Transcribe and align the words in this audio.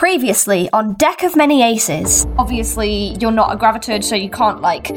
Previously 0.00 0.70
on 0.72 0.94
Deck 0.94 1.24
of 1.24 1.36
Many 1.36 1.62
Aces. 1.62 2.26
Obviously, 2.38 3.18
you're 3.20 3.30
not 3.30 3.52
a 3.52 3.56
graviturge, 3.58 4.02
so 4.02 4.14
you 4.16 4.30
can't 4.30 4.62
like 4.62 4.88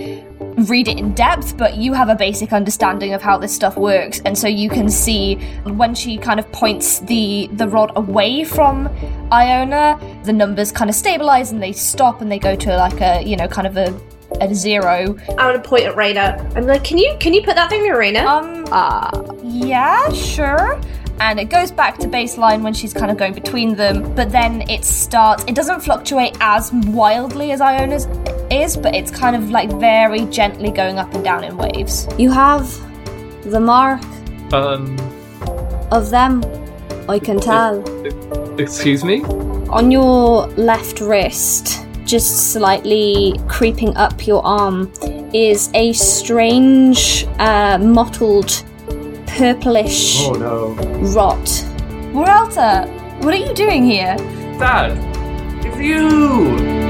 read 0.69 0.87
it 0.87 0.97
in 0.97 1.13
depth, 1.13 1.57
but 1.57 1.75
you 1.75 1.91
have 1.91 2.07
a 2.07 2.15
basic 2.15 2.53
understanding 2.53 3.13
of 3.13 3.21
how 3.21 3.37
this 3.37 3.53
stuff 3.53 3.75
works, 3.75 4.21
and 4.23 4.37
so 4.37 4.47
you 4.47 4.69
can 4.69 4.89
see 4.89 5.35
when 5.65 5.93
she 5.93 6.17
kind 6.17 6.39
of 6.39 6.49
points 6.53 6.99
the 6.99 7.49
the 7.51 7.67
rod 7.67 7.91
away 7.97 8.45
from 8.45 8.87
Iona, 9.29 9.99
the 10.23 10.31
numbers 10.31 10.71
kind 10.71 10.89
of 10.89 10.95
stabilize 10.95 11.51
and 11.51 11.61
they 11.61 11.73
stop 11.73 12.21
and 12.21 12.31
they 12.31 12.39
go 12.39 12.55
to 12.55 12.77
like 12.77 13.01
a 13.01 13.21
you 13.23 13.35
know 13.35 13.49
kind 13.49 13.67
of 13.67 13.75
a 13.75 13.93
a 14.39 14.55
zero. 14.55 15.17
I 15.37 15.51
want 15.51 15.61
to 15.61 15.69
point 15.69 15.83
at 15.83 15.97
Raina. 15.97 16.55
I'm 16.55 16.65
like, 16.65 16.85
can 16.85 16.97
you 16.97 17.13
can 17.19 17.33
you 17.33 17.43
put 17.43 17.55
that 17.55 17.69
thing 17.69 17.85
in 17.85 17.91
Raina? 17.91 18.25
Um, 18.25 18.63
Ah, 18.71 19.11
yeah, 19.43 20.09
sure. 20.13 20.81
And 21.19 21.39
it 21.39 21.45
goes 21.45 21.71
back 21.71 21.97
to 21.99 22.07
baseline 22.07 22.61
when 22.63 22.73
she's 22.73 22.93
kind 22.93 23.09
of 23.09 23.17
going 23.17 23.33
between 23.33 23.75
them, 23.75 24.13
but 24.15 24.31
then 24.31 24.69
it 24.69 24.83
starts. 24.83 25.43
It 25.47 25.55
doesn't 25.55 25.81
fluctuate 25.81 26.35
as 26.41 26.71
wildly 26.73 27.51
as 27.51 27.61
Iona's 27.61 28.07
is, 28.51 28.75
but 28.75 28.93
it's 28.93 29.09
kind 29.11 29.35
of 29.35 29.49
like 29.49 29.71
very 29.79 30.25
gently 30.25 30.69
going 30.71 30.99
up 30.99 31.13
and 31.13 31.23
down 31.23 31.43
in 31.43 31.55
waves. 31.57 32.07
you 32.17 32.29
have 32.31 32.69
the 33.49 33.59
mark 33.59 34.01
Um, 34.53 34.97
of 35.91 36.09
them. 36.09 36.43
I 37.09 37.19
can 37.19 37.39
tell. 37.39 37.83
excuse 38.59 39.03
me? 39.03 39.23
On 39.69 39.91
your 39.91 40.47
left 40.55 41.01
wrist, 41.01 41.85
just 42.05 42.53
slightly 42.53 43.33
creeping 43.47 43.95
up 43.97 44.25
your 44.27 44.45
arm, 44.45 44.91
is 45.33 45.69
a 45.73 45.93
strange, 45.93 47.25
uh, 47.39 47.77
mottled, 47.79 48.63
purplish 49.37 50.19
Oh 50.21 50.33
no. 50.33 50.73
rot. 51.15 51.65
Moralta, 52.13 52.85
what 53.21 53.33
are 53.33 53.37
you 53.37 53.53
doing 53.53 53.83
here? 53.83 54.15
Dad! 54.59 54.97
It's 55.65 55.77
you! 55.79 56.82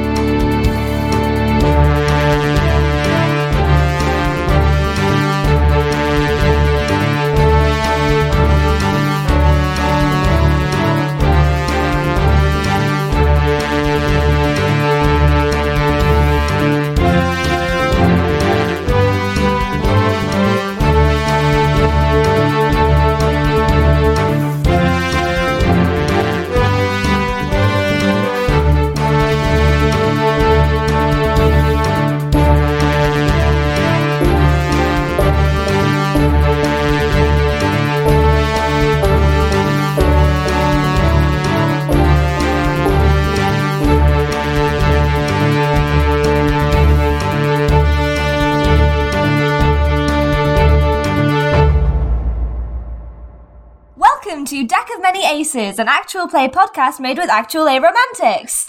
Aces, 55.33 55.79
an 55.79 55.87
actual 55.87 56.27
play 56.27 56.47
podcast 56.47 56.99
made 56.99 57.17
with 57.17 57.27
actual 57.27 57.65
aromantics. 57.65 58.67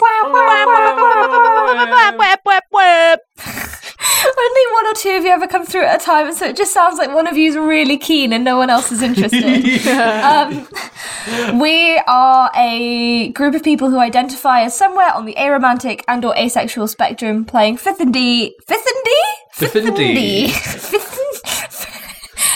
Only 4.37 4.73
one 4.73 4.87
or 4.87 4.93
two 4.95 5.11
of 5.11 5.23
you 5.23 5.29
ever 5.29 5.45
come 5.47 5.63
through 5.63 5.83
at 5.83 6.01
a 6.01 6.03
time, 6.03 6.25
and 6.27 6.35
so 6.35 6.47
it 6.47 6.57
just 6.57 6.73
sounds 6.73 6.97
like 6.97 7.13
one 7.13 7.27
of 7.27 7.37
you 7.37 7.49
is 7.51 7.55
really 7.55 7.97
keen 7.99 8.33
and 8.33 8.43
no 8.43 8.57
one 8.57 8.71
else 8.71 8.91
is 8.91 9.03
interested. 9.03 9.87
um, 10.23 10.67
we 11.59 12.01
are 12.07 12.49
a 12.55 13.29
group 13.33 13.53
of 13.53 13.61
people 13.61 13.91
who 13.91 13.99
identify 13.99 14.61
as 14.63 14.75
somewhere 14.75 15.13
on 15.13 15.25
the 15.25 15.35
aromantic 15.35 16.01
and 16.07 16.25
or 16.25 16.35
asexual 16.35 16.87
spectrum, 16.87 17.45
playing 17.45 17.77
fifth 17.77 17.99
and 17.99 18.11
D, 18.11 18.55
fifth 18.65 18.87
and 18.87 19.03
D, 19.05 19.11
Fifth 19.51 19.75
and 19.75 19.95
D. 19.95 20.47
fifth, 20.49 21.19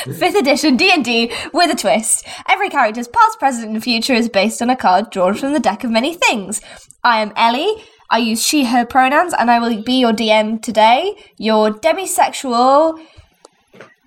fifth 0.06 0.36
edition 0.36 0.78
D 0.78 0.92
and 0.92 1.04
D 1.06 1.32
with 1.54 1.72
a 1.72 1.76
twist. 1.76 2.26
Every 2.48 2.70
character's 2.70 3.08
past, 3.08 3.40
present, 3.40 3.70
and 3.72 3.84
future 3.84 4.14
is 4.14 4.30
based 4.30 4.62
on 4.62 4.70
a 4.70 4.76
card 4.76 5.10
drawn 5.12 5.34
from 5.36 5.54
the 5.54 5.60
deck 5.60 5.84
of 5.84 5.92
many 5.92 6.14
things. 6.14 6.62
I 7.04 7.22
am 7.22 7.32
Ellie. 7.36 7.84
I 8.12 8.18
use 8.18 8.44
she/her 8.46 8.86
pronouns, 8.86 9.34
and 9.38 9.52
I 9.52 9.60
will 9.60 9.84
be 9.84 10.00
your 10.00 10.14
DM 10.14 10.62
today. 10.62 11.16
Your 11.38 11.72
demisexual 11.72 13.00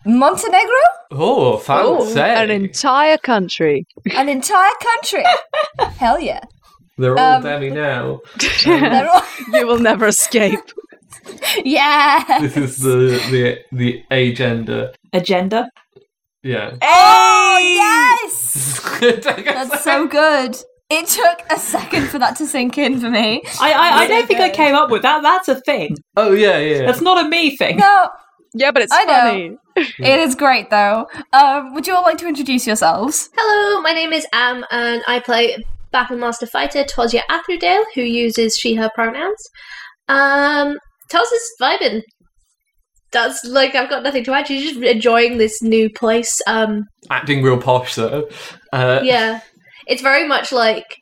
Montenegro, 0.04 0.74
Oh, 1.12 1.58
fancy! 1.58 2.18
An 2.18 2.50
entire 2.50 3.18
country. 3.18 3.86
an 4.16 4.28
entire 4.28 4.72
country. 4.82 5.22
Hell 5.96 6.18
yeah! 6.18 6.40
They're 6.98 7.16
all 7.16 7.36
um, 7.36 7.42
Demi 7.44 7.70
now. 7.70 8.20
They're 8.64 9.08
all- 9.08 9.22
You 9.52 9.66
will 9.66 9.78
never 9.78 10.06
escape. 10.06 10.58
yeah. 11.64 12.40
This 12.40 12.56
is 12.56 12.78
the 12.78 13.20
the 13.30 13.58
the 13.72 14.02
agenda. 14.10 14.92
agenda. 15.12 15.68
Yeah. 16.42 16.76
Oh 16.82 17.58
yes, 17.60 18.80
That's 19.00 19.24
that's 19.70 19.84
so 19.84 20.06
good. 20.06 20.56
It 20.90 21.06
took 21.06 21.40
a 21.50 21.58
second 21.58 22.08
for 22.08 22.18
that 22.18 22.36
to 22.36 22.46
sink 22.46 22.76
in 22.76 23.00
for 23.00 23.08
me. 23.08 23.42
I 23.60 23.72
I, 23.72 23.88
I 24.02 24.06
don't 24.08 24.26
think 24.26 24.40
I 24.40 24.50
came 24.50 24.74
up 24.74 24.90
with 24.90 25.02
that. 25.02 25.22
That's 25.22 25.48
a 25.48 25.60
thing. 25.60 25.96
Oh 26.16 26.32
yeah, 26.32 26.58
yeah. 26.58 26.86
That's 26.86 27.00
not 27.00 27.24
a 27.24 27.28
me 27.28 27.56
thing. 27.56 27.76
No, 27.78 28.10
Yeah, 28.54 28.72
but 28.72 28.82
it's 28.82 28.92
I 28.92 29.04
know. 29.04 29.12
funny. 29.12 29.56
it 29.98 30.18
is 30.20 30.34
great 30.34 30.68
though. 30.70 31.06
Um, 31.32 31.72
would 31.74 31.86
you 31.86 31.94
all 31.94 32.02
like 32.02 32.18
to 32.18 32.28
introduce 32.28 32.66
yourselves? 32.66 33.30
Hello, 33.36 33.80
my 33.80 33.92
name 33.92 34.12
is 34.12 34.26
Am, 34.34 34.64
and 34.70 35.02
I 35.06 35.20
play 35.20 35.56
Battle 35.92 36.18
Master 36.18 36.44
Fighter 36.46 36.84
Tosia 36.84 37.22
Atherdale, 37.30 37.84
who 37.94 38.02
uses 38.02 38.56
she/her 38.56 38.90
pronouns. 38.94 39.48
Um, 40.08 40.76
Tosia's 41.12 41.52
vibing. 41.60 42.02
That's 43.12 43.44
like 43.44 43.74
I've 43.74 43.90
got 43.90 44.02
nothing 44.02 44.24
to 44.24 44.32
add. 44.32 44.48
She's 44.48 44.72
just 44.72 44.82
enjoying 44.82 45.36
this 45.36 45.62
new 45.62 45.90
place. 45.90 46.40
Um, 46.46 46.84
Acting 47.10 47.42
real 47.42 47.58
posh 47.58 47.94
though. 47.94 48.28
Uh, 48.72 49.00
yeah, 49.02 49.40
it's 49.86 50.00
very 50.00 50.26
much 50.26 50.50
like 50.50 50.96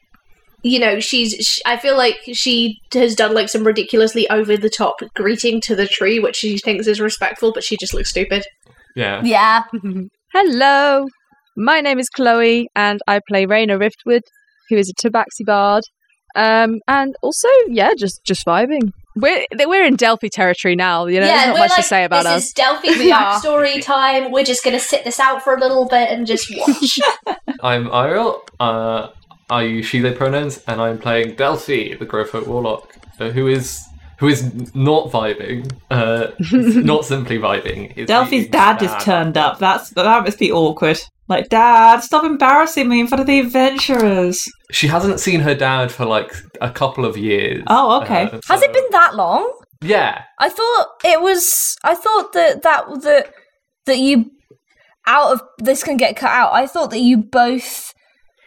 you 0.62 0.80
know 0.80 0.98
she's. 0.98 1.34
sh 1.34 1.60
I 1.64 1.76
feel 1.76 1.96
like 1.96 2.16
she 2.32 2.76
has 2.92 3.14
done 3.14 3.32
like 3.32 3.48
some 3.48 3.64
ridiculously 3.64 4.28
over 4.28 4.56
the 4.56 4.70
top 4.70 4.96
greeting 5.14 5.60
to 5.62 5.76
the 5.76 5.86
tree, 5.86 6.18
which 6.18 6.36
she 6.36 6.58
thinks 6.58 6.88
is 6.88 7.00
respectful, 7.00 7.52
but 7.52 7.62
she 7.62 7.76
just 7.76 7.94
looks 7.94 8.10
stupid. 8.10 8.42
Yeah. 8.96 9.22
Yeah. 9.24 9.62
Hello. 10.32 11.06
My 11.56 11.80
name 11.80 11.98
is 11.98 12.08
Chloe, 12.08 12.68
and 12.74 13.00
I 13.06 13.20
play 13.28 13.46
Raina 13.46 13.78
Riftwood, 13.78 14.22
who 14.68 14.76
is 14.76 14.90
a 14.90 14.94
Tabaxi 14.94 15.44
bard. 15.44 15.82
Um, 16.34 16.78
and 16.88 17.14
also, 17.22 17.48
yeah, 17.68 17.92
just 17.96 18.20
just 18.24 18.46
vibing. 18.46 18.92
We're 19.20 19.44
we're 19.66 19.84
in 19.84 19.96
Delphi 19.96 20.28
territory 20.28 20.76
now. 20.76 21.06
You 21.06 21.20
know, 21.20 21.26
there's 21.26 21.46
not 21.48 21.58
much 21.58 21.70
like, 21.70 21.76
to 21.76 21.82
say 21.82 22.04
about 22.04 22.24
this 22.24 22.32
us. 22.32 22.44
is 22.46 22.52
Delphi's 22.52 22.98
We 22.98 23.12
are. 23.12 23.34
backstory 23.34 23.82
time. 23.82 24.30
We're 24.32 24.44
just 24.44 24.64
gonna 24.64 24.80
sit 24.80 25.04
this 25.04 25.20
out 25.20 25.42
for 25.42 25.54
a 25.54 25.60
little 25.60 25.86
bit 25.86 26.10
and 26.10 26.26
just 26.26 26.50
watch. 26.56 26.98
I'm 27.62 27.88
Ariel. 27.92 28.42
Uh, 28.58 29.08
I 29.50 29.62
use 29.62 29.86
she 29.86 30.00
they 30.00 30.12
pronouns, 30.12 30.62
and 30.66 30.80
I'm 30.80 30.98
playing 30.98 31.34
Delphi, 31.34 31.94
the 31.94 32.06
Growfolk 32.06 32.46
Warlock, 32.46 32.94
uh, 33.18 33.30
who 33.30 33.48
is 33.48 33.84
who 34.20 34.28
is 34.28 34.74
not 34.74 35.10
vibing. 35.10 35.72
Uh, 35.90 36.28
not 36.52 37.04
simply 37.06 37.38
vibing. 37.38 37.96
is 37.96 38.06
Delphi's 38.06 38.46
dad 38.48 38.78
sad. 38.78 38.80
just 38.80 39.04
turned 39.04 39.36
up. 39.38 39.58
That's 39.58 39.90
that 39.90 40.24
must 40.24 40.38
be 40.38 40.52
awkward. 40.52 41.00
Like, 41.26 41.48
Dad, 41.48 42.00
stop 42.00 42.24
embarrassing 42.24 42.88
me 42.88 42.98
in 42.98 43.06
front 43.06 43.20
of 43.20 43.28
the 43.28 43.38
adventurers. 43.38 44.42
She 44.72 44.88
hasn't 44.88 45.20
seen 45.20 45.38
her 45.40 45.54
dad 45.54 45.92
for 45.92 46.04
like 46.04 46.34
a 46.60 46.70
couple 46.70 47.04
of 47.04 47.16
years. 47.16 47.62
Oh, 47.68 48.02
okay. 48.02 48.24
Uh, 48.24 48.40
Has 48.48 48.62
it 48.62 48.72
been 48.72 48.90
that 48.90 49.14
long? 49.14 49.48
Yeah. 49.80 50.24
I 50.40 50.48
thought 50.48 50.86
it 51.04 51.22
was. 51.22 51.76
I 51.84 51.94
thought 51.94 52.32
that 52.32 52.62
that 52.62 52.84
that 53.02 53.32
that 53.86 53.98
you 53.98 54.30
out 55.06 55.32
of 55.32 55.42
this 55.58 55.82
can 55.84 55.96
get 55.96 56.16
cut 56.16 56.30
out. 56.30 56.52
I 56.52 56.66
thought 56.66 56.90
that 56.90 56.98
you 56.98 57.16
both 57.18 57.94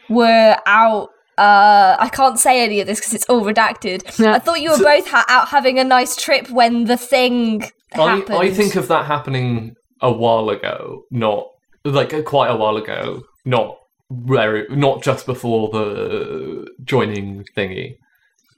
were 0.10 0.58
out. 0.68 1.10
Uh, 1.38 1.96
I 2.00 2.10
can't 2.10 2.40
say 2.40 2.64
any 2.64 2.80
of 2.80 2.88
this 2.88 3.00
because 3.00 3.14
it's 3.14 3.26
all 3.30 3.42
redacted. 3.42 4.20
Yeah. 4.20 4.34
I 4.34 4.40
thought 4.40 4.62
you 4.62 4.72
were 4.72 4.78
both 4.78 5.08
ha- 5.08 5.26
out 5.28 5.48
having 5.50 5.80
a 5.80 5.84
nice 5.84 6.16
trip 6.16 6.50
when 6.50 6.86
the 6.86 6.98
thing 6.98 7.64
I, 7.94 8.18
happened. 8.18 8.38
I 8.38 8.52
think 8.52 8.76
of 8.76 8.88
that 8.90 9.06
happening 9.06 9.76
a 10.02 10.12
while 10.12 10.50
ago, 10.50 11.04
not 11.10 11.48
like 11.86 12.24
quite 12.26 12.50
a 12.50 12.56
while 12.56 12.78
ago, 12.78 13.24
not 13.46 13.78
very, 14.12 14.66
not 14.70 15.02
just 15.02 15.26
before 15.26 15.70
the 15.70 16.68
joining 16.84 17.46
thingy. 17.58 17.98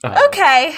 Uh, 0.04 0.22
Okay. 0.28 0.76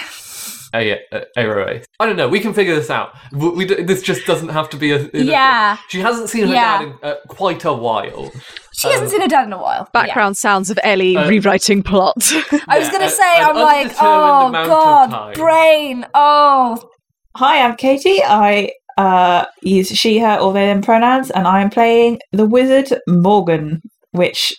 A, 0.81 0.99
a, 1.11 1.25
Aero 1.35 1.81
I 1.99 2.05
don't 2.05 2.15
know. 2.15 2.27
We 2.27 2.39
can 2.39 2.53
figure 2.53 2.75
this 2.75 2.89
out. 2.89 3.13
We, 3.31 3.49
we 3.49 3.65
this 3.65 4.01
just 4.01 4.25
doesn't 4.25 4.49
have 4.49 4.69
to 4.71 4.77
be 4.77 4.91
a. 4.91 4.99
in 5.09 5.27
a- 5.27 5.31
Yeah. 5.31 5.77
she 5.89 5.99
hasn't 5.99 6.29
seen 6.29 6.47
her 6.47 6.53
Yeah. 6.53 6.79
dad 6.79 6.87
in 6.87 6.93
uh, 7.03 7.15
quite 7.29 7.63
a 7.65 7.73
while. 7.73 8.31
She 8.73 8.89
hasn't 8.89 9.09
seen 9.09 9.21
her 9.21 9.27
dad 9.27 9.45
in 9.47 9.53
a 9.53 9.57
while. 9.57 9.89
Yeah. 9.93 10.01
Background 10.05 10.37
sounds 10.37 10.69
of 10.69 10.79
Ellie 10.83 11.17
Uh, 11.17 11.27
rewriting 11.27 11.83
plot. 11.83 12.15
I 12.67 12.79
was 12.79 12.89
gonna 12.89 13.09
say, 13.09 13.37
an 13.37 13.49
I'm 13.49 13.55
like, 13.55 13.91
oh 13.99 14.51
god, 14.51 15.35
brain. 15.35 16.05
Oh, 16.13 16.89
Hi, 17.35 17.63
I'm 17.63 17.75
Katie. 17.75 18.23
I 18.23 18.71
uh, 18.97 19.45
use 19.61 19.89
she, 19.89 20.17
her, 20.19 20.37
or 20.39 20.53
they, 20.53 20.65
them 20.65 20.81
pronouns, 20.81 21.29
and 21.29 21.47
I 21.47 21.61
am 21.61 21.69
playing 21.69 22.19
the 22.31 22.47
wizard 22.47 22.99
Morgan, 23.07 23.81
which 24.11 24.55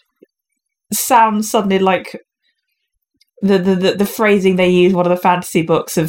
sounds 0.93 1.51
suddenly 1.51 1.79
like 1.81 2.17
the, 3.43 3.59
the, 3.59 3.75
the, 3.77 3.93
the 3.95 4.07
phrasing 4.07 4.57
they 4.57 4.69
use 4.69 4.93
one 4.93 5.07
of 5.07 5.11
the 5.11 5.17
fantasy 5.17 5.63
books 5.63 5.97
of 5.97 6.07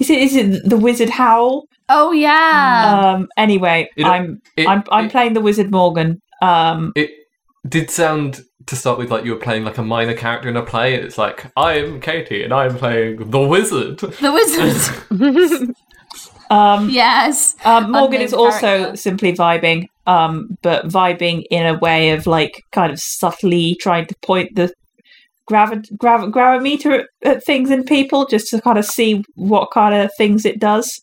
is 0.00 0.10
it 0.10 0.18
is 0.18 0.36
it 0.36 0.68
the 0.68 0.76
wizard 0.76 1.10
howl? 1.10 1.64
oh 1.88 2.12
yeah. 2.12 3.12
um 3.14 3.28
anyway, 3.36 3.88
It- 3.96 4.06
I'm 4.06 4.40
It, 4.56 4.66
I'm 4.68 4.82
I'm 4.90 5.06
it, 5.06 5.12
playing 5.12 5.34
the 5.34 5.40
wizard 5.40 5.70
Morgan. 5.70 6.20
Um 6.40 6.92
it 6.96 7.10
did 7.68 7.90
sound 7.90 8.40
to 8.66 8.76
start 8.76 8.98
with 8.98 9.10
like 9.10 9.24
you 9.24 9.32
were 9.32 9.38
playing 9.40 9.64
like 9.64 9.78
a 9.78 9.82
minor 9.82 10.14
character 10.14 10.48
in 10.48 10.56
a 10.56 10.62
play. 10.64 10.94
And 10.94 11.04
it's 11.04 11.18
like 11.18 11.46
I'm 11.56 12.00
Katie 12.00 12.42
and 12.44 12.52
I'm 12.52 12.76
playing 12.76 13.30
the 13.30 13.40
wizard. 13.40 13.98
the 13.98 14.32
wizard. 14.32 15.74
um 16.50 16.88
yes. 16.90 17.54
Um, 17.64 17.92
Morgan 17.92 18.14
Unnamed 18.16 18.22
is 18.24 18.32
also 18.34 18.58
character. 18.60 18.96
simply 18.96 19.32
vibing, 19.32 19.86
um, 20.06 20.56
but 20.62 20.86
vibing 20.86 21.44
in 21.50 21.66
a 21.66 21.78
way 21.78 22.10
of 22.10 22.26
like 22.26 22.62
kind 22.72 22.92
of 22.92 22.98
subtly 23.00 23.76
trying 23.80 24.06
to 24.06 24.14
point 24.22 24.54
the 24.54 24.72
gravi- 25.52 25.96
grav- 25.96 26.30
gravimeter 26.30 27.04
at 27.22 27.44
things 27.44 27.70
and 27.70 27.86
people 27.86 28.26
just 28.26 28.48
to 28.48 28.60
kind 28.60 28.78
of 28.78 28.84
see 28.84 29.22
what 29.34 29.70
kind 29.70 29.94
of 29.94 30.10
things 30.16 30.44
it 30.44 30.58
does. 30.58 31.00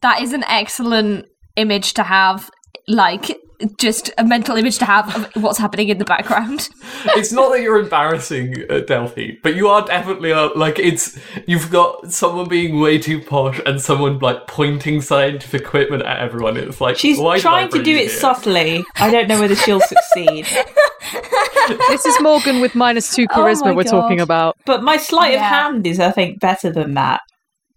That 0.00 0.22
is 0.22 0.32
an 0.32 0.44
excellent 0.44 1.26
image 1.56 1.94
to 1.94 2.02
have. 2.02 2.50
Like, 2.86 3.36
just 3.78 4.10
a 4.18 4.24
mental 4.24 4.56
image 4.56 4.78
to 4.78 4.84
have 4.84 5.14
of 5.36 5.42
what's 5.42 5.58
happening 5.58 5.88
in 5.88 5.98
the 5.98 6.04
background. 6.04 6.68
it's 7.16 7.32
not 7.32 7.50
that 7.50 7.62
you're 7.62 7.78
embarrassing 7.78 8.64
uh, 8.70 8.80
Delphi, 8.80 9.32
but 9.42 9.54
you 9.54 9.68
are 9.68 9.84
definitely 9.84 10.32
uh, 10.32 10.50
like 10.54 10.78
it's. 10.78 11.18
You've 11.46 11.70
got 11.70 12.12
someone 12.12 12.48
being 12.48 12.80
way 12.80 12.98
too 12.98 13.20
posh 13.20 13.60
and 13.66 13.80
someone 13.80 14.18
like 14.18 14.46
pointing 14.46 15.00
scientific 15.00 15.62
equipment 15.62 16.02
at 16.02 16.18
everyone. 16.18 16.56
It's 16.56 16.80
like 16.80 16.96
She's 16.96 17.18
why 17.18 17.38
trying 17.38 17.70
to 17.70 17.82
do 17.82 17.92
it 17.92 18.08
here? 18.08 18.08
subtly. 18.08 18.84
I 18.96 19.10
don't 19.10 19.28
know 19.28 19.40
whether 19.40 19.56
she'll 19.56 19.80
succeed. 19.80 20.46
this 21.88 22.04
is 22.04 22.20
Morgan 22.20 22.60
with 22.60 22.72
two 22.72 23.26
charisma 23.28 23.66
my 23.66 23.72
we're 23.72 23.84
talking 23.84 24.20
about. 24.20 24.56
But 24.66 24.82
my 24.82 24.96
sleight 24.96 25.34
of 25.34 25.40
hand 25.40 25.86
is, 25.86 26.00
I 26.00 26.10
think, 26.10 26.40
better 26.40 26.70
than 26.72 26.94
that. 26.94 27.20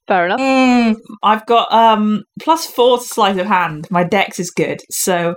Fair 0.08 0.26
enough. 0.26 0.40
Mm. 0.40 0.96
I've 1.22 1.46
got 1.46 1.72
um 1.72 2.24
plus 2.42 2.66
four 2.66 2.98
to 2.98 3.04
sleight 3.04 3.38
of 3.38 3.46
hand. 3.46 3.88
My 3.92 4.04
dex 4.04 4.40
is 4.40 4.52
good, 4.52 4.82
so 4.90 5.36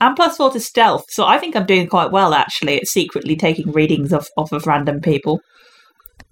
and 0.00 0.16
plus 0.16 0.36
four 0.36 0.50
to 0.50 0.60
stealth. 0.60 1.04
So 1.10 1.24
I 1.24 1.38
think 1.38 1.56
I'm 1.56 1.66
doing 1.66 1.88
quite 1.88 2.10
well 2.10 2.34
actually 2.34 2.76
at 2.80 2.86
secretly 2.86 3.36
taking 3.36 3.72
readings 3.72 4.12
off 4.12 4.28
off 4.36 4.52
of 4.52 4.66
random 4.66 5.00
people. 5.00 5.40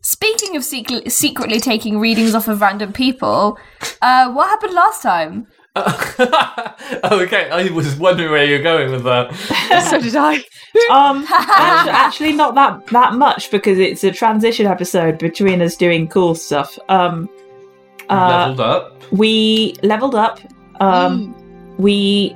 Speaking 0.02 0.56
of 0.56 0.64
secret- 0.64 1.10
secretly 1.10 1.58
taking 1.58 1.98
readings 1.98 2.34
off 2.34 2.46
of 2.46 2.60
random 2.60 2.92
people, 2.92 3.58
uh, 4.02 4.30
what 4.30 4.48
happened 4.48 4.72
last 4.72 5.02
time? 5.02 5.46
okay, 5.76 7.50
I 7.50 7.70
was 7.74 7.96
wondering 7.96 8.30
where 8.30 8.44
you're 8.44 8.62
going 8.62 8.92
with 8.92 9.04
that. 9.04 9.34
so 9.90 10.00
did 10.00 10.16
I. 10.16 10.36
Um, 10.90 11.26
actually, 11.30 11.92
actually 11.92 12.32
not 12.32 12.54
that 12.54 12.86
that 12.86 13.14
much 13.14 13.50
because 13.50 13.78
it's 13.78 14.02
a 14.02 14.10
transition 14.10 14.66
episode 14.66 15.19
between 15.19 15.60
us 15.60 15.76
doing 15.76 16.08
cool 16.08 16.34
stuff. 16.34 16.78
Um, 16.88 17.28
uh, 18.08 18.54
Leveled 18.54 18.60
up. 18.60 19.02
we 19.12 19.74
leveled 19.82 20.14
up. 20.14 20.40
Um, 20.80 21.34
we 21.78 22.34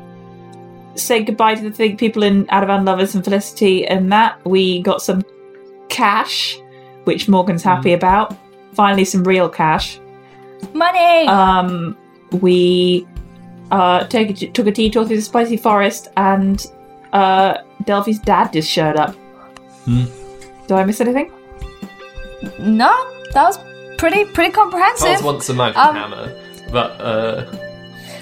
said 1.07 1.27
goodbye 1.27 1.55
to 1.57 1.63
the 1.63 1.71
thing, 1.71 1.97
people 1.97 2.23
in 2.23 2.47
Adavan 2.47 2.85
Lovers 2.87 3.15
and 3.15 3.25
Felicity, 3.25 3.87
and 3.87 4.11
that 4.13 4.45
we 4.45 4.83
got 4.83 5.03
some 5.03 5.23
cash, 5.89 6.57
which 7.05 7.29
Morgan's 7.29 7.63
happy 7.63 7.93
about. 7.93 8.37
Finally, 8.75 9.05
some 9.05 9.25
real 9.25 9.49
cash. 9.49 9.99
Money. 10.75 11.27
Um, 11.27 11.97
we 12.41 13.07
uh, 13.71 14.07
take 14.07 14.43
a, 14.43 14.47
took 14.49 14.67
a 14.67 14.71
detour 14.71 15.05
through 15.07 15.17
the 15.17 15.23
spicy 15.23 15.57
forest, 15.57 16.09
and 16.17 16.65
uh, 17.13 17.59
Delphi's 17.85 18.19
dad 18.19 18.53
just 18.53 18.71
showed 18.71 18.97
up. 18.97 19.15
Hmm. 19.85 20.05
Did 20.67 20.73
I 20.77 20.85
miss 20.85 21.01
anything? 21.01 21.33
no, 22.59 22.91
that 23.33 23.43
was 23.45 23.59
pretty 23.99 24.25
pretty 24.25 24.53
comprehensive. 24.53 25.07
Charles 25.09 25.23
wants 25.23 25.49
a 25.49 25.55
magic 25.55 25.77
Um, 25.79 25.95
hammer, 25.97 26.41
but 26.71 27.01
uh, 27.01 27.70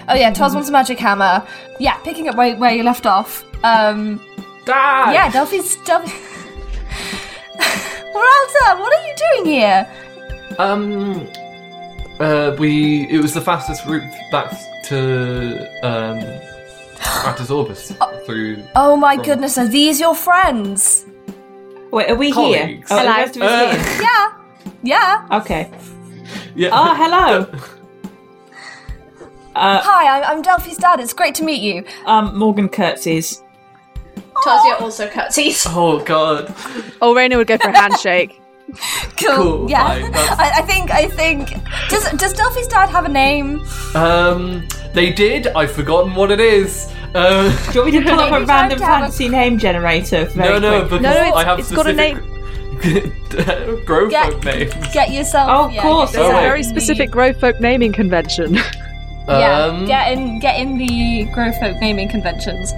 Oh 0.09 0.15
yeah, 0.15 0.33
Toz 0.33 0.55
wants 0.55 0.69
a 0.69 0.73
magic 0.73 0.99
hammer. 0.99 1.47
Yeah, 1.79 1.97
picking 1.99 2.29
up 2.29 2.37
where, 2.37 2.57
where 2.57 2.73
you 2.75 2.83
left 2.83 3.07
off. 3.07 3.45
Um, 3.65 4.21
Dad! 4.65 5.13
yeah, 5.13 5.31
Delphi's 5.31 5.77
Delphi. 5.85 6.07
Peralta, 8.13 8.81
what 8.81 8.93
are 8.93 9.07
you 9.07 9.15
doing 9.35 9.53
here? 9.53 9.89
Um, 10.59 11.29
uh, 12.21 12.57
we 12.59 13.07
it 13.11 13.21
was 13.21 13.35
the 13.35 13.41
fastest 13.41 13.85
route 13.87 14.03
back 14.33 14.51
to 14.85 15.67
um, 15.83 16.19
Artus 17.25 17.51
Orbis 17.51 17.93
through. 18.27 18.63
Oh 18.75 18.97
my 18.97 19.17
From- 19.17 19.25
goodness, 19.25 19.59
are 19.59 19.69
these 19.69 20.01
your 20.01 20.15
friends? 20.15 21.05
Wait, 21.91 22.11
are 22.11 22.17
we 22.17 22.27
here? 22.27 22.35
Colleagues. 22.35 22.89
Oh, 22.91 22.97
the 22.97 23.03
Hello. 23.03 23.17
rest 23.17 23.37
of 23.37 23.43
us 23.43 23.51
Uh, 23.51 23.83
here. 23.83 24.03
Yeah, 24.03 24.33
yeah. 24.83 25.39
Okay. 25.41 25.71
Yeah. 26.55 26.71
Oh, 26.73 26.95
hello. 26.95 27.47
Uh, 29.59 29.81
Hi, 29.83 30.19
I'm, 30.21 30.25
I'm 30.39 30.43
Delphi's 30.43 30.77
dad. 30.77 31.01
It's 31.01 31.13
great 31.13 31.35
to 31.37 31.45
meet 31.45 31.61
you. 31.61 31.85
um, 32.07 32.37
Morgan 32.39 32.69
curtsies. 32.69 33.43
Tazia 34.45 34.81
also 34.81 35.09
curtsies. 35.09 35.67
Oh 35.69 35.99
god. 36.05 36.55
Oh, 37.03 37.13
Raina 37.15 37.37
would 37.37 37.49
go 37.49 37.59
for 37.59 37.69
a 37.71 37.77
handshake. 37.77 38.41
Cool. 39.17 39.35
Cool, 39.37 39.71
yeah. 39.71 39.87
fine, 39.89 40.13
that's- 40.13 40.39
I, 40.39 40.59
I 40.59 40.63
think. 40.63 40.91
I 40.91 41.09
think. 41.09 41.49
Does 41.89 42.05
Does 42.19 42.35
Delphi's 42.35 42.69
dad 42.69 42.91
have 42.91 43.07
a 43.07 43.09
name? 43.09 43.65
Um, 43.95 44.69
they 44.93 45.11
did. 45.11 45.47
I've 45.49 45.73
forgotten 45.73 46.15
what 46.15 46.31
it 46.31 46.39
is. 46.39 46.87
Uh, 47.15 47.49
Do 47.73 47.73
you 47.73 47.81
want 47.81 47.93
me 47.95 47.99
to 48.01 48.05
pull 48.11 48.21
up 48.21 48.29
a 48.29 48.33
Maybe 48.33 48.45
random 48.45 48.47
time 48.47 48.79
to 48.79 48.85
have 48.85 48.99
a- 48.99 49.03
fantasy 49.07 49.29
name 49.31 49.59
generator? 49.59 50.27
Very 50.27 50.49
no, 50.49 50.59
no, 50.59 50.71
quick? 50.87 50.91
because 50.91 51.03
No, 51.03 51.15
no, 51.15 51.21
it's- 51.29 51.35
I 51.35 51.45
have 51.45 51.59
it's 51.59 51.73
got 51.73 51.87
a 51.87 51.95
specific 51.95 53.87
grove 53.87 54.11
Get- 54.11 54.33
folk 54.33 54.45
names. 54.45 54.75
Get 54.93 55.11
yourself. 55.13 55.49
Oh, 55.51 55.65
of 55.69 55.73
yeah, 55.73 55.83
course, 55.83 56.13
Get 56.13 56.21
Oh, 56.21 56.25
It's 56.25 56.29
a 56.29 56.33
yourself 56.35 56.43
very 56.43 56.59
in 56.61 56.65
specific 56.65 57.11
grove 57.11 57.41
folk 57.41 57.61
naming 57.61 57.93
convention. 57.93 58.59
Yeah, 59.29 59.65
Um, 59.65 59.87
get 59.87 60.13
in. 60.13 60.39
Get 60.39 60.59
in 60.59 60.79
the 60.79 61.25
Grove 61.35 61.55
Folk 61.59 61.77
naming 61.81 62.09
conventions. 62.09 62.73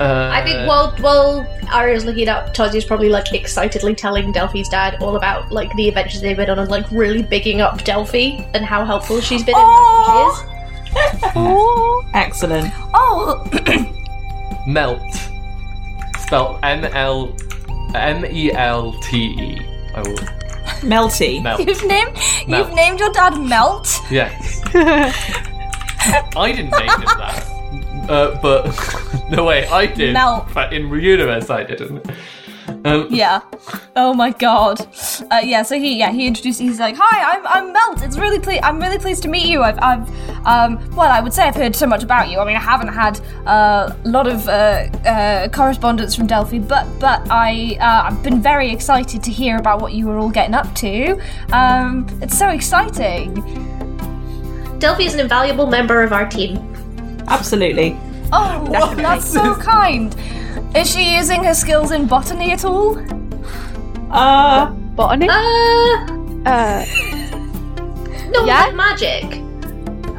uh, 0.00 0.30
I 0.32 0.42
think 0.44 0.66
while 0.68 0.92
while 1.00 1.46
Arya's 1.72 2.04
looking 2.04 2.22
it 2.22 2.28
up, 2.28 2.54
Tazia's 2.54 2.84
probably 2.84 3.08
like 3.08 3.32
excitedly 3.34 3.94
telling 3.94 4.32
Delphi's 4.32 4.68
dad 4.68 4.96
all 5.02 5.16
about 5.16 5.50
like 5.52 5.70
the 5.76 5.88
adventures 5.88 6.20
they've 6.20 6.36
been 6.36 6.48
on 6.50 6.58
and 6.58 6.70
like 6.70 6.86
really 6.90 7.22
bigging 7.22 7.60
up 7.60 7.82
Delphi 7.84 8.42
and 8.54 8.64
how 8.64 8.84
helpful 8.84 9.20
she's 9.20 9.42
been 9.44 9.54
Aw. 9.56 9.60
and 9.60 10.06
how 10.06 10.34
she 10.34 12.08
is. 12.08 12.14
Excellent. 12.14 12.72
Oh, 12.94 13.44
melt. 14.66 15.00
Spelled 16.20 16.58
M 16.62 16.84
L 16.84 17.34
M 17.94 18.24
E 18.24 18.52
L 18.52 18.92
T 19.02 19.16
E. 19.18 19.60
I 19.94 20.00
will 20.02 20.16
Melty. 20.82 21.42
melt. 21.42 21.60
you've 21.66 21.84
named. 21.84 22.12
Melt. 22.46 22.68
You've 22.68 22.74
named 22.76 23.00
your 23.00 23.10
dad 23.12 23.36
Melt. 23.40 23.88
Yes. 24.10 24.60
I 26.36 26.52
didn't 26.52 26.70
name 26.70 26.88
him 26.88 27.04
that. 27.18 27.46
Uh, 28.08 28.38
but 28.40 29.28
no 29.30 29.44
way, 29.44 29.66
I 29.68 29.86
did. 29.86 30.14
Melt. 30.14 30.46
But 30.54 30.72
in 30.72 30.88
universe, 30.88 31.50
I 31.50 31.64
didn't. 31.64 32.08
Um, 32.84 33.08
Yeah. 33.10 33.40
Oh 33.96 34.14
my 34.14 34.30
god. 34.30 34.80
Uh, 35.30 35.40
yeah. 35.42 35.62
So 35.62 35.78
he 35.78 35.98
yeah 35.98 36.12
he 36.12 36.26
introduced. 36.26 36.60
He's 36.60 36.78
like, 36.78 36.96
hi, 36.98 37.34
I'm 37.36 37.46
I'm 37.46 37.72
Melt. 37.72 38.02
It's 38.02 38.18
really 38.18 38.38
ple- 38.38 38.60
I'm 38.62 38.78
really 38.78 38.98
pleased 38.98 39.22
to 39.24 39.28
meet 39.28 39.46
you. 39.46 39.62
I've 39.62 39.78
I've 39.80 40.08
um 40.46 40.78
well 40.94 41.10
I 41.10 41.20
would 41.20 41.32
say 41.32 41.44
I've 41.44 41.56
heard 41.56 41.74
so 41.74 41.86
much 41.86 42.02
about 42.02 42.28
you. 42.30 42.38
I 42.38 42.44
mean 42.44 42.56
I 42.56 42.60
haven't 42.60 42.88
had 42.88 43.20
uh, 43.46 43.94
a 44.04 44.08
lot 44.08 44.26
of 44.26 44.48
uh, 44.48 44.52
uh, 45.06 45.48
correspondence 45.48 46.14
from 46.14 46.26
Delphi, 46.26 46.58
but 46.58 46.86
but 47.00 47.26
I 47.30 47.76
uh, 47.80 48.10
I've 48.10 48.22
been 48.22 48.40
very 48.40 48.70
excited 48.70 49.22
to 49.22 49.30
hear 49.30 49.56
about 49.56 49.80
what 49.80 49.92
you 49.92 50.06
were 50.06 50.18
all 50.18 50.30
getting 50.30 50.54
up 50.54 50.72
to. 50.76 51.18
Um, 51.52 52.06
it's 52.22 52.38
so 52.38 52.48
exciting. 52.48 53.42
Delphi 54.78 55.02
is 55.04 55.14
an 55.14 55.20
invaluable 55.20 55.66
member 55.66 56.02
of 56.02 56.12
our 56.12 56.28
team. 56.28 56.56
Absolutely. 57.28 57.96
Oh, 58.32 58.64
that's 58.96 59.30
so 59.30 59.54
kind. 59.60 60.14
Is 60.76 60.90
she 60.90 61.14
using 61.16 61.42
her 61.44 61.54
skills 61.54 61.90
in 61.92 62.06
botany 62.06 62.52
at 62.52 62.64
all? 62.64 62.98
Uh, 64.10 64.70
Botany? 64.96 65.28
Uh, 65.28 66.06
Uh, 66.46 66.84
no, 68.30 68.44
Yeah? 68.46 68.66
like 68.66 68.74
magic. 68.74 69.24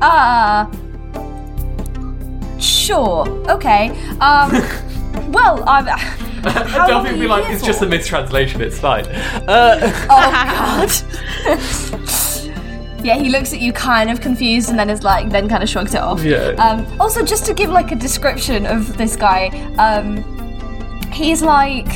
Ah. 0.01 0.69
sure. 2.59 3.27
Okay. 3.49 3.89
Um. 4.19 4.51
well, 5.31 5.63
I'm. 5.67 5.85
How 6.39 6.87
Delphi 6.87 7.11
would 7.11 7.19
be 7.19 7.27
like, 7.27 7.45
here 7.45 7.55
it's 7.55 7.65
just 7.65 7.81
a 7.81 7.85
mistranslation, 7.85 8.61
it's 8.61 8.79
fine. 8.79 9.05
Uh, 9.47 9.77
Oh 10.09 10.31
God. 10.47 10.89
Yeah, 13.03 13.17
he 13.17 13.29
looks 13.29 13.53
at 13.53 13.61
you 13.61 13.73
kind 13.73 14.09
of 14.09 14.21
confused 14.21 14.69
and 14.69 14.77
then 14.77 14.89
is 14.89 15.03
like, 15.03 15.29
then 15.29 15.47
kind 15.47 15.63
of 15.63 15.69
shrugs 15.69 15.93
it 15.93 16.01
off. 16.01 16.23
Yeah. 16.23 16.49
Um, 16.57 16.85
also, 16.99 17.23
just 17.23 17.45
to 17.45 17.53
give 17.53 17.69
like 17.69 17.91
a 17.91 17.95
description 17.95 18.65
of 18.65 18.97
this 18.97 19.15
guy, 19.15 19.47
um, 19.77 20.23
he's 21.11 21.41
like 21.41 21.87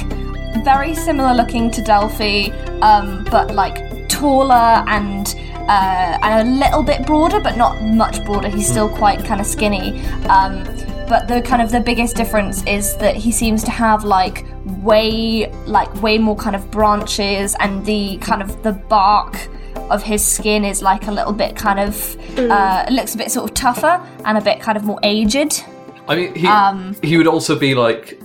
very 0.63 0.95
similar 0.95 1.33
looking 1.33 1.71
to 1.71 1.81
Delphi, 1.81 2.49
um, 2.81 3.25
but 3.31 3.53
like 3.53 4.07
taller 4.09 4.83
and 4.87 5.35
uh, 5.67 6.19
and 6.21 6.47
a 6.47 6.51
little 6.51 6.83
bit 6.83 7.05
broader, 7.05 7.39
but 7.39 7.57
not 7.57 7.81
much 7.81 8.23
broader. 8.25 8.49
He's 8.49 8.69
still 8.69 8.89
quite 8.89 9.23
kind 9.23 9.39
of 9.39 9.47
skinny. 9.47 10.01
Um, 10.25 10.63
but 11.07 11.27
the 11.27 11.41
kind 11.41 11.61
of 11.61 11.71
the 11.71 11.79
biggest 11.79 12.15
difference 12.15 12.63
is 12.65 12.95
that 12.97 13.15
he 13.15 13.31
seems 13.31 13.63
to 13.63 13.71
have 13.71 14.03
like 14.03 14.45
way 14.81 15.51
like 15.65 15.93
way 16.01 16.17
more 16.17 16.35
kind 16.35 16.55
of 16.55 16.69
branches 16.71 17.55
and 17.59 17.85
the 17.85 18.17
kind 18.17 18.41
of 18.41 18.63
the 18.63 18.71
bark 18.71 19.49
of 19.89 20.01
his 20.03 20.23
skin 20.25 20.63
is 20.65 20.81
like 20.81 21.07
a 21.07 21.11
little 21.11 21.33
bit 21.33 21.55
kind 21.55 21.79
of 21.79 22.17
uh, 22.39 22.85
looks 22.89 23.13
a 23.15 23.17
bit 23.17 23.31
sort 23.31 23.49
of 23.49 23.53
tougher 23.55 24.01
and 24.25 24.37
a 24.37 24.41
bit 24.41 24.59
kind 24.59 24.77
of 24.77 24.83
more 24.85 24.99
aged 25.03 25.63
I 26.07 26.15
mean, 26.15 26.35
he 26.35 26.47
Um, 26.47 26.95
he 27.03 27.17
would 27.17 27.27
also 27.27 27.57
be 27.57 27.75
like 27.75 28.19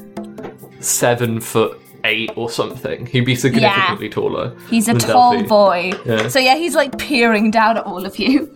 seven 0.81 1.41
foot 1.41 1.81
eight 2.05 2.31
or 2.37 2.49
something. 2.49 3.07
He'd 3.07 3.25
be 3.27 3.35
significantly 3.35 4.09
taller. 4.09 4.57
he's 4.71 4.89
a 4.89 4.95
tall 4.95 5.33
Delphi. 5.33 5.47
boy 5.49 5.93
Yeah. 6.07 6.29
so 6.29 6.39
yeah 6.39 6.57
he's 6.57 6.75
like 6.75 6.97
peering 6.99 7.51
down 7.51 7.77
at 7.77 7.85
all 7.85 8.07
of 8.07 8.19
you 8.19 8.53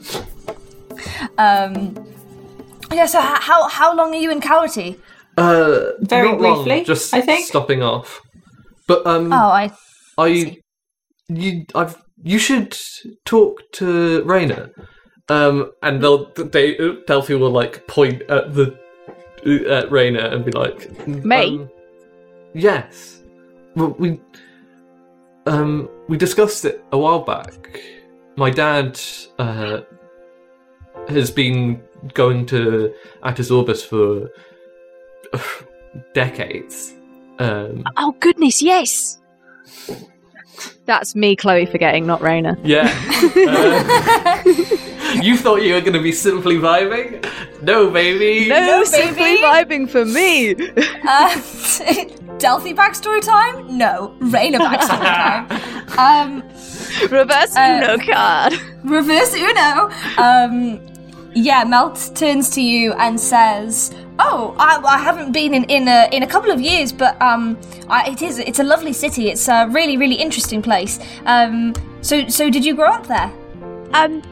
um 1.39 1.95
yeah 2.93 3.07
so 3.07 3.19
h- 3.19 3.43
how 3.43 3.69
how 3.69 3.95
long 3.95 4.15
are 4.15 4.19
you 4.21 4.31
in 4.31 4.41
Cowlity? 4.41 4.99
Uh, 5.37 5.93
Very 6.01 6.29
not 6.31 6.41
long, 6.41 6.65
briefly, 6.65 6.85
just 6.85 7.15
I 7.15 7.23
think. 7.23 7.47
stopping 7.47 7.83
off. 7.83 8.21
But 8.87 9.07
um, 9.07 9.33
oh 9.33 9.37
i 9.37 9.73
I 10.19 10.59
you 11.29 11.65
I've 11.75 11.97
you 12.23 12.38
should 12.38 12.76
talk 13.25 13.61
to 13.73 14.23
Raina. 14.25 14.71
Um, 15.29 15.73
and 15.83 16.02
they'll 16.02 16.33
they 16.35 16.76
Delphi 17.07 17.35
will 17.35 17.50
like 17.50 17.87
point 17.87 18.23
at 18.23 18.55
the 18.55 18.76
at 19.45 19.88
Raina 19.91 20.33
and 20.33 20.45
be 20.45 20.52
like, 20.52 21.07
Me? 21.07 21.59
um, 21.59 21.71
yes. 22.55 23.23
Well, 23.75 23.95
we 23.99 24.21
um 25.47 25.88
we 26.09 26.17
discussed 26.17 26.64
it 26.64 26.85
a 26.93 26.99
while 26.99 27.21
back. 27.21 27.81
My 28.37 28.50
dad 28.50 29.00
uh 29.38 29.81
has 31.09 31.31
been 31.31 31.83
going 32.14 32.47
to 32.47 32.93
Attis 33.23 33.50
Orbis 33.50 33.85
for 33.85 34.31
decades. 36.14 36.95
Um, 37.38 37.85
Oh 37.97 38.14
goodness, 38.21 38.61
yes. 38.62 39.19
That's 40.87 41.15
me, 41.15 41.37
Chloe, 41.37 41.67
forgetting, 41.67 42.07
not 42.07 42.21
Raina. 42.21 42.57
Yeah. 42.65 42.89
Uh, 45.15 45.21
you 45.23 45.37
thought 45.37 45.63
you 45.63 45.75
were 45.75 45.81
going 45.81 45.93
to 45.93 46.01
be 46.03 46.13
simply 46.13 46.57
vibing? 46.57 47.23
No, 47.63 47.91
baby. 47.91 48.49
No, 48.49 48.59
No, 48.61 48.85
simply 48.85 49.37
baby. 49.37 49.43
vibing 49.43 49.89
for 49.91 50.05
me. 50.07 50.53
uh, 51.09 52.39
Delphi 52.39 52.73
backstory 52.73 53.21
time? 53.21 53.77
No, 53.77 54.15
Raina 54.21 54.57
backstory 54.59 55.47
time. 55.95 56.33
Um, 56.33 56.43
Reverse 57.11 57.55
Uh, 57.57 57.81
Uno 57.83 57.99
card. 58.13 58.55
reverse 58.85 59.35
Uno. 59.35 59.91
Um, 60.19 60.81
yeah, 61.35 61.65
Melt 61.65 62.11
turns 62.15 62.49
to 62.51 62.63
you 62.63 62.93
and 62.95 63.19
says, 63.21 63.93
"Oh, 64.25 64.55
I, 64.59 64.81
I 64.97 64.99
haven't 64.99 65.33
been 65.33 65.55
in 65.55 65.64
in 65.64 65.88
a, 65.88 66.09
in 66.12 66.23
a 66.23 66.26
couple 66.26 66.50
of 66.50 66.61
years, 66.61 66.93
but 66.93 67.21
um, 67.21 67.59
I, 67.88 68.11
it 68.11 68.23
is 68.23 68.38
it's 68.38 68.59
a 68.59 68.64
lovely 68.64 68.93
city. 68.93 69.29
It's 69.29 69.49
a 69.49 69.67
really 69.69 69.97
really 69.97 70.17
interesting 70.17 70.62
place. 70.62 70.99
Um, 71.26 71.75
so 72.00 72.29
so 72.29 72.50
did 72.50 72.64
you 72.64 72.75
grow 72.75 72.91
up 72.91 73.07
there? 73.07 73.33
Um, 73.93 74.23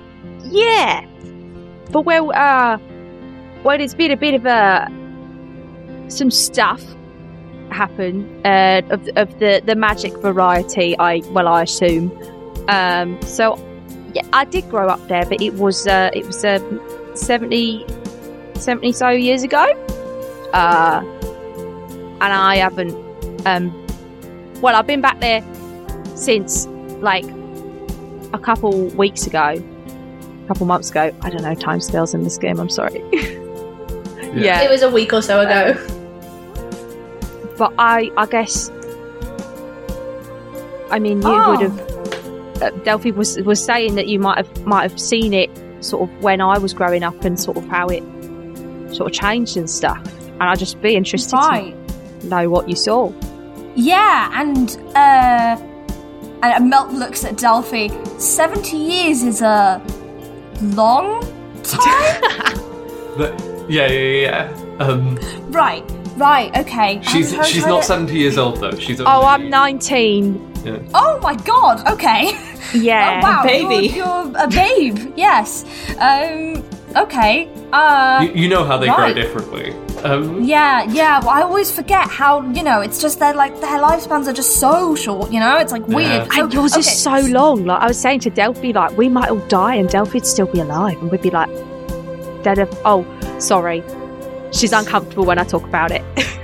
yeah. 0.44 1.06
But 1.90 2.02
well, 2.02 2.32
uh, 2.32 2.78
well, 3.64 3.78
there's 3.78 3.94
been 3.94 4.12
a 4.12 4.16
bit 4.16 4.34
of 4.34 4.46
a 4.46 4.88
some 6.08 6.30
stuff 6.30 6.82
happen 7.70 8.26
uh, 8.44 8.82
of 8.90 9.08
of 9.16 9.38
the 9.38 9.62
the 9.64 9.74
magic 9.74 10.12
variety. 10.18 10.98
I 10.98 11.22
well, 11.30 11.48
I 11.48 11.62
assume. 11.62 12.10
Um, 12.68 13.20
so 13.22 13.56
yeah, 14.14 14.22
I 14.32 14.44
did 14.44 14.68
grow 14.70 14.88
up 14.88 15.06
there, 15.08 15.24
but 15.24 15.40
it 15.40 15.54
was 15.54 15.86
uh, 15.86 16.10
it 16.12 16.26
was 16.26 16.44
uh, 16.44 16.58
70, 17.14 17.84
70 18.60 18.92
so 18.92 19.08
years 19.10 19.42
ago. 19.42 19.62
Uh, 20.52 21.02
and 22.20 22.32
I 22.32 22.56
haven't. 22.56 22.94
Um, 23.46 23.72
well, 24.60 24.76
I've 24.76 24.86
been 24.86 25.00
back 25.00 25.20
there 25.20 25.42
since 26.14 26.66
like 27.00 27.24
a 28.32 28.38
couple 28.38 28.86
weeks 28.88 29.26
ago, 29.26 29.54
a 30.44 30.46
couple 30.48 30.66
months 30.66 30.90
ago. 30.90 31.14
I 31.22 31.30
don't 31.30 31.42
know 31.42 31.54
time 31.54 31.80
scales 31.80 32.12
in 32.14 32.22
this 32.24 32.36
game. 32.36 32.60
I'm 32.60 32.68
sorry. 32.68 33.02
yeah. 34.34 34.60
It 34.62 34.70
was 34.70 34.82
a 34.82 34.90
week 34.90 35.12
or 35.12 35.22
so 35.22 35.40
ago. 35.40 35.74
but 37.56 37.72
I, 37.78 38.10
I 38.16 38.26
guess, 38.26 38.70
I 40.90 40.98
mean, 40.98 41.22
you 41.22 41.28
Oh. 41.28 41.50
would 41.50 41.60
have. 41.60 41.90
Uh, 42.62 42.70
Delphi 42.84 43.10
was 43.12 43.38
was 43.40 43.64
saying 43.64 43.94
that 43.94 44.06
you 44.08 44.18
might 44.18 44.36
have 44.36 44.66
might 44.66 44.82
have 44.82 45.00
seen 45.00 45.32
it 45.32 45.48
sort 45.82 46.10
of 46.10 46.22
when 46.22 46.42
I 46.42 46.58
was 46.58 46.74
growing 46.74 47.02
up 47.02 47.24
and 47.24 47.40
sort 47.40 47.56
of 47.56 47.66
how 47.68 47.86
it 47.88 48.02
sort 48.92 49.10
of 49.10 49.12
changed 49.20 49.56
and 49.56 49.68
stuff. 49.68 50.00
And 50.32 50.42
I'd 50.42 50.58
just 50.58 50.80
be 50.80 50.94
interested 50.96 51.36
Right. 51.36 51.74
to 52.20 52.26
know 52.26 52.48
what 52.50 52.68
you 52.68 52.76
saw. 52.76 53.12
Yeah, 53.74 54.30
and 54.34 54.76
uh, 54.96 55.56
and 56.42 56.68
Melt 56.70 56.90
looks 56.92 57.24
at 57.24 57.36
Delphi. 57.36 57.88
Seventy 58.18 58.76
years 58.76 59.22
is 59.22 59.42
a 59.42 59.80
long 60.62 61.20
time. 61.62 62.22
But- 63.16 63.38
yeah, 63.68 63.86
yeah, 63.88 64.22
yeah. 64.48 64.76
Um, 64.80 65.16
right, 65.50 65.84
right, 66.16 66.56
okay. 66.56 67.00
she's 67.02 67.34
I 67.34 67.42
she's 67.44 67.62
trying 67.62 67.74
not 67.74 67.80
to- 67.82 67.86
70 67.86 68.14
years 68.16 68.38
old 68.38 68.58
though. 68.60 68.70
She's 68.76 69.00
Oh, 69.00 69.04
I'm 69.26 69.50
19. 69.50 70.88
Oh 70.94 71.18
my 71.22 71.34
god. 71.36 71.86
Okay. 71.86 72.30
Yeah. 72.74 73.20
oh 73.22 73.26
wow. 73.28 73.42
baby. 73.42 73.86
You're, 73.88 74.06
you're 74.06 74.32
a 74.36 74.48
babe. 74.48 75.12
yes. 75.16 75.64
Um. 75.98 76.64
Okay. 76.96 77.48
Uh. 77.72 78.26
You, 78.26 78.42
you 78.42 78.48
know 78.48 78.64
how 78.64 78.76
they 78.78 78.86
grow 78.88 79.12
differently. 79.14 79.72
Um, 80.02 80.42
yeah, 80.42 80.82
yeah. 80.84 81.20
Well, 81.20 81.28
I 81.30 81.42
always 81.42 81.70
forget 81.70 82.08
how 82.08 82.42
you 82.52 82.62
know. 82.62 82.80
It's 82.80 83.00
just 83.00 83.18
they're 83.18 83.34
like 83.34 83.60
their 83.60 83.78
lifespans 83.78 84.26
are 84.26 84.32
just 84.32 84.56
so 84.58 84.94
short. 84.94 85.30
You 85.30 85.40
know, 85.40 85.58
it's 85.58 85.72
like 85.72 85.86
weird. 85.86 86.08
Yeah. 86.08 86.28
So- 86.34 86.44
And 86.44 86.52
yours 86.54 86.72
okay. 86.72 86.80
is 86.80 87.02
so 87.02 87.20
long. 87.28 87.66
Like 87.66 87.82
I 87.82 87.86
was 87.86 88.00
saying 88.00 88.20
to 88.20 88.30
Delphi, 88.30 88.72
like 88.72 88.96
we 88.96 89.08
might 89.08 89.28
all 89.28 89.46
die 89.48 89.74
and 89.74 89.88
Delphi'd 89.88 90.26
still 90.26 90.46
be 90.46 90.60
alive, 90.60 91.00
and 91.00 91.10
we'd 91.10 91.22
be 91.22 91.30
like, 91.30 91.48
dead 92.42 92.58
of. 92.58 92.68
Oh, 92.84 93.04
sorry. 93.38 93.84
She's 94.52 94.72
uncomfortable 94.72 95.24
when 95.26 95.38
I 95.38 95.44
talk 95.44 95.64
about 95.64 95.90
it. 95.92 96.02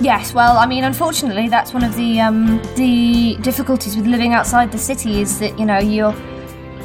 Yes, 0.00 0.34
well, 0.34 0.58
I 0.58 0.66
mean, 0.66 0.82
unfortunately, 0.82 1.48
that's 1.48 1.72
one 1.72 1.84
of 1.84 1.94
the 1.94 2.18
um, 2.20 2.60
the 2.74 3.36
difficulties 3.40 3.94
with 3.96 4.04
living 4.04 4.32
outside 4.32 4.72
the 4.72 4.78
city 4.78 5.20
is 5.20 5.38
that 5.38 5.56
you 5.60 5.64
know 5.64 5.78
you're 5.78 6.12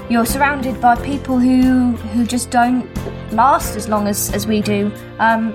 you're 0.10 0.26
surrounded 0.26 0.80
by 0.80 0.96
people 0.96 1.40
who 1.40 1.92
who 2.14 2.26
just 2.26 2.50
don't 2.50 2.88
last 3.32 3.76
as 3.76 3.88
long 3.88 4.08
as 4.08 4.32
as 4.34 4.48
we 4.48 4.62
do. 4.62 4.92
Um, 5.20 5.54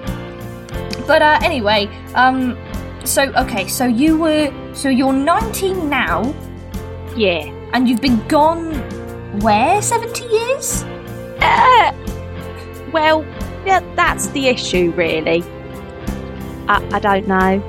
but 1.07 1.23
uh, 1.23 1.39
anyway, 1.43 1.89
um, 2.15 2.57
so 3.05 3.33
okay, 3.35 3.67
so 3.67 3.87
you 3.87 4.19
were 4.19 4.53
so 4.75 4.89
you're 4.89 5.13
19 5.13 5.89
now, 5.89 6.35
yeah. 7.17 7.53
and 7.73 7.89
you've 7.89 8.01
been 8.01 8.27
gone 8.29 8.73
where 9.41 9.81
70 9.81 10.25
years? 10.25 10.83
Uh, 11.41 11.93
well, 12.93 13.25
yeah, 13.65 13.81
that's 13.97 14.29
the 14.29 14.49
issue, 14.49 14.93
really. 14.93 15.43
I, 16.69 16.87
I 16.93 16.99
don't 16.99 17.27
know. 17.27 17.63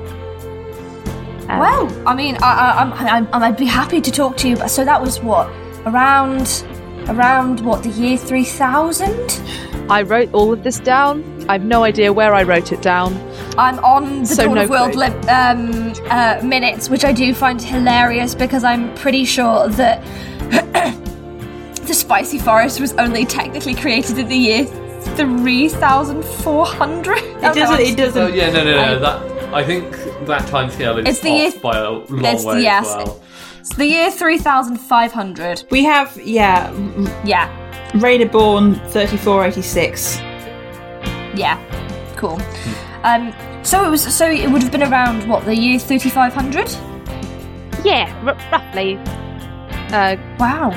Um, 1.48 1.58
Well, 1.58 2.08
I 2.08 2.14
mean, 2.14 2.36
I, 2.42 2.52
I, 2.52 2.82
I'm, 2.82 2.92
I'm, 3.34 3.42
I'd 3.42 3.56
be 3.56 3.66
happy 3.66 4.00
to 4.00 4.10
talk 4.10 4.36
to 4.38 4.48
you. 4.48 4.56
But 4.56 4.68
so 4.68 4.84
that 4.84 5.00
was 5.00 5.20
what 5.20 5.48
around 5.86 6.66
around 7.08 7.60
what 7.60 7.82
the 7.82 7.90
year 7.90 8.16
3000. 8.16 9.40
I 9.90 10.02
wrote 10.02 10.32
all 10.32 10.52
of 10.52 10.62
this 10.64 10.78
down. 10.80 11.22
I 11.48 11.52
have 11.54 11.64
no 11.64 11.84
idea 11.84 12.12
where 12.12 12.32
I 12.34 12.42
wrote 12.42 12.72
it 12.72 12.80
down. 12.82 13.14
I'm 13.58 13.78
on 13.84 14.20
the 14.20 14.26
So 14.26 14.44
Dawn 14.46 14.54
no 14.54 14.64
of 14.64 14.70
World 14.70 14.94
li- 14.94 15.06
um, 15.28 15.92
uh, 16.10 16.40
minutes, 16.42 16.88
which 16.88 17.04
I 17.04 17.12
do 17.12 17.34
find 17.34 17.60
hilarious 17.60 18.34
because 18.34 18.64
I'm 18.64 18.94
pretty 18.94 19.24
sure 19.26 19.68
that 19.68 20.02
the 21.86 21.94
Spicy 21.94 22.38
Forest 22.38 22.80
was 22.80 22.94
only 22.94 23.26
technically 23.26 23.74
created 23.74 24.18
in 24.18 24.28
the 24.28 24.36
year 24.36 24.64
3400. 25.16 27.18
It 27.18 27.40
doesn't. 27.54 27.80
It 27.80 27.96
doesn't. 27.96 28.22
oh 28.22 28.26
yeah, 28.28 28.50
no, 28.50 28.64
no, 28.64 28.70
no. 28.72 28.82
I- 28.82 28.94
that 28.98 29.34
I 29.54 29.62
think 29.62 29.90
that 30.26 30.46
time 30.48 30.68
scale 30.70 30.98
is 30.98 31.06
It's 31.06 31.20
the 31.20 31.28
off 31.30 31.52
year- 31.54 31.60
by 31.62 31.78
a 31.78 31.90
long 31.90 32.24
it's 32.24 32.42
the- 32.42 32.48
way 32.48 32.62
yes. 32.62 32.88
as 32.88 32.96
well. 32.96 33.20
It's 33.64 33.74
the 33.76 33.86
year 33.86 34.10
3500. 34.10 35.64
We 35.70 35.84
have 35.84 36.14
yeah. 36.20 36.70
Yeah, 37.24 37.48
Raider 37.98 38.28
born 38.28 38.74
thirty 38.90 39.16
four 39.16 39.42
eighty 39.42 39.62
six. 39.62 40.18
yeah, 41.34 41.56
cool. 42.16 42.38
Um, 43.04 43.32
so 43.62 43.82
it 43.86 43.88
was. 43.88 44.02
So 44.14 44.30
it 44.30 44.50
would 44.50 44.62
have 44.62 44.70
been 44.70 44.82
around 44.82 45.26
what 45.26 45.46
the 45.46 45.56
year 45.56 45.78
3500. 45.78 46.70
Yeah, 47.86 48.12
r- 48.26 48.36
roughly. 48.52 48.98
Uh, 49.94 50.16
Wow. 50.38 50.70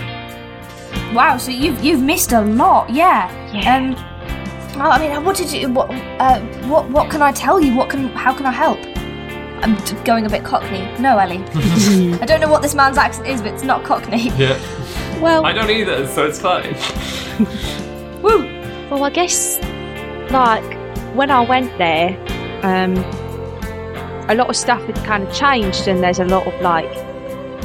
Wow, 1.14 1.38
so 1.38 1.52
you've 1.52 1.84
you've 1.84 2.02
missed 2.02 2.32
a 2.32 2.40
lot, 2.42 2.90
yeah. 2.90 3.30
Yeah. 3.54 3.76
Um, 3.76 3.94
well, 4.80 4.92
I 4.94 5.00
mean, 5.00 5.26
what 5.26 5.36
did 5.36 5.52
you? 5.52 5.68
What? 5.70 5.90
Uh, 5.92 6.40
what? 6.70 6.90
What 6.90 7.10
can 7.12 7.22
I 7.22 7.34
tell 7.34 7.60
you? 7.60 7.76
What 7.76 7.90
can? 7.90 8.08
How 8.10 8.34
can 8.34 8.46
I 8.46 8.52
help? 8.52 8.80
I'm 9.62 9.76
t- 9.78 9.96
going 10.04 10.26
a 10.26 10.30
bit 10.30 10.44
Cockney. 10.44 10.84
No, 11.00 11.18
Ellie. 11.18 11.44
I 12.22 12.26
don't 12.26 12.40
know 12.40 12.50
what 12.50 12.62
this 12.62 12.76
man's 12.76 12.98
accent 12.98 13.28
is, 13.28 13.42
but 13.42 13.54
it's 13.54 13.64
not 13.64 13.84
Cockney. 13.84 14.30
Yeah. 14.38 14.60
Well, 15.18 15.48
I 15.48 15.52
don't 15.52 15.72
either, 15.72 16.06
so 16.06 16.28
it's 16.28 16.40
fine. 16.40 16.76
Woo! 18.22 18.44
Well, 18.92 19.04
I 19.04 19.10
guess, 19.10 19.58
like, 20.30 20.64
when 21.16 21.32
I 21.32 21.40
went 21.42 21.76
there, 21.80 22.10
um, 22.62 22.96
a 24.30 24.36
lot 24.36 24.48
of 24.48 24.56
stuff 24.56 24.80
had 24.84 24.96
kind 24.98 25.24
of 25.24 25.34
changed, 25.34 25.88
and 25.88 26.04
there's 26.04 26.20
a 26.20 26.26
lot 26.26 26.46
of, 26.46 26.62
like, 26.62 26.86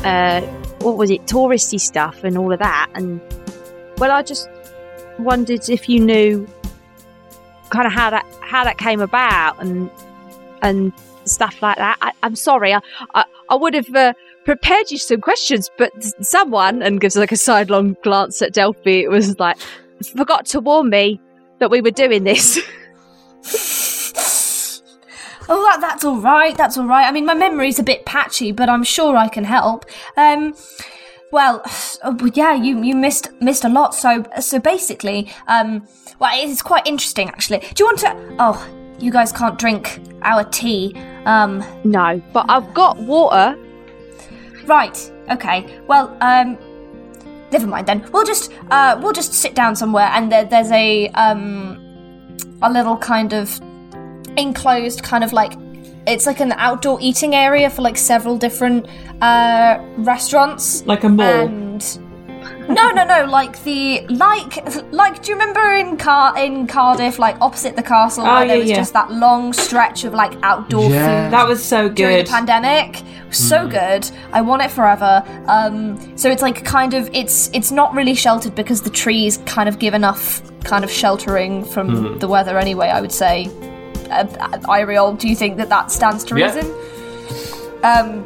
uh, 0.02 0.40
what 0.78 0.96
was 0.96 1.10
it, 1.10 1.26
touristy 1.26 1.78
stuff 1.78 2.24
and 2.24 2.38
all 2.38 2.50
of 2.54 2.58
that. 2.60 2.88
And, 2.94 3.20
well, 3.98 4.12
I 4.12 4.22
just 4.22 4.48
wondered 5.18 5.68
if 5.68 5.90
you 5.90 6.00
knew 6.00 6.48
kind 7.68 7.86
of 7.86 7.92
how 7.92 8.10
that 8.10 8.26
how 8.40 8.64
that 8.64 8.78
came 8.78 9.00
about 9.00 9.60
and 9.60 9.90
and 10.62 10.92
stuff 11.24 11.60
like 11.62 11.76
that. 11.76 11.98
I, 12.00 12.12
I'm 12.22 12.36
sorry, 12.36 12.74
I 12.74 12.80
I, 13.14 13.24
I 13.50 13.54
would 13.54 13.74
have 13.74 13.94
uh, 13.94 14.12
prepared 14.44 14.90
you 14.90 14.98
some 14.98 15.20
questions, 15.20 15.70
but 15.78 15.92
someone 16.20 16.82
and 16.82 17.00
gives 17.00 17.16
like 17.16 17.32
a 17.32 17.36
sidelong 17.36 17.96
glance 18.02 18.42
at 18.42 18.52
Delphi. 18.52 19.02
It 19.02 19.10
was 19.10 19.38
like 19.38 19.58
forgot 20.16 20.46
to 20.46 20.60
warn 20.60 20.90
me 20.90 21.20
that 21.58 21.70
we 21.70 21.80
were 21.80 21.90
doing 21.90 22.24
this. 22.24 22.58
Oh, 25.48 25.60
that, 25.64 25.80
that's 25.80 26.04
all 26.04 26.18
right. 26.18 26.56
That's 26.56 26.78
all 26.78 26.86
right. 26.86 27.06
I 27.06 27.10
mean, 27.10 27.26
my 27.26 27.34
memory's 27.34 27.78
a 27.78 27.82
bit 27.82 28.06
patchy, 28.06 28.52
but 28.52 28.68
I'm 28.68 28.84
sure 28.84 29.16
I 29.16 29.28
can 29.28 29.44
help. 29.44 29.84
Um, 30.16 30.54
oh, 31.32 31.32
well, 31.32 31.62
yeah, 32.34 32.54
you 32.54 32.82
you 32.82 32.94
missed 32.94 33.28
missed 33.40 33.64
a 33.64 33.68
lot. 33.68 33.94
So 33.94 34.24
so 34.40 34.60
basically, 34.60 35.32
um, 35.48 35.86
well, 36.18 36.30
it's 36.34 36.62
quite 36.62 36.86
interesting 36.86 37.28
actually. 37.28 37.58
Do 37.58 37.74
you 37.80 37.86
want 37.86 37.98
to? 37.98 38.36
Oh, 38.38 38.81
you 39.02 39.10
guys 39.10 39.32
can't 39.32 39.58
drink 39.58 40.00
our 40.22 40.44
tea. 40.44 40.94
Um, 41.26 41.62
no, 41.84 42.20
but 42.32 42.46
I've 42.48 42.72
got 42.74 42.96
water. 42.98 43.56
right. 44.66 44.96
Okay. 45.30 45.80
Well, 45.86 46.16
um, 46.20 46.58
never 47.52 47.66
mind 47.66 47.86
then. 47.86 48.08
We'll 48.12 48.24
just 48.24 48.52
uh, 48.70 48.98
we'll 49.02 49.12
just 49.12 49.32
sit 49.34 49.54
down 49.54 49.76
somewhere, 49.76 50.08
and 50.12 50.30
there, 50.32 50.44
there's 50.44 50.70
a 50.72 51.08
um, 51.10 51.78
a 52.62 52.70
little 52.70 52.96
kind 52.96 53.32
of 53.32 53.60
enclosed 54.36 55.02
kind 55.02 55.22
of 55.24 55.32
like 55.32 55.52
it's 56.06 56.26
like 56.26 56.40
an 56.40 56.52
outdoor 56.52 56.98
eating 57.00 57.34
area 57.34 57.68
for 57.70 57.82
like 57.82 57.96
several 57.96 58.36
different 58.38 58.86
uh 59.20 59.78
restaurants 59.98 60.84
Like 60.86 61.04
a 61.04 61.08
mall. 61.08 61.26
and 61.46 61.71
no 62.68 62.90
no 62.90 63.04
no 63.04 63.24
like 63.24 63.62
the 63.64 64.06
like 64.08 64.56
like 64.92 65.22
do 65.22 65.30
you 65.32 65.38
remember 65.38 65.74
in 65.74 65.96
Car 65.96 66.38
in 66.38 66.66
Cardiff 66.66 67.18
like 67.18 67.36
opposite 67.40 67.76
the 67.76 67.82
castle 67.82 68.24
Oh, 68.26 68.34
where 68.34 68.46
there 68.48 68.58
was 68.58 68.68
yeah. 68.68 68.76
just 68.76 68.92
that 68.92 69.10
long 69.10 69.52
stretch 69.52 70.04
of 70.04 70.14
like 70.14 70.32
outdoor 70.42 70.88
Yeah. 70.90 71.24
food 71.24 71.32
that 71.32 71.46
was 71.48 71.62
so 71.64 71.88
good 71.88 71.94
during 71.96 72.24
the 72.24 72.30
pandemic? 72.30 73.02
So 73.30 73.66
good. 73.66 74.08
I 74.32 74.42
want 74.42 74.62
it 74.62 74.70
forever. 74.70 75.22
Um 75.48 76.16
so 76.18 76.30
it's 76.30 76.42
like 76.42 76.64
kind 76.64 76.94
of 76.94 77.08
it's 77.12 77.50
it's 77.52 77.70
not 77.70 77.94
really 77.94 78.14
sheltered 78.14 78.54
because 78.54 78.82
the 78.82 78.90
trees 78.90 79.38
kind 79.46 79.68
of 79.68 79.78
give 79.78 79.94
enough 79.94 80.42
kind 80.64 80.84
of 80.84 80.90
sheltering 80.90 81.64
from 81.64 82.18
the 82.20 82.28
weather 82.28 82.58
anyway 82.58 82.88
i 82.88 83.00
would 83.00 83.12
say. 83.12 83.48
Uh, 84.10 84.26
Ariel, 84.70 85.14
do 85.14 85.26
you 85.28 85.34
think 85.34 85.56
that 85.56 85.68
that 85.70 85.90
stands 85.90 86.22
to 86.24 86.38
Yeah. 86.38 86.54
reason? 86.54 86.70
Um 87.82 88.24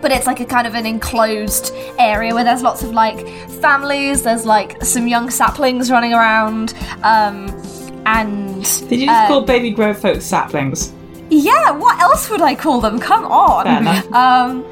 but 0.00 0.10
it's 0.12 0.26
like 0.26 0.40
a 0.40 0.44
kind 0.46 0.66
of 0.66 0.74
an 0.74 0.86
enclosed 0.86 1.72
area 1.98 2.34
where 2.34 2.44
there's 2.44 2.62
lots 2.62 2.82
of 2.82 2.92
like 2.92 3.26
families 3.60 4.22
there's 4.22 4.44
like 4.46 4.82
some 4.84 5.06
young 5.08 5.30
saplings 5.30 5.90
running 5.90 6.12
around 6.14 6.74
um 7.02 7.48
and 8.06 8.64
Did 8.88 9.00
you 9.00 9.06
just 9.06 9.24
uh, 9.24 9.28
call 9.28 9.42
baby 9.42 9.70
grow 9.70 9.92
folks 9.92 10.24
saplings? 10.24 10.92
yeah, 11.30 11.70
what 11.72 12.00
else 12.00 12.30
would 12.30 12.40
I 12.40 12.54
call 12.54 12.80
them? 12.80 12.98
Come 12.98 13.24
on. 13.26 13.66
Um, 14.14 14.64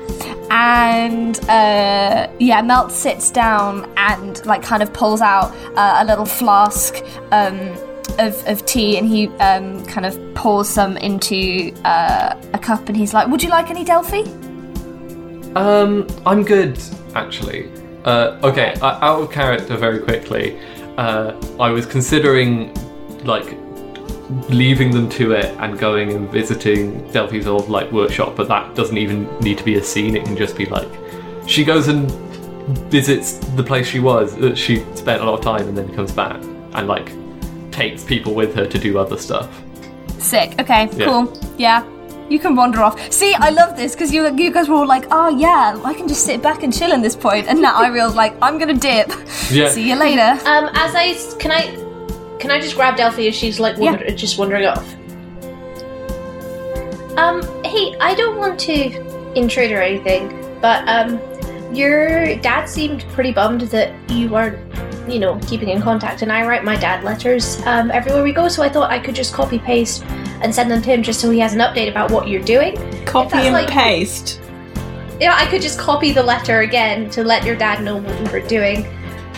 and 0.50 1.38
uh, 1.50 2.30
yeah, 2.38 2.62
Melt 2.62 2.92
sits 2.92 3.30
down 3.30 3.92
and 3.96 4.44
like 4.46 4.62
kind 4.62 4.82
of 4.82 4.92
pulls 4.94 5.20
out 5.20 5.54
uh, 5.76 5.98
a 5.98 6.04
little 6.06 6.24
flask 6.24 6.94
um, 7.32 7.58
of, 8.18 8.42
of 8.46 8.64
tea, 8.64 8.96
and 8.96 9.06
he 9.06 9.26
um, 9.38 9.84
kind 9.86 10.06
of 10.06 10.18
pours 10.34 10.68
some 10.68 10.96
into 10.96 11.74
uh, 11.84 12.40
a 12.54 12.58
cup, 12.58 12.88
and 12.88 12.96
he's 12.96 13.12
like, 13.12 13.28
"Would 13.28 13.42
you 13.42 13.50
like 13.50 13.68
any 13.70 13.84
Delphi?" 13.84 14.22
Um, 15.56 16.06
I'm 16.26 16.44
good, 16.44 16.78
actually. 17.14 17.70
Uh, 18.04 18.38
okay, 18.44 18.74
uh, 18.82 18.98
out 19.00 19.22
of 19.22 19.32
character 19.32 19.76
very 19.76 20.00
quickly. 20.00 20.58
Uh, 20.98 21.32
I 21.58 21.70
was 21.70 21.86
considering, 21.86 22.74
like, 23.24 23.56
leaving 24.50 24.90
them 24.90 25.08
to 25.10 25.32
it 25.32 25.46
and 25.58 25.78
going 25.78 26.12
and 26.12 26.28
visiting 26.30 27.10
Delphi's 27.10 27.46
old, 27.46 27.70
like, 27.70 27.90
workshop, 27.90 28.36
but 28.36 28.48
that 28.48 28.74
doesn't 28.74 28.98
even 28.98 29.26
need 29.40 29.56
to 29.56 29.64
be 29.64 29.76
a 29.76 29.82
scene. 29.82 30.14
It 30.14 30.24
can 30.24 30.36
just 30.36 30.56
be, 30.56 30.66
like, 30.66 30.88
she 31.46 31.64
goes 31.64 31.88
and 31.88 32.10
visits 32.90 33.38
the 33.56 33.62
place 33.62 33.86
she 33.86 34.00
was, 34.00 34.36
that 34.36 34.58
she 34.58 34.84
spent 34.94 35.22
a 35.22 35.24
lot 35.24 35.38
of 35.38 35.44
time, 35.44 35.68
and 35.68 35.76
then 35.76 35.92
comes 35.94 36.12
back 36.12 36.36
and, 36.74 36.86
like, 36.86 37.12
takes 37.70 38.04
people 38.04 38.34
with 38.34 38.54
her 38.54 38.66
to 38.66 38.78
do 38.78 38.98
other 38.98 39.16
stuff. 39.16 39.48
Sick. 40.18 40.54
Okay. 40.60 40.88
Yeah. 40.92 41.06
Cool. 41.06 41.38
Yeah. 41.56 41.82
You 42.28 42.38
can 42.38 42.56
wander 42.56 42.82
off. 42.82 43.12
See, 43.12 43.34
I 43.34 43.50
love 43.50 43.76
this 43.76 43.92
because 43.92 44.12
you 44.12 44.26
you 44.36 44.52
guys 44.52 44.68
were 44.68 44.76
all 44.76 44.86
like, 44.86 45.06
"Oh 45.10 45.28
yeah, 45.28 45.80
I 45.84 45.94
can 45.94 46.08
just 46.08 46.24
sit 46.24 46.42
back 46.42 46.62
and 46.62 46.72
chill 46.76 46.92
in 46.92 47.00
this 47.02 47.14
point," 47.14 47.46
and 47.46 47.62
now 47.62 47.76
I 47.76 47.86
Ariel's 47.86 48.16
like, 48.16 48.34
"I'm 48.42 48.58
gonna 48.58 48.74
dip. 48.74 49.12
Yeah. 49.50 49.68
See 49.68 49.88
you 49.88 49.94
later." 49.96 50.30
Um, 50.44 50.70
as 50.74 50.94
I 50.94 51.14
can 51.38 51.52
I 51.52 51.62
can 52.40 52.50
I 52.50 52.60
just 52.60 52.74
grab 52.74 52.96
Delphi 52.96 53.28
as 53.28 53.34
she's 53.34 53.60
like 53.60 53.76
wander- 53.78 54.10
just 54.10 54.38
wandering 54.38 54.66
off. 54.66 54.86
Um, 57.16 57.42
hey, 57.64 57.94
I 58.00 58.14
don't 58.14 58.36
want 58.36 58.58
to 58.60 59.34
intrude 59.38 59.70
or 59.72 59.80
anything, 59.80 60.28
but 60.60 60.86
um, 60.88 61.18
your 61.74 62.36
dad 62.36 62.66
seemed 62.66 63.04
pretty 63.12 63.32
bummed 63.32 63.62
that 63.62 63.94
you 64.10 64.28
weren't, 64.28 64.58
you 65.08 65.18
know, 65.18 65.38
keeping 65.46 65.70
in 65.70 65.80
contact. 65.80 66.22
And 66.22 66.30
I 66.30 66.46
write 66.46 66.64
my 66.64 66.76
dad 66.76 67.04
letters 67.04 67.62
um, 67.66 67.90
everywhere 67.90 68.22
we 68.22 68.32
go, 68.32 68.48
so 68.48 68.62
I 68.62 68.68
thought 68.68 68.90
I 68.90 68.98
could 68.98 69.14
just 69.14 69.32
copy 69.32 69.58
paste 69.58 70.04
and 70.42 70.54
send 70.54 70.70
them 70.70 70.82
to 70.82 70.90
him 70.90 71.02
just 71.02 71.20
so 71.20 71.30
he 71.30 71.38
has 71.40 71.52
an 71.54 71.60
update 71.60 71.90
about 71.90 72.10
what 72.10 72.28
you're 72.28 72.42
doing. 72.42 72.76
Copy 73.04 73.36
and 73.38 73.52
like- 73.54 73.68
paste. 73.70 74.40
Yeah, 75.20 75.34
I 75.34 75.46
could 75.46 75.62
just 75.62 75.78
copy 75.78 76.12
the 76.12 76.22
letter 76.22 76.60
again 76.60 77.08
to 77.10 77.24
let 77.24 77.44
your 77.44 77.56
dad 77.56 77.82
know 77.82 77.96
what 77.96 78.20
you 78.20 78.30
were 78.30 78.46
doing. 78.46 78.86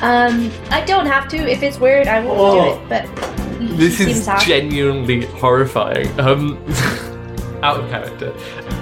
Um, 0.02 0.50
I 0.70 0.80
don't 0.84 1.06
have 1.06 1.28
to. 1.28 1.36
If 1.36 1.62
it's 1.62 1.78
weird, 1.78 2.08
I 2.08 2.20
won't 2.20 2.38
Oh. 2.40 2.74
do 2.74 2.80
it. 2.82 2.88
But 2.88 3.60
he 3.60 3.66
This 3.76 3.98
seems 3.98 4.10
is 4.18 4.26
happy. 4.26 4.46
genuinely 4.46 5.26
horrifying. 5.26 6.08
Um, 6.20 6.58
out 7.62 7.80
of 7.80 7.90
character. 7.90 8.32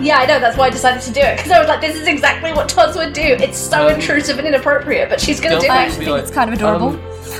Yeah, 0.00 0.18
I 0.18 0.26
know. 0.26 0.38
That's 0.38 0.56
why 0.58 0.66
I 0.66 0.70
decided 0.70 1.00
to 1.02 1.10
do 1.12 1.20
it 1.20 1.36
because 1.36 1.50
I 1.52 1.58
was 1.58 1.68
like, 1.68 1.80
"This 1.80 1.96
is 1.96 2.06
exactly 2.06 2.52
what 2.52 2.68
Toz 2.68 2.94
would 2.96 3.14
do." 3.14 3.22
It's 3.22 3.56
so 3.58 3.86
Um, 3.88 3.94
intrusive 3.94 4.38
and 4.38 4.46
inappropriate, 4.46 5.08
but 5.08 5.18
she's 5.20 5.40
gonna 5.40 5.58
do 5.58 5.64
it. 5.66 5.70
I 5.70 5.86
it. 5.86 5.92
think 5.92 6.10
like, 6.10 6.22
it's 6.22 6.30
kind 6.30 6.50
of 6.50 6.56
adorable. 6.58 6.88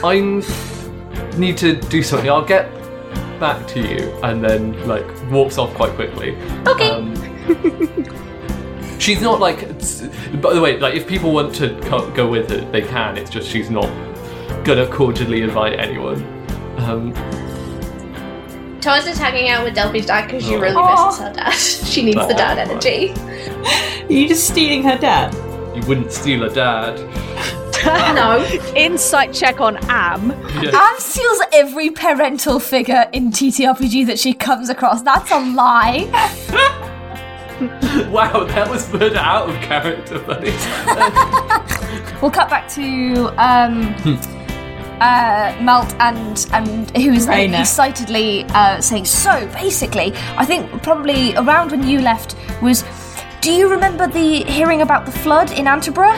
Um, 0.03 0.43
I 0.43 1.37
need 1.39 1.59
to 1.59 1.75
do 1.75 2.03
something. 2.03 2.29
I'll 2.31 2.41
get 2.45 2.69
back 3.39 3.67
to 3.69 3.81
you, 3.81 4.11
and 4.23 4.43
then 4.43 4.87
like 4.87 5.07
walks 5.31 5.59
off 5.59 5.73
quite 5.75 5.93
quickly. 5.93 6.37
Okay. 6.67 6.91
Um, 6.91 7.15
she's 8.99 9.21
not 9.21 9.41
like. 9.41 9.61
By 10.41 10.55
the 10.55 10.61
way, 10.61 10.79
like 10.79 10.95
if 10.95 11.07
people 11.07 11.33
want 11.33 11.55
to 11.57 11.79
co- 11.83 12.11
go 12.13 12.29
with 12.29 12.51
her, 12.51 12.61
they 12.73 12.83
can. 12.83 13.17
It's 13.17 13.31
just 13.31 13.49
she's 13.49 13.71
not 13.71 13.89
gonna 14.65 14.87
cordially 14.87 15.43
invite 15.43 15.79
anyone. 15.79 16.23
Um, 16.79 17.13
Toz 18.81 19.07
is 19.09 19.19
hanging 19.19 19.49
out 19.49 19.65
with 19.65 19.75
Delphi's 19.75 20.07
dad 20.07 20.27
because 20.27 20.45
she 20.45 20.55
Oh. 20.55 20.61
really 20.61 20.77
Aw. 20.77 21.07
misses 21.07 21.21
her 21.21 21.33
dad. 21.33 21.51
she 21.93 22.05
needs 22.05 22.27
the 22.29 22.35
dad 22.35 22.59
energy. 22.59 23.13
Are 24.05 24.13
you 24.13 24.29
just 24.29 24.47
stealing 24.49 24.83
her 24.85 24.97
dad? 24.99 25.35
you 25.77 25.83
wouldn't 25.87 26.11
steal 26.13 26.45
a 26.45 26.51
dad. 26.55 26.97
no, 28.15 28.45
Insight 28.77 29.33
check 29.33 29.61
on 29.61 29.77
Am. 29.89 30.31
Yeah. 30.63 30.71
Am 30.75 30.99
steals 30.99 31.41
every 31.53 31.91
parental 31.91 32.59
figure 32.59 33.09
in 33.13 33.31
TTRPG 33.31 34.07
that 34.07 34.19
she 34.19 34.33
comes 34.33 34.69
across. 34.69 35.03
That's 35.03 35.31
a 35.31 35.41
lie. 35.41 36.09
wow, 38.11 38.45
that 38.45 38.69
was 38.71 38.87
put 38.89 39.15
out 39.17 39.49
of 39.49 39.55
character, 39.63 40.19
buddy. 40.21 40.51
We'll 42.21 42.31
cut 42.31 42.49
back 42.49 42.69
to 42.71 43.27
um, 43.37 43.95
uh, 45.01 45.57
Melt 45.61 45.95
and 46.01 46.47
and 46.53 46.97
who's 46.97 47.27
like, 47.27 47.51
Raina. 47.51 47.61
excitedly 47.61 48.45
uh, 48.51 48.81
saying. 48.81 49.05
So 49.05 49.47
basically, 49.55 50.13
I 50.37 50.45
think 50.45 50.83
probably 50.83 51.35
around 51.37 51.71
when 51.71 51.87
you 51.87 52.01
left 52.01 52.37
was. 52.63 52.85
Do 53.43 53.53
you 53.53 53.69
remember 53.69 54.09
the 54.09 54.43
hearing 54.45 54.83
about 54.83 55.07
the 55.07 55.13
flood 55.13 55.53
in 55.53 55.67
Antibra? 55.67 56.17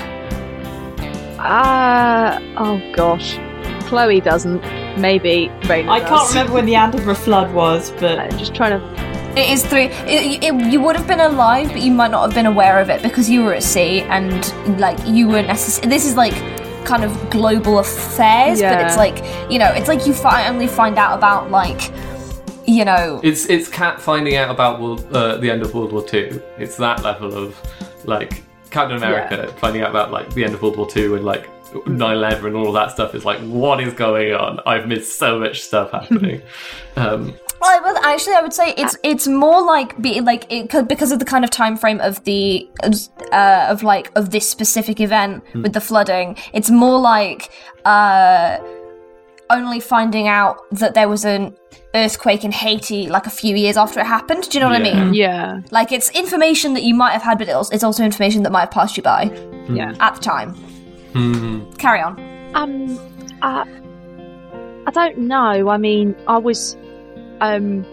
Ah, 1.38 2.40
oh 2.56 2.80
gosh. 2.94 3.38
Chloe 3.86 4.20
doesn't. 4.20 4.60
Maybe 4.98 5.48
Raina 5.62 5.88
I 5.88 6.00
can't 6.00 6.28
remember 6.30 6.52
when 6.54 6.66
the 6.66 6.74
Andorra 6.74 7.14
flood 7.14 7.54
was, 7.54 7.90
but 7.92 8.18
I'm 8.24 8.36
just 8.38 8.54
trying 8.54 8.78
to. 8.78 9.08
It 9.38 9.50
is 9.50 9.64
three. 9.64 9.84
It, 9.84 10.42
it, 10.42 10.72
you 10.72 10.80
would 10.80 10.96
have 10.96 11.06
been 11.06 11.20
alive, 11.20 11.68
but 11.68 11.80
you 11.80 11.92
might 11.92 12.10
not 12.10 12.22
have 12.22 12.34
been 12.34 12.46
aware 12.46 12.80
of 12.80 12.90
it 12.90 13.02
because 13.02 13.30
you 13.30 13.44
were 13.44 13.54
at 13.54 13.62
sea 13.62 14.00
and 14.02 14.80
like 14.80 14.98
you 15.06 15.28
were 15.28 15.42
necessary. 15.42 15.88
This 15.88 16.04
is 16.04 16.16
like 16.16 16.34
kind 16.84 17.04
of 17.04 17.30
global 17.30 17.78
affairs, 17.78 18.60
but 18.60 18.80
it's 18.84 18.96
like 18.96 19.18
you 19.50 19.58
know, 19.58 19.70
it's 19.72 19.88
like 19.88 20.06
you 20.06 20.14
fi- 20.14 20.48
only 20.48 20.66
find 20.66 20.98
out 20.98 21.16
about 21.16 21.50
like 21.50 21.92
you 22.66 22.84
know 22.84 23.20
It's 23.22 23.46
it's 23.46 23.68
Cat 23.68 24.00
finding 24.00 24.36
out 24.36 24.50
about 24.50 24.80
world, 24.80 25.06
uh, 25.12 25.36
the 25.36 25.50
end 25.50 25.62
of 25.62 25.72
World 25.74 25.92
War 25.92 26.02
Two. 26.02 26.42
It's 26.58 26.76
that 26.76 27.02
level 27.02 27.32
of 27.32 27.56
like 28.04 28.42
Captain 28.70 28.96
America 28.96 29.52
finding 29.58 29.82
out 29.82 29.90
about 29.90 30.10
like 30.10 30.32
the 30.34 30.44
end 30.44 30.54
of 30.54 30.62
World 30.62 30.76
War 30.76 30.88
Two 30.88 31.16
and 31.16 31.24
like 31.24 31.48
9/11 31.72 32.46
and 32.46 32.56
all 32.56 32.72
that 32.72 32.90
stuff 32.90 33.14
is 33.14 33.24
like 33.24 33.40
what 33.40 33.80
is 33.80 33.92
going 33.94 34.32
on? 34.34 34.60
I've 34.66 34.86
missed 34.86 35.18
so 35.18 35.38
much 35.38 35.60
stuff 35.60 35.90
happening. 35.92 36.42
um, 36.96 37.34
Well, 37.60 37.96
actually, 38.04 38.34
I 38.34 38.40
would 38.40 38.54
say 38.54 38.72
it's 38.76 38.96
it's 39.02 39.26
more 39.26 39.62
like 39.62 40.00
be 40.00 40.20
like 40.20 40.46
it 40.50 40.88
because 40.88 41.12
of 41.12 41.18
the 41.18 41.24
kind 41.24 41.44
of 41.44 41.50
time 41.50 41.76
frame 41.76 42.00
of 42.00 42.22
the 42.24 42.68
uh, 43.32 43.66
of 43.68 43.82
like 43.82 44.10
of 44.16 44.30
this 44.30 44.48
specific 44.48 45.00
event 45.00 45.44
with 45.54 45.72
the 45.72 45.80
flooding. 45.80 46.36
It's 46.52 46.70
more 46.70 47.00
like 47.00 47.50
uh, 47.84 48.58
only 49.50 49.80
finding 49.80 50.28
out 50.28 50.58
that 50.70 50.94
there 50.94 51.08
was 51.08 51.24
an 51.24 51.56
earthquake 51.94 52.44
in 52.44 52.52
Haiti 52.52 53.08
like 53.08 53.26
a 53.26 53.30
few 53.30 53.56
years 53.56 53.76
after 53.76 54.00
it 54.00 54.06
happened. 54.06 54.48
Do 54.50 54.58
you 54.58 54.60
know 54.64 54.70
what 54.70 54.80
I 54.80 54.82
mean? 54.82 55.14
Yeah. 55.14 55.60
Like 55.70 55.90
it's 55.92 56.10
information 56.10 56.74
that 56.74 56.82
you 56.82 56.94
might 56.94 57.12
have 57.12 57.22
had, 57.22 57.38
but 57.38 57.48
it's 57.48 57.70
it's 57.70 57.82
also 57.84 58.04
information 58.04 58.42
that 58.44 58.52
might 58.52 58.60
have 58.60 58.70
passed 58.70 58.96
you 58.96 59.02
by 59.02 59.24
Yeah. 59.70 59.94
at 60.00 60.14
the 60.16 60.20
time. 60.20 60.54
hmm. 61.14 61.70
Carry 61.72 62.00
on. 62.00 62.18
Um, 62.54 62.98
I, 63.42 63.64
I 64.86 64.90
don't 64.90 65.18
know. 65.18 65.68
I 65.68 65.76
mean, 65.76 66.14
I 66.26 66.38
was, 66.38 66.76
um, 67.40 67.84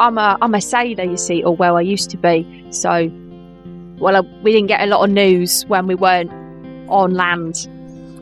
I'm 0.00 0.18
a 0.18 0.36
I'm 0.40 0.54
a 0.54 0.60
sailor, 0.60 1.04
you 1.04 1.16
see, 1.16 1.42
or 1.44 1.54
well, 1.56 1.76
I 1.76 1.80
used 1.82 2.10
to 2.10 2.16
be. 2.16 2.66
So, 2.70 3.10
well, 3.98 4.16
uh, 4.16 4.22
we 4.42 4.52
didn't 4.52 4.68
get 4.68 4.80
a 4.80 4.86
lot 4.86 5.04
of 5.04 5.10
news 5.10 5.64
when 5.66 5.86
we 5.86 5.94
weren't 5.94 6.30
on 6.88 7.14
land. 7.14 7.68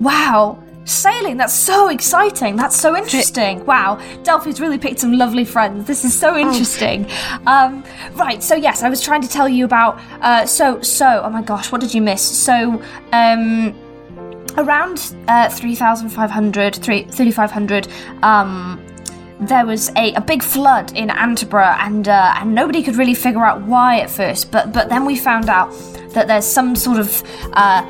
Wow. 0.00 0.62
Sailing, 0.90 1.36
that's 1.36 1.54
so 1.54 1.88
exciting. 1.88 2.56
That's 2.56 2.78
so 2.78 2.96
interesting. 2.96 3.64
Wow. 3.64 4.00
Delphi's 4.24 4.60
really 4.60 4.78
picked 4.78 5.00
some 5.00 5.12
lovely 5.12 5.44
friends. 5.44 5.86
This 5.86 6.04
is 6.04 6.18
so 6.18 6.36
interesting. 6.36 7.08
Um, 7.46 7.84
right, 8.14 8.42
so 8.42 8.54
yes, 8.56 8.82
I 8.82 8.88
was 8.88 9.00
trying 9.00 9.22
to 9.22 9.28
tell 9.28 9.48
you 9.48 9.64
about 9.64 10.00
uh, 10.20 10.46
so 10.46 10.80
so 10.82 11.22
oh 11.24 11.30
my 11.30 11.42
gosh, 11.42 11.70
what 11.70 11.80
did 11.80 11.94
you 11.94 12.02
miss? 12.02 12.22
So 12.22 12.82
um 13.12 13.74
around 14.58 15.14
uh 15.28 15.48
3500 15.48 16.74
3500 16.74 17.88
um 18.22 18.84
there 19.40 19.64
was 19.64 19.90
a, 19.96 20.12
a 20.14 20.20
big 20.20 20.42
flood 20.42 20.94
in 20.96 21.08
Antibra, 21.08 21.76
and 21.78 22.08
uh, 22.08 22.34
and 22.36 22.54
nobody 22.54 22.82
could 22.82 22.96
really 22.96 23.14
figure 23.14 23.44
out 23.44 23.62
why 23.62 24.00
at 24.00 24.10
first. 24.10 24.50
But 24.50 24.72
but 24.72 24.88
then 24.88 25.06
we 25.06 25.16
found 25.16 25.48
out 25.48 25.70
that 26.10 26.26
there's 26.26 26.44
some 26.44 26.76
sort 26.76 26.98
of 26.98 27.22
uh, 27.54 27.88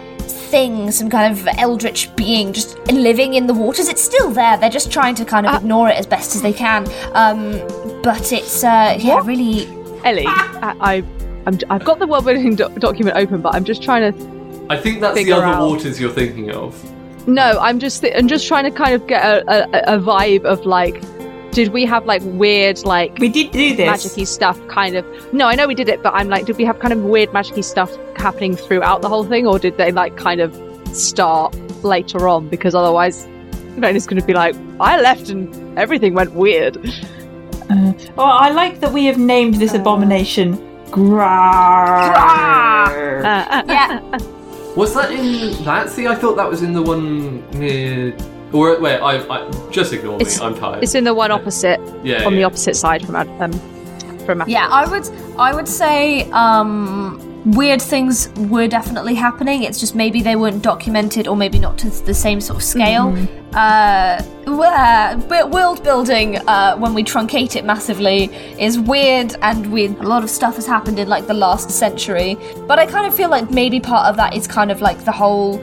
thing, 0.50 0.90
some 0.90 1.08
kind 1.08 1.32
of 1.32 1.46
eldritch 1.58 2.14
being 2.16 2.52
just 2.52 2.78
living 2.88 3.34
in 3.34 3.46
the 3.46 3.54
waters. 3.54 3.88
It's 3.88 4.02
still 4.02 4.30
there. 4.30 4.56
They're 4.58 4.68
just 4.68 4.90
trying 4.90 5.14
to 5.16 5.24
kind 5.24 5.46
of 5.46 5.54
ignore 5.54 5.88
it 5.88 5.96
as 5.96 6.06
best 6.06 6.34
as 6.34 6.42
they 6.42 6.52
can. 6.52 6.86
Um, 7.14 7.60
but 8.02 8.32
it's 8.32 8.64
uh, 8.64 8.96
yeah, 8.98 9.22
really. 9.24 9.66
Ellie, 10.02 10.24
I, 10.26 10.74
I 10.80 11.04
I'm, 11.46 11.58
I've 11.68 11.84
got 11.84 11.98
the 11.98 12.06
world 12.06 12.24
building 12.24 12.56
doc- 12.56 12.74
document 12.76 13.16
open, 13.16 13.40
but 13.40 13.54
I'm 13.54 13.64
just 13.64 13.82
trying 13.82 14.12
to. 14.12 14.66
I 14.70 14.76
think 14.76 15.00
that's 15.00 15.16
the 15.16 15.32
other 15.32 15.44
out. 15.44 15.68
waters 15.68 16.00
you're 16.00 16.10
thinking 16.10 16.50
of. 16.50 16.72
No, 17.26 17.58
I'm 17.60 17.78
just 17.78 18.04
I'm 18.04 18.28
just 18.28 18.46
trying 18.46 18.64
to 18.64 18.70
kind 18.70 18.94
of 18.94 19.06
get 19.06 19.22
a, 19.24 19.48
a, 19.48 19.96
a 19.96 19.98
vibe 19.98 20.44
of 20.44 20.64
like, 20.64 21.02
did 21.52 21.68
we 21.72 21.84
have 21.84 22.06
like 22.06 22.22
weird 22.24 22.78
like 22.84 23.16
We 23.18 23.28
did 23.28 23.50
do 23.50 23.74
this. 23.74 23.88
magicy 23.88 24.26
stuff 24.26 24.58
kind 24.68 24.94
of 24.96 25.04
no 25.32 25.46
i 25.48 25.54
know 25.54 25.66
we 25.66 25.74
did 25.74 25.88
it 25.88 26.02
but 26.02 26.14
i'm 26.14 26.28
like 26.28 26.46
did 26.46 26.56
we 26.56 26.64
have 26.64 26.78
kind 26.78 26.92
of 26.92 27.02
weird 27.02 27.30
magicy 27.30 27.64
stuff 27.64 27.90
happening 28.16 28.54
throughout 28.56 29.02
the 29.02 29.08
whole 29.08 29.24
thing 29.24 29.46
or 29.46 29.58
did 29.58 29.76
they 29.76 29.90
like 29.90 30.16
kind 30.16 30.40
of 30.40 30.54
start 30.96 31.54
later 31.84 32.28
on 32.28 32.48
because 32.48 32.74
otherwise 32.74 33.26
Vena's 33.78 34.06
going 34.06 34.20
to 34.20 34.26
be 34.26 34.34
like 34.34 34.54
i 34.80 35.00
left 35.00 35.28
and 35.30 35.78
everything 35.78 36.14
went 36.14 36.32
weird 36.34 36.76
Uh, 37.70 37.92
well, 38.16 38.26
I 38.26 38.50
like 38.50 38.80
that 38.80 38.92
we 38.92 39.04
have 39.06 39.16
named 39.16 39.54
this 39.54 39.74
abomination 39.74 40.58
Grar. 40.90 42.12
Uh, 43.24 43.26
uh, 43.26 43.62
Yeah, 43.68 44.00
Was 44.76 44.94
that 44.94 45.10
in 45.12 45.52
that? 45.64 45.88
See, 45.90 46.06
I 46.08 46.14
thought 46.16 46.36
that 46.36 46.48
was 46.50 46.62
in 46.62 46.72
the 46.72 46.82
one 46.82 47.48
near. 47.58 48.12
Or 48.52 48.80
wait, 48.80 48.98
I, 48.98 49.18
I 49.28 49.50
just 49.70 49.92
ignore 49.92 50.16
me. 50.18 50.22
It's- 50.22 50.40
I'm 50.40 50.54
tired. 50.56 50.82
it's 50.82 50.94
in 50.94 51.04
the 51.04 51.14
one 51.14 51.30
opposite 51.30 51.80
yeah, 52.04 52.24
on 52.24 52.34
the 52.34 52.44
opposite 52.44 52.76
side 52.76 53.04
from 53.06 53.16
Ad- 53.16 53.28
um 53.40 53.52
from 54.26 54.42
yeah. 54.46 54.68
I 54.70 54.86
would 54.88 55.08
I 55.38 55.54
would 55.54 55.68
say 55.68 56.28
um, 56.32 57.26
weird 57.52 57.80
things 57.80 58.28
were 58.50 58.68
definitely 58.68 59.14
happening. 59.14 59.62
It's 59.62 59.80
just 59.80 59.94
maybe 59.94 60.20
they 60.20 60.36
weren't 60.36 60.62
documented, 60.62 61.26
or 61.26 61.36
maybe 61.36 61.58
not 61.58 61.78
to 61.78 61.88
the 62.04 62.12
same 62.12 62.40
sort 62.40 62.58
of 62.58 62.62
scale. 62.64 63.16
Uh, 63.54 64.22
where- 64.44 65.16
but 65.28 65.50
world 65.50 65.82
building, 65.82 66.36
uh, 66.46 66.76
when 66.76 66.92
we 66.94 67.02
truncate 67.02 67.56
it 67.56 67.64
massively, 67.64 68.24
is 68.58 68.78
weird 68.78 69.34
and 69.42 69.72
weird. 69.72 69.96
A 70.00 70.02
lot 70.02 70.22
of 70.22 70.30
stuff 70.30 70.56
has 70.56 70.66
happened 70.66 70.98
in 70.98 71.08
like 71.08 71.26
the 71.26 71.34
last 71.34 71.70
century, 71.70 72.36
but 72.68 72.78
I 72.78 72.86
kind 72.86 73.06
of 73.06 73.14
feel 73.14 73.30
like 73.30 73.50
maybe 73.50 73.80
part 73.80 74.06
of 74.08 74.16
that 74.16 74.34
is 74.34 74.46
kind 74.46 74.70
of 74.70 74.80
like 74.82 75.04
the 75.04 75.12
whole. 75.12 75.60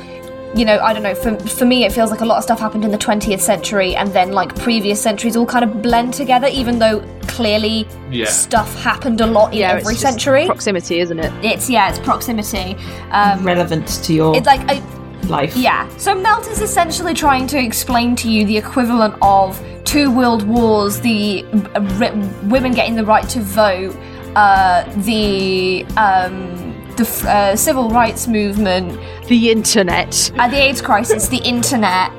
You 0.58 0.66
know, 0.66 0.80
I 0.80 0.92
don't 0.94 1.04
know. 1.04 1.14
For 1.14 1.38
for 1.60 1.66
me, 1.66 1.86
it 1.86 1.92
feels 1.92 2.10
like 2.10 2.22
a 2.22 2.26
lot 2.26 2.38
of 2.38 2.44
stuff 2.44 2.60
happened 2.60 2.84
in 2.84 2.92
the 2.92 2.98
20th 2.98 3.42
century, 3.42 3.96
and 3.96 4.12
then 4.12 4.32
like 4.32 4.56
previous 4.56 5.00
centuries 5.02 5.36
all 5.38 5.46
kind 5.46 5.64
of 5.64 5.82
blend 5.84 6.14
together. 6.16 6.48
Even 6.48 6.80
though 6.80 7.00
clearly 7.28 7.88
Yeah. 8.10 8.26
stuff 8.26 8.74
happened 8.82 9.22
a 9.22 9.28
lot 9.28 9.54
in 9.54 9.60
yeah 9.60 9.74
it's 9.76 9.84
every 9.86 9.94
just 9.94 10.02
century. 10.10 10.46
proximity 10.48 11.00
isn't 11.02 11.20
it 11.20 11.32
it's 11.44 11.70
yeah, 11.70 11.90
it's 11.90 12.00
proximity. 12.00 12.76
Um, 13.12 13.44
Relevant 13.44 13.88
to 14.06 14.14
your 14.14 14.36
it's 14.36 14.48
like 14.48 14.62
I, 14.72 14.82
life. 15.28 15.56
yeah. 15.56 15.88
So 15.98 16.16
Melt 16.16 16.48
is 16.48 16.62
essentially 16.62 17.14
trying 17.14 17.46
to 17.48 17.60
explain 17.60 18.16
to 18.16 18.28
you 18.30 18.44
the 18.46 18.58
equivalent 18.58 19.14
of 19.22 19.62
two 19.84 20.10
world 20.10 20.44
wars, 20.48 21.00
the 21.02 21.46
uh, 21.76 21.82
ri- 22.00 22.50
women 22.50 22.72
getting 22.74 22.96
the 22.96 23.06
right 23.06 23.28
to 23.30 23.40
vote, 23.42 23.96
uh, 24.36 24.84
the 25.04 25.86
um, 25.98 26.57
the 26.98 27.30
uh, 27.30 27.56
civil 27.56 27.90
rights 27.90 28.28
movement, 28.28 29.00
the 29.28 29.52
internet. 29.52 30.32
Uh, 30.38 30.48
the 30.48 30.58
AIDS 30.58 30.82
crisis, 30.82 31.28
the 31.28 31.38
internet, 31.38 32.12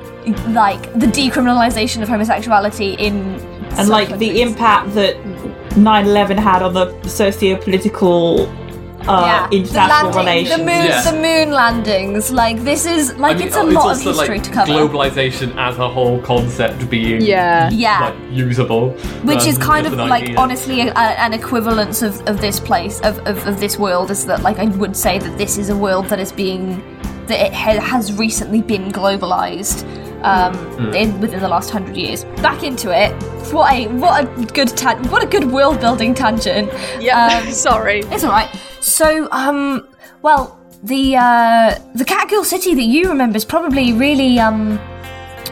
like 0.48 0.82
the 0.94 1.06
decriminalization 1.06 2.02
of 2.02 2.08
homosexuality 2.08 2.94
in 2.94 3.34
and 3.78 3.88
like 3.88 4.18
the 4.18 4.40
impact 4.40 4.94
that 4.94 5.16
9-11 5.70 6.38
had 6.38 6.62
on 6.62 6.74
the 6.74 7.08
socio-political 7.08 8.46
uh, 9.08 9.24
yeah, 9.26 9.48
international 9.58 10.10
the 10.12 10.22
landing, 10.22 10.44
relations. 10.46 10.58
the 10.58 10.64
moon, 10.64 10.84
Yeah. 10.84 11.10
the 11.10 11.16
moon 11.26 11.48
landings. 11.52 12.30
Like 12.32 12.58
this 12.64 12.86
is 12.86 13.14
like 13.16 13.36
I 13.36 13.38
mean, 13.38 13.46
it's 13.48 13.56
a 13.56 13.60
oh, 13.60 13.64
lot 13.64 13.96
of 13.96 14.02
history 14.02 14.38
like, 14.38 14.42
to 14.44 14.50
cover. 14.50 14.72
Globalization 14.72 15.56
as 15.56 15.78
a 15.78 15.88
whole 15.88 16.20
concept 16.20 16.88
being 16.90 17.20
yeah 17.22 17.70
yeah, 17.70 18.00
like 18.10 18.16
usable, 18.30 18.90
which 19.24 19.46
is 19.46 19.56
um, 19.56 19.62
kind 19.62 19.86
of 19.86 19.94
like 19.94 20.24
idea. 20.24 20.38
honestly 20.38 20.80
a, 20.82 20.92
a- 20.92 21.18
an 21.26 21.32
equivalence 21.32 22.02
of, 22.02 22.20
of 22.28 22.40
this 22.40 22.60
place 22.60 23.00
of, 23.00 23.18
of, 23.26 23.36
of 23.46 23.58
this 23.60 23.78
world 23.78 24.10
is 24.10 24.26
that 24.26 24.42
like 24.42 24.58
I 24.58 24.66
would 24.66 24.96
say 24.96 25.18
that 25.18 25.38
this 25.38 25.58
is 25.58 25.68
a 25.70 25.76
world 25.76 26.06
that 26.10 26.18
is 26.20 26.32
being 26.32 26.82
that 27.28 27.40
it 27.46 27.52
ha- 27.54 27.80
has 27.80 28.12
recently 28.18 28.62
been 28.62 28.90
globalized 28.92 29.84
um, 30.24 30.52
Hmm. 30.76 30.94
in, 30.94 31.20
within 31.20 31.38
the 31.40 31.48
last 31.48 31.70
hundred 31.70 31.96
years. 31.96 32.24
Back 32.42 32.64
into 32.64 32.90
it. 32.90 33.12
What 33.52 33.72
a 33.72 33.86
what 34.02 34.24
a 34.24 34.26
good 34.52 34.68
tan- 34.76 35.04
what 35.10 35.22
a 35.22 35.26
good 35.26 35.44
world 35.52 35.80
building 35.80 36.12
tangent. 36.14 36.72
yeah 37.00 37.40
Um, 37.46 37.52
sorry 37.68 38.00
It's 38.10 38.24
all 38.24 38.32
right. 38.32 38.48
So, 38.88 39.29
um, 39.33 39.87
well, 40.22 40.59
the 40.83 41.16
uh, 41.16 41.79
the 41.94 42.05
Catgill 42.05 42.44
city 42.44 42.74
that 42.74 42.83
you 42.83 43.09
remember 43.09 43.37
is 43.37 43.44
probably 43.44 43.92
really 43.92 44.40
um, 44.40 44.79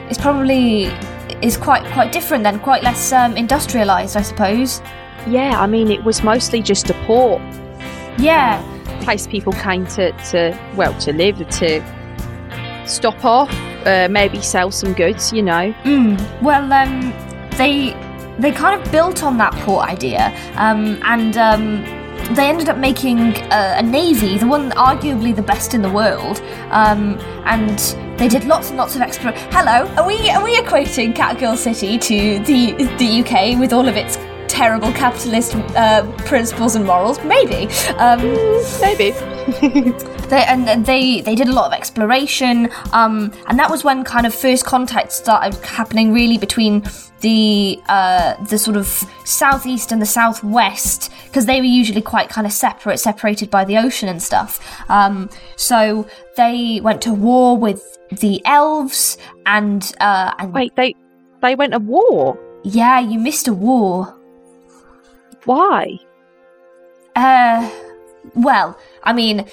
is 0.08 0.16
probably 0.16 0.84
is 1.42 1.56
quite 1.56 1.84
quite 1.92 2.12
different 2.12 2.44
then, 2.44 2.58
quite 2.60 2.82
less 2.82 3.12
um, 3.12 3.36
industrialized, 3.36 4.16
I 4.16 4.22
suppose. 4.22 4.80
Yeah, 5.28 5.60
I 5.60 5.66
mean, 5.66 5.90
it 5.90 6.02
was 6.02 6.22
mostly 6.22 6.62
just 6.62 6.88
a 6.88 6.94
port 7.04 7.42
Yeah, 8.18 8.62
place 9.02 9.26
people 9.26 9.52
came 9.52 9.86
to, 9.88 10.12
to 10.30 10.58
well, 10.74 10.98
to 11.00 11.12
live, 11.12 11.36
to 11.36 11.82
stop 12.86 13.22
off, 13.24 13.52
uh, 13.84 14.08
maybe 14.10 14.40
sell 14.40 14.70
some 14.70 14.94
goods, 14.94 15.32
you 15.32 15.42
know. 15.42 15.74
Mm, 15.84 16.16
well, 16.40 16.72
um, 16.72 17.12
they 17.58 17.94
they 18.38 18.52
kind 18.52 18.80
of 18.80 18.90
built 18.90 19.22
on 19.22 19.36
that 19.38 19.52
port 19.64 19.86
idea, 19.86 20.32
um, 20.56 20.98
and 21.04 21.36
um, 21.36 21.84
they 22.34 22.48
ended 22.48 22.68
up 22.68 22.78
making 22.78 23.18
a, 23.18 23.76
a 23.78 23.82
navy, 23.82 24.38
the 24.38 24.46
one 24.46 24.70
arguably 24.72 25.34
the 25.34 25.42
best 25.42 25.74
in 25.74 25.82
the 25.82 25.90
world, 25.90 26.40
um, 26.70 27.18
and 27.44 27.78
they 28.18 28.28
did 28.28 28.44
lots 28.44 28.70
and 28.70 28.78
lots 28.78 28.96
of 28.96 29.02
extra. 29.02 29.32
Hello, 29.52 29.86
are 29.96 30.06
we 30.06 30.30
are 30.30 30.42
we 30.42 30.56
equating 30.56 31.14
Catgirl 31.14 31.56
City 31.56 31.98
to 31.98 32.38
the 32.40 32.72
the 32.98 33.20
UK 33.20 33.58
with 33.58 33.72
all 33.72 33.88
of 33.88 33.96
its 33.96 34.18
terrible 34.48 34.92
capitalist 34.92 35.54
uh, 35.76 36.10
principles 36.24 36.74
and 36.74 36.84
morals? 36.84 37.22
Maybe. 37.24 37.68
Um, 37.98 38.20
maybe 38.80 39.12
they 40.28 40.44
and 40.44 40.84
they 40.86 41.20
they 41.20 41.34
did 41.34 41.48
a 41.48 41.52
lot 41.52 41.66
of 41.66 41.72
exploration, 41.72 42.68
um, 42.92 43.32
and 43.48 43.58
that 43.58 43.70
was 43.70 43.84
when 43.84 44.04
kind 44.04 44.26
of 44.26 44.34
first 44.34 44.64
contact 44.64 45.12
started 45.12 45.54
happening 45.64 46.12
really 46.12 46.38
between 46.38 46.84
the 47.20 47.80
uh, 47.88 48.42
the 48.44 48.58
sort 48.58 48.76
of 48.76 48.86
southeast 49.24 49.92
and 49.92 50.00
the 50.00 50.06
southwest 50.06 51.10
because 51.26 51.46
they 51.46 51.60
were 51.60 51.66
usually 51.66 52.02
quite 52.02 52.28
kind 52.28 52.46
of 52.46 52.52
separate, 52.52 52.98
separated 52.98 53.50
by 53.50 53.64
the 53.64 53.76
ocean 53.78 54.08
and 54.08 54.22
stuff. 54.22 54.60
Um, 54.90 55.30
so 55.56 56.06
they 56.36 56.80
went 56.82 57.00
to 57.02 57.12
war 57.12 57.56
with 57.56 57.98
the 58.10 58.40
elves 58.44 59.18
and 59.46 59.92
uh, 60.00 60.32
and 60.38 60.52
Wait, 60.52 60.74
they 60.76 60.94
they 61.42 61.54
went 61.54 61.72
to 61.72 61.78
war. 61.78 62.38
yeah, 62.64 63.00
you 63.00 63.18
missed 63.18 63.48
a 63.48 63.54
war. 63.54 64.14
Why? 65.44 65.98
Uh, 67.14 67.70
well, 68.34 68.78
I 69.06 69.12
mean, 69.12 69.46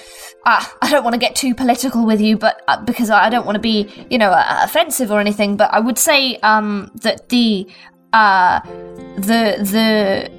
uh, 0.45 0.65
I 0.81 0.89
don't 0.89 1.03
want 1.03 1.13
to 1.13 1.19
get 1.19 1.35
too 1.35 1.55
political 1.55 2.05
with 2.05 2.19
you, 2.19 2.37
but 2.37 2.61
uh, 2.67 2.81
because 2.83 3.09
I 3.09 3.29
don't 3.29 3.45
want 3.45 3.55
to 3.55 3.61
be, 3.61 3.89
you 4.09 4.17
know, 4.17 4.31
uh, 4.31 4.61
offensive 4.63 5.11
or 5.11 5.19
anything. 5.19 5.55
But 5.55 5.73
I 5.73 5.79
would 5.79 5.97
say 5.97 6.37
um, 6.37 6.91
that 6.95 7.29
the 7.29 7.67
uh, 8.11 8.59
the 9.15 9.57
the 9.61 10.31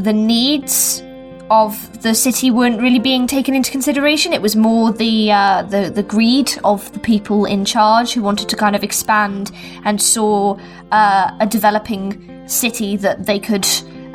the 0.00 0.12
needs 0.12 1.02
of 1.50 2.02
the 2.02 2.14
city 2.14 2.50
weren't 2.50 2.80
really 2.80 2.98
being 2.98 3.26
taken 3.26 3.54
into 3.54 3.70
consideration. 3.70 4.32
It 4.32 4.40
was 4.40 4.56
more 4.56 4.92
the 4.92 5.32
uh, 5.32 5.62
the 5.62 5.90
the 5.90 6.02
greed 6.02 6.52
of 6.64 6.90
the 6.92 7.00
people 7.00 7.44
in 7.44 7.64
charge 7.64 8.12
who 8.12 8.22
wanted 8.22 8.48
to 8.48 8.56
kind 8.56 8.76
of 8.76 8.84
expand 8.84 9.50
and 9.84 10.00
saw 10.00 10.58
uh, 10.92 11.36
a 11.40 11.46
developing 11.46 12.48
city 12.48 12.96
that 12.96 13.26
they 13.26 13.38
could 13.38 13.66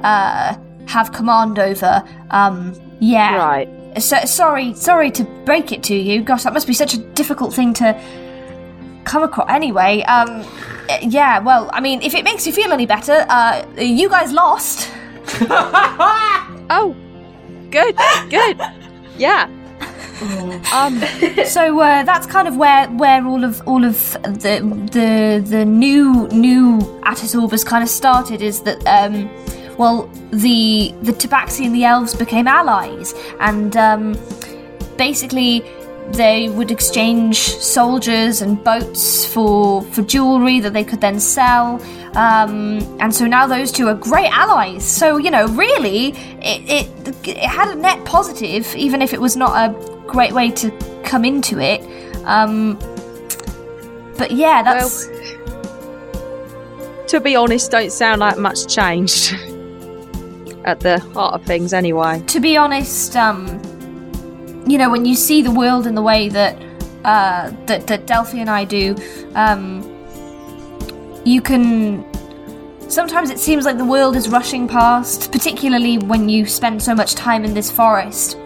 uh, 0.03 0.57
have 0.87 1.11
command 1.11 1.59
over. 1.59 2.03
Um, 2.31 2.73
yeah. 2.99 3.35
Right. 3.35 3.76
So, 3.99 4.17
sorry, 4.25 4.73
sorry 4.73 5.11
to 5.11 5.23
break 5.45 5.71
it 5.71 5.83
to 5.83 5.95
you. 5.95 6.21
Gosh, 6.21 6.43
that 6.43 6.53
must 6.53 6.67
be 6.67 6.73
such 6.73 6.93
a 6.93 6.97
difficult 6.97 7.53
thing 7.53 7.73
to 7.75 7.99
come 9.05 9.23
across. 9.23 9.49
Anyway, 9.49 10.01
um, 10.03 10.45
yeah. 11.01 11.39
Well, 11.39 11.69
I 11.73 11.79
mean, 11.81 12.01
if 12.01 12.13
it 12.13 12.23
makes 12.23 12.45
you 12.45 12.53
feel 12.53 12.71
any 12.71 12.85
better, 12.85 13.25
uh, 13.29 13.65
you 13.77 14.09
guys 14.09 14.31
lost. 14.31 14.91
Oh, 16.69 16.93
good, 17.71 17.95
good. 18.29 18.59
Yeah. 19.17 19.49
Um, 20.73 20.99
so 21.45 21.79
uh, 21.79 22.01
that's 22.03 22.25
kind 22.25 22.47
of 22.47 22.57
where 22.57 22.87
where 22.89 23.23
all 23.23 23.43
of 23.43 23.61
all 23.67 23.85
of 23.85 24.13
the 24.23 24.59
the 24.91 25.43
the 25.47 25.63
new 25.63 26.27
new 26.29 26.79
Attis 27.05 27.35
Orbis 27.35 27.63
kind 27.63 27.83
of 27.83 27.89
started 27.89 28.41
is 28.41 28.61
that 28.61 28.83
um, 28.87 29.29
well 29.77 30.07
the 30.31 30.93
the 31.01 31.11
Tabaxi 31.11 31.65
and 31.65 31.75
the 31.75 31.85
elves 31.85 32.15
became 32.15 32.47
allies 32.47 33.13
and 33.39 33.75
um, 33.77 34.15
basically 34.97 35.63
they 36.11 36.47
would 36.49 36.71
exchange 36.71 37.37
soldiers 37.37 38.41
and 38.41 38.63
boats 38.63 39.25
for 39.25 39.81
for 39.81 40.01
jewelry 40.03 40.59
that 40.59 40.73
they 40.73 40.83
could 40.83 41.01
then 41.01 41.19
sell 41.19 41.81
um, 42.17 42.79
and 42.99 43.13
so 43.13 43.27
now 43.27 43.45
those 43.45 43.71
two 43.71 43.87
are 43.87 43.93
great 43.93 44.31
allies. 44.31 44.83
So 44.83 45.17
you 45.17 45.29
know 45.29 45.47
really 45.49 46.09
it, 46.41 46.89
it 47.07 47.27
it 47.27 47.37
had 47.37 47.69
a 47.69 47.75
net 47.75 48.03
positive 48.05 48.75
even 48.75 49.03
if 49.03 49.13
it 49.13 49.21
was 49.21 49.37
not 49.37 49.69
a 49.69 50.03
great 50.07 50.33
way 50.33 50.49
to 50.51 50.71
come 51.03 51.23
into 51.23 51.59
it. 51.59 51.81
Um, 52.25 52.79
but 54.17 54.31
yeah 54.31 54.63
that's 54.63 55.07
to 57.09 57.21
be 57.21 57.35
honest, 57.35 57.69
don't 57.69 57.91
sound 57.91 58.19
like 58.19 58.37
much 58.37 58.67
changed 58.73 59.35
at 60.67 60.81
the 60.81 60.99
heart 60.99 61.33
of 61.33 61.43
things, 61.45 61.73
anyway. 61.73 62.21
to 62.27 62.39
be 62.39 62.57
honest, 62.57 63.15
um, 63.15 63.45
you 64.67 64.77
know, 64.77 64.89
when 64.89 65.05
you 65.05 65.15
see 65.15 65.41
the 65.41 65.51
world 65.51 65.87
in 65.87 65.95
the 65.95 66.01
way 66.01 66.27
that 66.29 66.61
uh, 67.05 67.51
that, 67.67 67.87
that 67.87 68.05
Delphi 68.05 68.37
and 68.39 68.49
I 68.49 68.65
do, 68.65 68.95
um, 69.33 69.81
you 71.25 71.41
can. 71.41 72.05
Sometimes 72.89 73.29
it 73.29 73.39
seems 73.39 73.65
like 73.65 73.77
the 73.77 73.85
world 73.85 74.15
is 74.15 74.29
rushing 74.29 74.67
past, 74.67 75.31
particularly 75.31 75.97
when 75.97 76.29
you 76.29 76.45
spend 76.45 76.81
so 76.83 76.93
much 76.93 77.15
time 77.15 77.43
in 77.45 77.53
this 77.53 77.71
forest. 77.71 78.37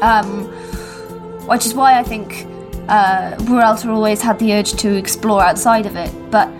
Um, 0.00 0.44
which 1.46 1.64
is 1.64 1.74
why 1.74 1.98
I 1.98 2.02
think 2.02 2.46
uh, 2.88 3.36
Burelta 3.38 3.88
always 3.88 4.20
had 4.20 4.38
the 4.38 4.52
urge 4.52 4.72
to 4.74 4.96
explore 4.96 5.42
outside 5.42 5.86
of 5.86 5.96
it. 5.96 6.12
But, 6.30 6.50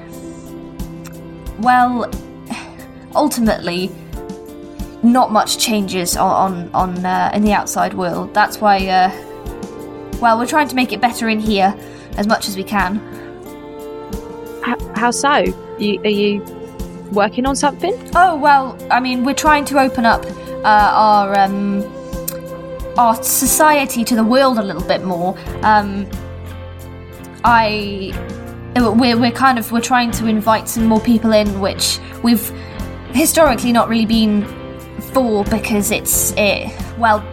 well, 1.58 2.10
ultimately, 3.14 3.90
not 5.06 5.32
much 5.32 5.58
changes 5.58 6.16
on 6.16 6.70
on, 6.74 6.96
on 6.96 7.06
uh, 7.06 7.30
in 7.34 7.42
the 7.42 7.52
outside 7.52 7.94
world. 7.94 8.34
That's 8.34 8.60
why, 8.60 8.86
uh, 8.86 9.10
well, 10.20 10.38
we're 10.38 10.46
trying 10.46 10.68
to 10.68 10.74
make 10.74 10.92
it 10.92 11.00
better 11.00 11.28
in 11.28 11.40
here 11.40 11.74
as 12.16 12.26
much 12.26 12.48
as 12.48 12.56
we 12.56 12.64
can. 12.64 13.00
H- 14.66 14.82
how 14.96 15.10
so? 15.10 15.44
You, 15.78 16.00
are 16.02 16.08
you 16.08 16.42
working 17.12 17.46
on 17.46 17.56
something? 17.56 17.94
Oh 18.14 18.36
well, 18.36 18.76
I 18.90 19.00
mean, 19.00 19.24
we're 19.24 19.34
trying 19.34 19.64
to 19.66 19.78
open 19.78 20.04
up 20.04 20.24
uh, 20.64 20.90
our 20.92 21.38
um, 21.38 21.84
our 22.98 23.22
society 23.22 24.04
to 24.04 24.16
the 24.16 24.24
world 24.24 24.58
a 24.58 24.62
little 24.62 24.86
bit 24.86 25.04
more. 25.04 25.38
Um, 25.62 26.08
I 27.44 28.12
we're 28.74 29.16
we're 29.18 29.30
kind 29.30 29.58
of 29.58 29.70
we're 29.70 29.80
trying 29.80 30.10
to 30.12 30.26
invite 30.26 30.68
some 30.68 30.86
more 30.86 31.00
people 31.00 31.32
in, 31.32 31.60
which 31.60 32.00
we've 32.22 32.50
historically 33.12 33.72
not 33.72 33.88
really 33.88 34.06
been 34.06 34.65
for 35.12 35.44
because 35.44 35.90
it's 35.90 36.32
it 36.36 36.72
well 36.98 37.24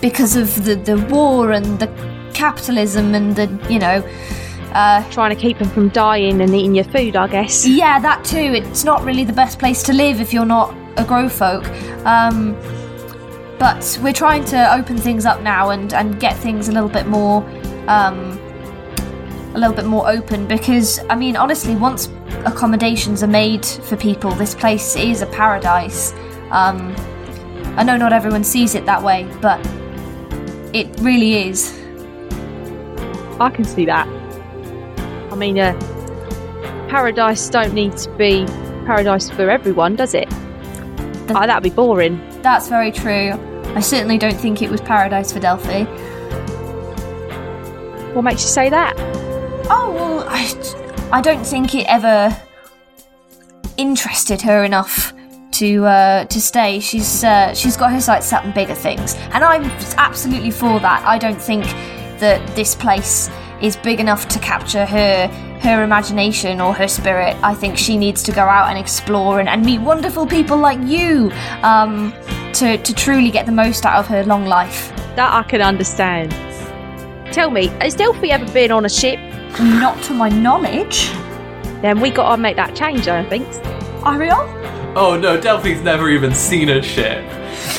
because 0.00 0.36
of 0.36 0.64
the 0.64 0.74
the 0.74 0.98
war 1.10 1.52
and 1.52 1.78
the 1.78 1.86
capitalism 2.34 3.14
and 3.14 3.36
the 3.36 3.46
you 3.70 3.78
know 3.78 4.02
uh, 4.74 5.08
Trying 5.12 5.30
to 5.30 5.40
keep 5.40 5.58
them 5.58 5.68
from 5.68 5.88
dying 5.90 6.40
and 6.40 6.52
eating 6.52 6.74
your 6.74 6.84
food, 6.86 7.14
I 7.14 7.28
guess. 7.28 7.64
yeah, 7.64 8.00
that 8.00 8.24
too. 8.24 8.36
It's 8.38 8.82
not 8.82 9.04
really 9.04 9.22
the 9.22 9.32
best 9.32 9.60
place 9.60 9.84
to 9.84 9.92
live 9.92 10.20
if 10.20 10.32
you're 10.32 10.44
not 10.44 10.74
a 10.96 11.04
grow 11.04 11.28
folk. 11.28 11.64
Um, 12.04 12.56
but 13.58 13.98
we're 14.02 14.12
trying 14.12 14.44
to 14.46 14.74
open 14.74 14.98
things 14.98 15.26
up 15.26 15.42
now 15.42 15.70
and, 15.70 15.94
and 15.94 16.18
get 16.18 16.36
things 16.36 16.68
a 16.68 16.72
little 16.72 16.88
bit 16.88 17.06
more 17.06 17.42
um, 17.88 18.38
a 19.54 19.58
little 19.58 19.74
bit 19.74 19.84
more 19.84 20.08
open 20.10 20.46
because 20.48 20.98
I 21.08 21.14
mean 21.14 21.36
honestly 21.36 21.76
once 21.76 22.08
accommodations 22.44 23.22
are 23.22 23.28
made 23.28 23.64
for 23.64 23.96
people 23.96 24.32
this 24.32 24.54
place 24.54 24.96
is 24.96 25.22
a 25.22 25.26
paradise. 25.26 26.12
Um, 26.50 26.94
I 27.76 27.82
know 27.82 27.96
not 27.96 28.12
everyone 28.12 28.44
sees 28.44 28.74
it 28.74 28.86
that 28.86 29.02
way, 29.02 29.28
but 29.40 29.58
it 30.74 30.88
really 31.00 31.48
is. 31.48 31.72
I 33.40 33.50
can 33.50 33.64
see 33.64 33.84
that. 33.86 34.06
I 35.32 35.34
mean, 35.36 35.58
uh, 35.58 35.72
paradise 36.88 37.48
don't 37.48 37.74
need 37.74 37.96
to 37.98 38.10
be 38.16 38.46
paradise 38.86 39.28
for 39.30 39.50
everyone, 39.50 39.96
does 39.96 40.14
it? 40.14 40.30
The- 40.30 41.34
oh, 41.36 41.46
that'd 41.46 41.62
be 41.62 41.70
boring. 41.70 42.20
That's 42.42 42.68
very 42.68 42.92
true. 42.92 43.32
I 43.74 43.80
certainly 43.80 44.18
don't 44.18 44.36
think 44.36 44.62
it 44.62 44.70
was 44.70 44.80
paradise 44.80 45.32
for 45.32 45.40
Delphi. 45.40 45.82
What 48.12 48.22
makes 48.22 48.42
you 48.42 48.48
say 48.48 48.70
that? 48.70 48.94
Oh 49.68 49.90
well, 49.92 50.24
I, 50.28 51.18
I 51.18 51.20
don't 51.20 51.44
think 51.44 51.74
it 51.74 51.86
ever 51.88 52.36
interested 53.76 54.40
her 54.42 54.62
enough 54.62 55.12
to 55.54 55.86
uh, 55.86 56.24
to 56.26 56.40
stay. 56.40 56.80
She's 56.80 57.24
uh, 57.24 57.54
she's 57.54 57.76
got 57.76 57.92
her 57.92 58.00
sights 58.00 58.26
set 58.26 58.44
on 58.44 58.52
bigger 58.52 58.74
things, 58.74 59.14
and 59.32 59.44
I'm 59.44 59.64
absolutely 59.96 60.50
for 60.50 60.80
that. 60.80 61.04
I 61.06 61.18
don't 61.18 61.40
think 61.40 61.64
that 62.20 62.40
this 62.54 62.74
place 62.74 63.30
is 63.60 63.76
big 63.76 64.00
enough 64.00 64.28
to 64.28 64.38
capture 64.38 64.84
her 64.84 65.28
her 65.60 65.82
imagination 65.82 66.60
or 66.60 66.74
her 66.74 66.88
spirit. 66.88 67.36
I 67.42 67.54
think 67.54 67.78
she 67.78 67.96
needs 67.96 68.22
to 68.24 68.32
go 68.32 68.42
out 68.42 68.68
and 68.68 68.78
explore 68.78 69.40
and, 69.40 69.48
and 69.48 69.64
meet 69.64 69.80
wonderful 69.80 70.26
people 70.26 70.58
like 70.58 70.80
you 70.80 71.30
um, 71.62 72.12
to 72.54 72.76
to 72.78 72.94
truly 72.94 73.30
get 73.30 73.46
the 73.46 73.52
most 73.52 73.86
out 73.86 73.98
of 73.98 74.06
her 74.08 74.24
long 74.24 74.46
life. 74.46 74.92
That 75.16 75.32
I 75.32 75.42
can 75.48 75.62
understand. 75.62 76.32
Tell 77.32 77.50
me, 77.50 77.66
has 77.80 77.94
Delphi 77.94 78.28
ever 78.28 78.50
been 78.52 78.70
on 78.70 78.84
a 78.84 78.88
ship? 78.88 79.18
Not 79.60 80.02
to 80.04 80.14
my 80.14 80.28
knowledge. 80.28 81.10
Then 81.82 82.00
we 82.00 82.10
got 82.10 82.36
to 82.36 82.40
make 82.40 82.56
that 82.56 82.74
change, 82.74 83.08
I 83.08 83.24
think. 83.28 83.46
Ariel? 84.04 84.44
Oh 84.96 85.16
no, 85.20 85.40
Delphi's 85.40 85.82
never 85.82 86.08
even 86.10 86.34
seen 86.34 86.68
a 86.68 86.82
ship. 86.82 87.24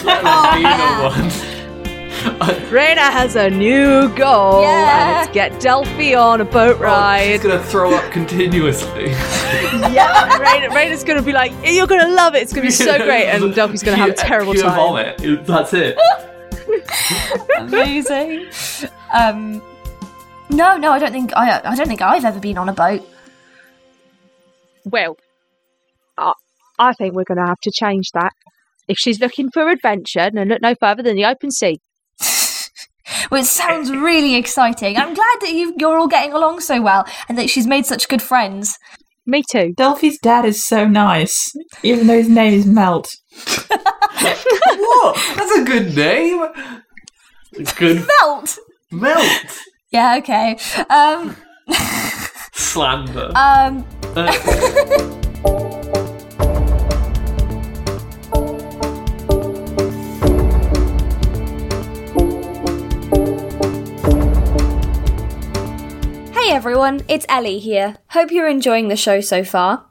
Let 0.04 0.22
alone 0.24 0.62
been 0.62 0.66
on 0.66 1.04
one. 1.04 1.30
Raina 2.70 2.98
has 3.12 3.36
a 3.36 3.50
new 3.50 4.10
goal, 4.16 4.62
Yeah. 4.64 5.20
and 5.22 5.28
it's 5.28 5.34
get 5.34 5.60
Delphi 5.62 6.16
on 6.16 6.42
a 6.42 6.46
boat 6.46 6.78
Oh, 6.80 6.84
ride. 6.84 7.28
she's 7.28 7.44
gonna 7.44 7.64
throw 7.64 7.94
up 7.94 8.12
continuously. 8.12 9.10
yeah, 9.12 10.28
Raina, 10.40 10.70
Raina's 10.70 11.04
gonna 11.04 11.22
be 11.22 11.32
like, 11.34 11.52
"You're 11.64 11.88
gonna 11.88 12.10
love 12.14 12.36
it. 12.36 12.42
It's 12.42 12.52
gonna 12.52 12.66
be 12.68 12.72
so 12.72 12.98
great," 12.98 13.28
and 13.28 13.54
Delphi's 13.54 13.84
gonna 13.84 13.98
have 13.98 14.10
a 14.12 14.14
terrible 14.14 14.54
pure 14.54 14.64
time. 14.66 14.76
Vomit. 14.76 15.46
That's 15.46 15.74
it. 15.74 15.98
Amazing. 17.60 18.48
um, 19.14 19.62
no, 20.50 20.78
no, 20.78 20.92
I 20.92 21.00
don't 21.00 21.12
think 21.12 21.32
I. 21.36 21.62
I 21.64 21.76
don't 21.76 21.88
think 21.88 22.02
I've 22.02 22.26
ever 22.26 22.40
been 22.40 22.58
on 22.58 22.70
a 22.70 22.74
boat. 22.74 23.08
Well, 24.86 25.18
I, 26.80 26.90
I 26.90 26.94
think 26.94 27.14
we're 27.14 27.24
gonna 27.24 27.48
have 27.48 27.60
to 27.64 27.72
change 27.72 28.06
that. 28.14 28.32
If 28.88 28.98
she's 28.98 29.20
looking 29.20 29.50
for 29.52 29.68
adventure, 29.70 30.30
then 30.32 30.48
look 30.50 30.62
no 30.62 30.76
further 30.80 31.02
than 31.04 31.16
the 31.16 31.26
open 31.26 31.52
sea. 31.52 31.80
Well, 33.32 33.42
it 33.42 33.46
sounds 33.46 33.92
really 33.92 34.36
exciting. 34.36 34.98
I'm 34.98 35.14
glad 35.14 35.38
that 35.42 35.52
you, 35.54 35.74
you're 35.78 35.98
all 35.98 36.08
getting 36.08 36.34
along 36.34 36.60
so 36.62 36.82
well 36.82 37.06
and 37.30 37.38
that 37.38 37.50
she's 37.50 37.66
made 37.68 37.86
such 37.86 38.08
good 38.08 38.22
friends. 38.22 38.78
Me 39.28 39.44
too. 39.52 39.74
Delphi's 39.78 40.18
dad 40.20 40.44
is 40.46 40.64
so 40.66 40.88
nice, 40.88 41.52
even 41.84 42.08
though 42.08 42.18
his 42.18 42.30
name 42.30 42.54
is 42.54 42.66
Melt. 42.66 43.08
what? 43.68 45.16
That's 45.36 45.52
a 45.60 45.64
good 45.64 45.96
name. 45.96 46.46
Good 47.78 48.06
Melt! 48.22 48.58
melt. 48.92 49.60
Yeah, 49.92 50.18
okay. 50.18 50.58
Um, 50.90 51.36
Slander. 52.54 53.32
um, 53.36 53.86
Uh, 54.16 55.22
everyone, 66.56 67.02
it's 67.10 67.26
Ellie 67.28 67.60
here. 67.60 67.98
Hope 68.12 68.32
you're 68.32 68.48
enjoying 68.48 68.88
the 68.88 68.96
show 68.96 69.20
so 69.20 69.44
far. 69.44 69.88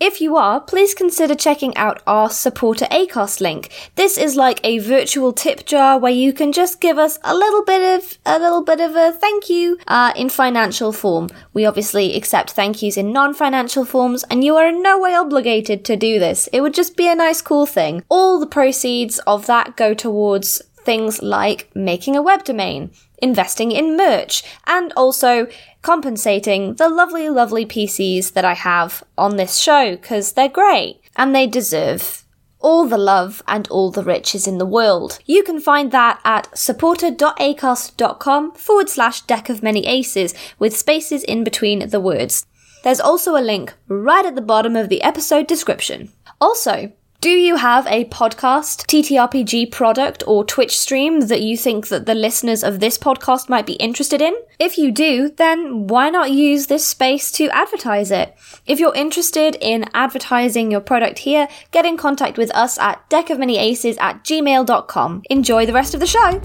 If 0.00 0.20
you 0.20 0.36
are, 0.36 0.60
please 0.60 0.92
consider 0.92 1.36
checking 1.36 1.74
out 1.76 2.02
our 2.04 2.28
supporter 2.30 2.86
ACOS 2.86 3.40
link. 3.40 3.70
This 3.94 4.18
is 4.18 4.34
like 4.34 4.58
a 4.64 4.80
virtual 4.80 5.32
tip 5.32 5.64
jar 5.64 5.96
where 5.96 6.10
you 6.10 6.32
can 6.32 6.50
just 6.50 6.80
give 6.80 6.98
us 6.98 7.20
a 7.22 7.32
little 7.32 7.64
bit 7.64 7.80
of 7.96 8.18
a 8.26 8.40
little 8.40 8.64
bit 8.64 8.80
of 8.80 8.96
a 8.96 9.12
thank 9.12 9.48
you 9.48 9.78
uh, 9.86 10.12
in 10.16 10.30
financial 10.30 10.90
form. 10.90 11.28
We 11.52 11.64
obviously 11.64 12.16
accept 12.16 12.50
thank 12.50 12.82
yous 12.82 12.96
in 12.96 13.12
non-financial 13.12 13.84
forms, 13.84 14.24
and 14.24 14.42
you 14.42 14.56
are 14.56 14.66
in 14.66 14.82
no 14.82 14.98
way 14.98 15.14
obligated 15.14 15.84
to 15.84 15.94
do 15.94 16.18
this. 16.18 16.48
It 16.52 16.60
would 16.60 16.74
just 16.74 16.96
be 16.96 17.08
a 17.08 17.14
nice, 17.14 17.40
cool 17.40 17.66
thing. 17.66 18.02
All 18.08 18.40
the 18.40 18.48
proceeds 18.48 19.20
of 19.20 19.46
that 19.46 19.76
go 19.76 19.94
towards 19.94 20.60
things 20.84 21.22
like 21.22 21.70
making 21.74 22.16
a 22.16 22.22
web 22.22 22.44
domain, 22.44 22.90
investing 23.18 23.72
in 23.72 23.96
merch, 23.96 24.42
and 24.66 24.92
also 24.96 25.46
compensating 25.82 26.74
the 26.74 26.88
lovely, 26.88 27.28
lovely 27.28 27.66
PCs 27.66 28.32
that 28.32 28.44
I 28.44 28.54
have 28.54 29.02
on 29.18 29.36
this 29.36 29.58
show 29.58 29.96
because 29.96 30.32
they're 30.32 30.48
great 30.48 31.00
and 31.16 31.34
they 31.34 31.46
deserve 31.46 32.24
all 32.64 32.86
the 32.86 32.98
love 32.98 33.42
and 33.46 33.68
all 33.68 33.90
the 33.90 34.02
riches 34.02 34.46
in 34.46 34.56
the 34.56 34.64
world. 34.64 35.18
You 35.26 35.42
can 35.42 35.60
find 35.60 35.92
that 35.92 36.18
at 36.24 36.56
supporter.acast.com 36.56 38.52
forward 38.52 38.88
slash 38.88 39.20
deck 39.20 39.50
of 39.50 39.62
many 39.62 39.86
aces 39.86 40.34
with 40.58 40.74
spaces 40.74 41.22
in 41.24 41.44
between 41.44 41.90
the 41.90 42.00
words. 42.00 42.46
There's 42.82 43.00
also 43.00 43.36
a 43.36 43.44
link 43.44 43.74
right 43.86 44.24
at 44.24 44.34
the 44.34 44.40
bottom 44.40 44.76
of 44.76 44.88
the 44.88 45.02
episode 45.02 45.46
description. 45.46 46.12
Also, 46.40 46.92
do 47.24 47.30
you 47.30 47.56
have 47.56 47.86
a 47.86 48.04
podcast, 48.04 48.84
TTRPG 48.84 49.72
product, 49.72 50.22
or 50.26 50.44
Twitch 50.44 50.78
stream 50.78 51.20
that 51.28 51.40
you 51.40 51.56
think 51.56 51.88
that 51.88 52.04
the 52.04 52.14
listeners 52.14 52.62
of 52.62 52.80
this 52.80 52.98
podcast 52.98 53.48
might 53.48 53.64
be 53.64 53.72
interested 53.76 54.20
in? 54.20 54.34
If 54.58 54.76
you 54.76 54.92
do, 54.92 55.30
then 55.30 55.86
why 55.86 56.10
not 56.10 56.32
use 56.32 56.66
this 56.66 56.86
space 56.86 57.32
to 57.32 57.48
advertise 57.48 58.10
it? 58.10 58.36
If 58.66 58.78
you're 58.78 58.94
interested 58.94 59.56
in 59.62 59.86
advertising 59.94 60.70
your 60.70 60.82
product 60.82 61.20
here, 61.20 61.48
get 61.70 61.86
in 61.86 61.96
contact 61.96 62.36
with 62.36 62.54
us 62.54 62.78
at 62.78 63.08
deckofmanyaces 63.08 63.98
at 64.02 64.22
gmail.com. 64.22 65.22
Enjoy 65.30 65.64
the 65.64 65.72
rest 65.72 65.94
of 65.94 66.00
the 66.00 66.06
show! 66.06 66.42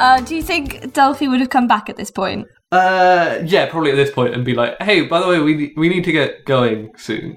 Uh, 0.00 0.20
do 0.20 0.34
you 0.34 0.42
think 0.42 0.92
Delphi 0.92 1.26
would 1.28 1.40
have 1.40 1.50
come 1.50 1.66
back 1.66 1.88
at 1.88 1.96
this 1.96 2.10
point? 2.10 2.46
uh, 2.72 3.38
yeah, 3.44 3.66
probably 3.70 3.92
at 3.92 3.96
this 3.96 4.10
point, 4.10 4.34
and 4.34 4.44
be 4.44 4.54
like, 4.54 4.80
"Hey, 4.82 5.02
by 5.06 5.20
the 5.20 5.28
way, 5.28 5.38
we 5.40 5.72
we 5.76 5.88
need 5.88 6.04
to 6.04 6.12
get 6.12 6.44
going 6.44 6.90
soon." 6.96 7.36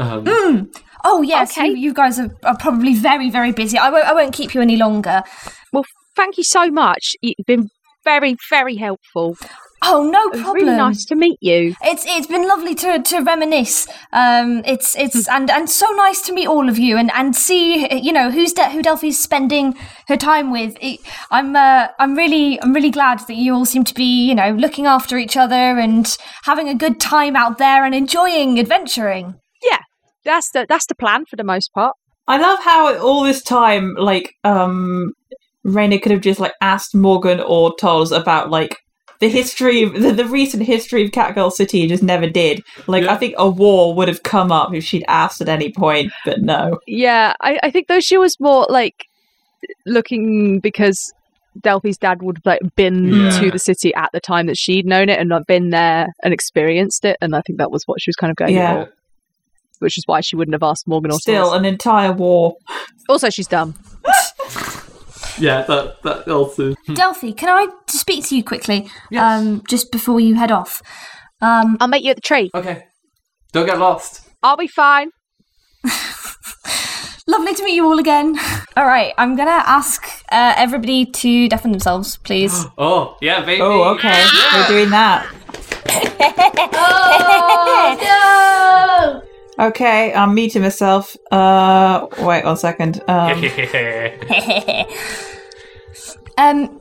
Um, 0.00 0.70
Oh 1.04 1.22
yes, 1.22 1.56
Okay. 1.56 1.68
you, 1.68 1.76
you 1.76 1.94
guys 1.94 2.18
are, 2.18 2.30
are 2.44 2.56
probably 2.58 2.94
very 2.94 3.30
very 3.30 3.52
busy. 3.52 3.78
I 3.78 3.90
won't 3.90 4.06
I 4.06 4.12
won't 4.12 4.34
keep 4.34 4.54
you 4.54 4.60
any 4.60 4.76
longer. 4.76 5.22
Well, 5.72 5.84
thank 6.16 6.36
you 6.38 6.44
so 6.44 6.68
much. 6.70 7.14
You've 7.22 7.46
been 7.46 7.68
very, 8.04 8.36
very 8.50 8.76
helpful. 8.76 9.36
Oh 9.84 10.08
no 10.08 10.20
It 10.26 10.32
was 10.34 10.42
problem. 10.42 10.64
really 10.64 10.76
nice 10.76 11.04
to 11.06 11.16
meet 11.16 11.38
you. 11.40 11.74
It's 11.82 12.04
it's 12.06 12.26
been 12.26 12.46
lovely 12.46 12.74
to, 12.76 13.02
to 13.02 13.20
reminisce. 13.20 13.88
Um, 14.12 14.62
it's 14.64 14.96
it's 14.96 15.28
and 15.28 15.50
and 15.50 15.68
so 15.68 15.90
nice 15.90 16.20
to 16.22 16.32
meet 16.32 16.46
all 16.46 16.68
of 16.68 16.78
you 16.78 16.96
and, 16.96 17.10
and 17.14 17.34
see 17.34 17.92
you 18.00 18.12
know 18.12 18.30
who's 18.30 18.52
De- 18.52 18.70
who 18.70 18.82
Delphi's 18.82 19.18
spending 19.18 19.74
her 20.08 20.16
time 20.16 20.52
with. 20.52 20.76
It, 20.80 21.00
I'm 21.30 21.56
uh, 21.56 21.88
I'm 21.98 22.14
really 22.14 22.60
I'm 22.62 22.72
really 22.72 22.90
glad 22.90 23.20
that 23.26 23.34
you 23.34 23.54
all 23.54 23.64
seem 23.64 23.82
to 23.84 23.94
be 23.94 24.28
you 24.28 24.34
know 24.34 24.50
looking 24.50 24.86
after 24.86 25.18
each 25.18 25.36
other 25.36 25.78
and 25.78 26.16
having 26.44 26.68
a 26.68 26.74
good 26.74 27.00
time 27.00 27.34
out 27.34 27.58
there 27.58 27.84
and 27.84 27.94
enjoying 27.94 28.60
adventuring. 28.60 29.34
Yeah, 29.64 29.78
that's 30.24 30.50
the 30.52 30.64
that's 30.68 30.86
the 30.86 30.94
plan 30.94 31.24
for 31.24 31.36
the 31.36 31.44
most 31.44 31.72
part. 31.74 31.94
I 32.28 32.38
love 32.38 32.60
how 32.60 32.96
all 32.98 33.24
this 33.24 33.42
time, 33.42 33.96
like, 33.98 34.32
um, 34.44 35.12
Raina 35.66 36.00
could 36.00 36.12
have 36.12 36.20
just 36.20 36.38
like 36.38 36.52
asked 36.60 36.94
Morgan 36.94 37.40
or 37.40 37.74
Toz 37.76 38.12
about 38.12 38.48
like 38.48 38.76
the 39.22 39.28
history, 39.28 39.84
of, 39.84 39.94
the, 39.94 40.12
the 40.12 40.26
recent 40.26 40.64
history 40.64 41.04
of 41.04 41.12
Catgirl 41.12 41.50
City, 41.52 41.86
just 41.86 42.02
never 42.02 42.28
did. 42.28 42.60
Like, 42.88 43.04
Yeah. 43.04 43.12
I 43.14 43.16
think 43.16 43.34
a 43.38 43.48
war 43.48 43.94
would 43.94 44.08
have 44.08 44.22
come 44.24 44.50
up 44.50 44.74
if 44.74 44.82
she'd 44.84 45.04
asked 45.06 45.40
at 45.40 45.48
any 45.48 45.72
point, 45.72 46.12
but 46.24 46.40
no. 46.42 46.80
Yeah, 46.86 47.32
I, 47.40 47.58
I 47.62 47.70
think 47.70 47.86
though 47.86 48.00
she 48.00 48.18
was 48.18 48.38
more 48.40 48.66
like 48.68 49.06
looking 49.86 50.60
because 50.60 50.98
Delphi's 51.60 51.98
dad 51.98 52.22
would 52.22 52.38
have 52.38 52.46
like 52.46 52.74
been 52.76 53.04
Yeah. 53.08 53.40
to 53.40 53.50
the 53.50 53.58
city 53.58 53.94
at 53.94 54.10
the 54.12 54.20
time 54.20 54.46
that 54.46 54.56
she'd 54.56 54.86
known 54.86 55.08
it 55.08 55.18
and 55.20 55.28
not 55.28 55.46
been 55.46 55.70
there 55.70 56.08
and 56.24 56.34
experienced 56.34 57.04
it, 57.04 57.16
and 57.20 57.34
I 57.36 57.42
think 57.46 57.58
that 57.58 57.70
was 57.70 57.84
what 57.86 58.00
she 58.00 58.08
was 58.08 58.16
kind 58.16 58.30
of 58.30 58.36
going 58.36 58.54
Yeah. 58.54 58.84
for, 58.86 58.92
which 59.80 59.96
is 59.98 60.04
why 60.06 60.20
she 60.20 60.34
wouldn't 60.36 60.54
have 60.54 60.62
asked 60.62 60.88
Morgan 60.88 61.10
or 61.12 61.18
Still, 61.18 61.46
Still, 61.46 61.54
an 61.58 61.64
entire 61.64 62.12
war. 62.12 62.56
also 63.08 63.30
she's 63.30 63.46
dumb. 63.46 63.74
yeah, 65.42 65.62
that 65.62 66.02
that 66.02 66.28
also. 66.28 66.74
Delphi, 66.94 67.32
can 67.32 67.48
I 67.48 67.66
speak 67.88 68.24
to 68.26 68.36
you 68.36 68.44
quickly? 68.44 68.88
Yes. 69.10 69.22
Um, 69.22 69.62
just 69.68 69.90
before 69.90 70.20
you 70.20 70.36
head 70.36 70.50
off. 70.50 70.82
Um, 71.40 71.76
I'll 71.80 71.88
meet 71.88 72.04
you 72.04 72.10
at 72.10 72.16
the 72.16 72.22
tree. 72.22 72.50
Okay, 72.54 72.84
don't 73.52 73.66
get 73.66 73.78
lost. 73.78 74.28
I'll 74.42 74.56
be 74.56 74.68
fine. 74.68 75.10
Lovely 77.26 77.54
to 77.54 77.64
meet 77.64 77.74
you 77.74 77.86
all 77.86 77.98
again. 78.00 78.36
All 78.76 78.86
right, 78.86 79.12
I'm 79.18 79.36
gonna 79.36 79.62
ask 79.66 80.02
uh, 80.32 80.54
everybody 80.56 81.04
to 81.06 81.48
deafen 81.48 81.70
themselves, 81.70 82.16
please. 82.16 82.64
Oh 82.78 83.16
yeah, 83.20 83.44
baby. 83.44 83.60
Oh, 83.62 83.94
okay. 83.94 84.24
We're 84.54 84.68
doing 84.68 84.90
that. 84.90 85.26
Oh 86.74 87.98
no! 88.02 89.21
Okay, 89.58 90.14
I'm 90.14 90.34
muting 90.34 90.62
myself. 90.62 91.16
Uh, 91.30 92.06
wait 92.20 92.44
one 92.44 92.56
second. 92.56 93.02
Um, 93.06 93.38
um, 96.38 96.80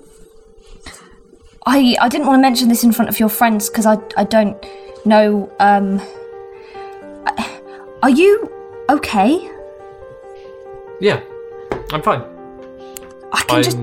I 1.66 1.96
I 2.00 2.08
didn't 2.10 2.28
want 2.28 2.38
to 2.38 2.42
mention 2.42 2.70
this 2.70 2.84
in 2.84 2.92
front 2.94 3.10
of 3.10 3.20
your 3.20 3.30
friends 3.30 3.70
because 3.70 3.86
I 3.86 3.98
I 4.16 4.24
don't 4.24 4.56
know. 5.06 5.52
Um, 5.60 6.02
are 8.04 8.10
you 8.10 8.50
okay? 8.90 9.50
yeah, 11.02 11.20
I'm 11.92 12.02
fine. 12.02 12.24
I 13.34 13.42
can 13.44 13.58
I'm. 13.58 13.64
just. 13.64 13.78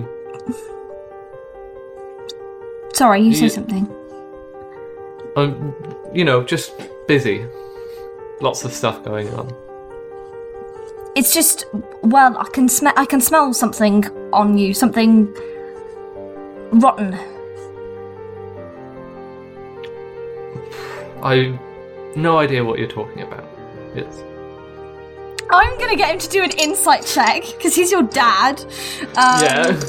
Sorry, 2.95 3.21
you 3.21 3.31
Yeah. 3.31 3.39
say 3.41 3.49
something. 3.49 3.87
I'm, 5.37 5.75
you 6.13 6.25
know, 6.25 6.43
just 6.43 6.73
busy. 7.07 7.45
Lots 8.41 8.65
of 8.65 8.73
stuff 8.73 9.03
going 9.05 9.29
on. 9.35 9.53
It's 11.17 11.35
just 11.35 11.65
well, 12.03 12.37
I 12.39 12.49
can 12.51 12.69
smell. 12.69 12.93
I 12.97 13.05
can 13.05 13.21
smell 13.21 13.53
something 13.53 14.05
on 14.33 14.57
you. 14.57 14.73
Something 14.73 15.35
rotten. 16.73 17.19
I 21.23 21.59
no 22.15 22.39
idea 22.39 22.65
what 22.65 22.79
you're 22.79 22.89
talking 22.89 23.23
about. 23.23 23.45
Yes. 23.95 24.23
I'm 25.51 25.79
gonna 25.79 25.97
get 25.97 26.11
him 26.11 26.19
to 26.19 26.29
do 26.29 26.43
an 26.43 26.51
insight 26.53 27.07
check 27.07 27.43
because 27.57 27.75
he's 27.75 27.91
your 27.91 28.03
dad. 28.03 28.61
Um, 29.17 29.43
yeah. 29.43 29.81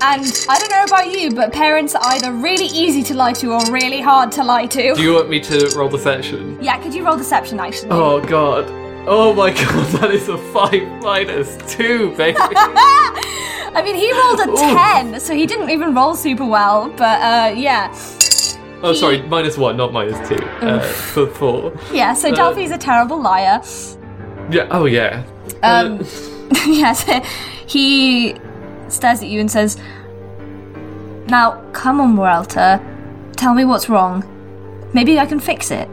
And 0.00 0.24
I 0.48 0.58
don't 0.58 0.70
know 0.70 0.84
about 0.84 1.10
you, 1.10 1.30
but 1.30 1.52
parents 1.52 1.94
are 1.94 2.02
either 2.04 2.32
really 2.32 2.66
easy 2.66 3.02
to 3.04 3.14
lie 3.14 3.32
to 3.34 3.52
or 3.52 3.60
really 3.72 4.00
hard 4.00 4.30
to 4.32 4.44
lie 4.44 4.66
to. 4.66 4.94
Do 4.94 5.02
you 5.02 5.14
want 5.14 5.28
me 5.30 5.40
to 5.40 5.72
roll 5.76 5.88
deception? 5.88 6.58
yeah, 6.62 6.78
could 6.82 6.94
you 6.94 7.04
roll 7.04 7.16
deception 7.16 7.58
actually? 7.60 7.90
Oh 7.90 8.20
god. 8.20 8.66
Oh 9.08 9.32
my 9.34 9.50
god, 9.62 9.86
that 10.00 10.10
is 10.10 10.28
a 10.28 10.36
five 10.52 10.82
minus 11.02 11.56
two, 11.72 12.14
baby. 12.16 12.36
I 12.40 13.82
mean, 13.84 13.94
he 13.94 14.10
rolled 14.12 14.40
a 14.40 14.50
Ooh. 14.50 15.12
10, 15.12 15.20
so 15.20 15.34
he 15.34 15.46
didn't 15.46 15.70
even 15.70 15.94
roll 15.94 16.14
super 16.14 16.44
well, 16.46 16.88
but 16.90 17.20
uh, 17.20 17.54
yeah. 17.54 17.88
oh, 18.82 18.92
sorry, 18.94 19.20
minus 19.22 19.56
one, 19.58 19.76
not 19.76 19.92
minus 19.92 20.28
two. 20.28 20.42
Uh, 20.62 20.80
for 20.80 21.26
four. 21.26 21.72
Yeah, 21.92 22.14
so 22.14 22.30
Uh, 22.30 22.34
Delphi's 22.34 22.70
a 22.70 22.78
terrible 22.78 23.20
liar. 23.20 23.60
Yeah. 24.50 24.66
Oh 24.70 24.86
yeah. 24.86 25.24
Um, 25.62 26.00
Uh, 26.00 26.04
yes, 26.66 27.04
he 27.66 28.34
stares 28.88 29.22
at 29.22 29.28
you 29.28 29.40
and 29.40 29.50
says, 29.50 29.76
Now, 31.28 31.62
come 31.72 32.00
on, 32.00 32.14
Morelta. 32.14 32.80
Tell 33.36 33.54
me 33.54 33.64
what's 33.64 33.88
wrong. 33.88 34.24
Maybe 34.92 35.18
I 35.18 35.26
can 35.26 35.40
fix 35.40 35.70
it. 35.70 35.88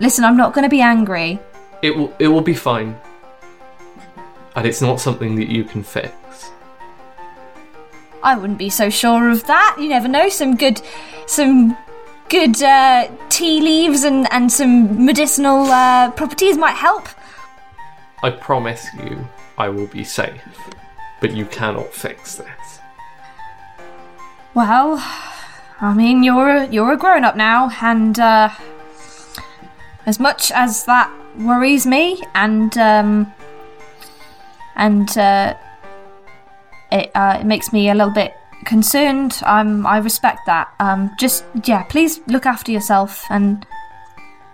Listen, 0.00 0.24
I'm 0.24 0.36
not 0.36 0.52
going 0.52 0.64
to 0.64 0.68
be 0.68 0.80
angry. 0.80 1.38
It 1.80 1.96
will 1.96 2.12
it 2.18 2.28
will 2.28 2.40
be 2.40 2.54
fine. 2.54 3.00
And 4.56 4.66
it's 4.66 4.82
not 4.82 5.00
something 5.00 5.36
that 5.36 5.48
you 5.48 5.64
can 5.64 5.82
fix. 5.82 6.12
I 8.22 8.36
wouldn't 8.36 8.58
be 8.58 8.68
so 8.68 8.90
sure 8.90 9.30
of 9.30 9.46
that. 9.46 9.76
You 9.78 9.88
never 9.88 10.08
know. 10.08 10.28
Some 10.28 10.56
good, 10.56 10.80
some 11.26 11.76
good 12.32 12.62
uh, 12.62 13.08
tea 13.28 13.60
leaves 13.60 14.04
and 14.04 14.26
and 14.32 14.50
some 14.50 15.04
medicinal 15.04 15.70
uh, 15.70 16.10
properties 16.12 16.56
might 16.56 16.76
help. 16.88 17.06
I 18.22 18.30
promise 18.30 18.86
you 18.94 19.28
I 19.58 19.68
will 19.68 19.86
be 19.86 20.02
safe. 20.02 20.42
But 21.20 21.32
you 21.32 21.44
cannot 21.44 21.92
fix 21.92 22.36
this. 22.36 22.80
Well, 24.54 24.96
I 25.80 25.94
mean, 25.94 26.22
you're 26.22 26.48
a, 26.48 26.66
you're 26.66 26.92
a 26.92 26.96
grown 26.96 27.22
up 27.22 27.36
now, 27.36 27.70
and 27.80 28.18
uh, 28.18 28.50
as 30.06 30.18
much 30.18 30.50
as 30.50 30.84
that 30.86 31.12
worries 31.38 31.86
me, 31.86 32.20
and 32.34 32.76
um, 32.78 33.32
and 34.74 35.16
uh, 35.18 35.54
it 36.90 37.10
uh, 37.14 37.38
it 37.40 37.44
makes 37.44 37.72
me 37.72 37.90
a 37.90 37.94
little 37.94 38.12
bit 38.12 38.34
concerned. 38.64 39.40
I'm. 39.44 39.86
I 39.86 39.98
respect 39.98 40.40
that. 40.46 40.72
Um, 40.80 41.10
just 41.18 41.44
yeah, 41.64 41.82
please 41.84 42.20
look 42.26 42.46
after 42.46 42.70
yourself 42.72 43.24
and 43.30 43.66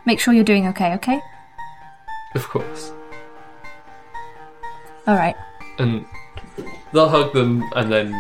make 0.07 0.21
sure 0.21 0.33
you're 0.35 0.45
doing 0.45 0.67
okay. 0.69 0.95
Okay. 0.95 1.21
Of 2.35 2.49
course. 2.49 2.93
All 5.07 5.15
right. 5.17 5.37
And 5.79 6.05
they'll 6.93 7.09
hug 7.09 7.33
them 7.33 7.65
and 7.75 7.91
then 7.91 8.15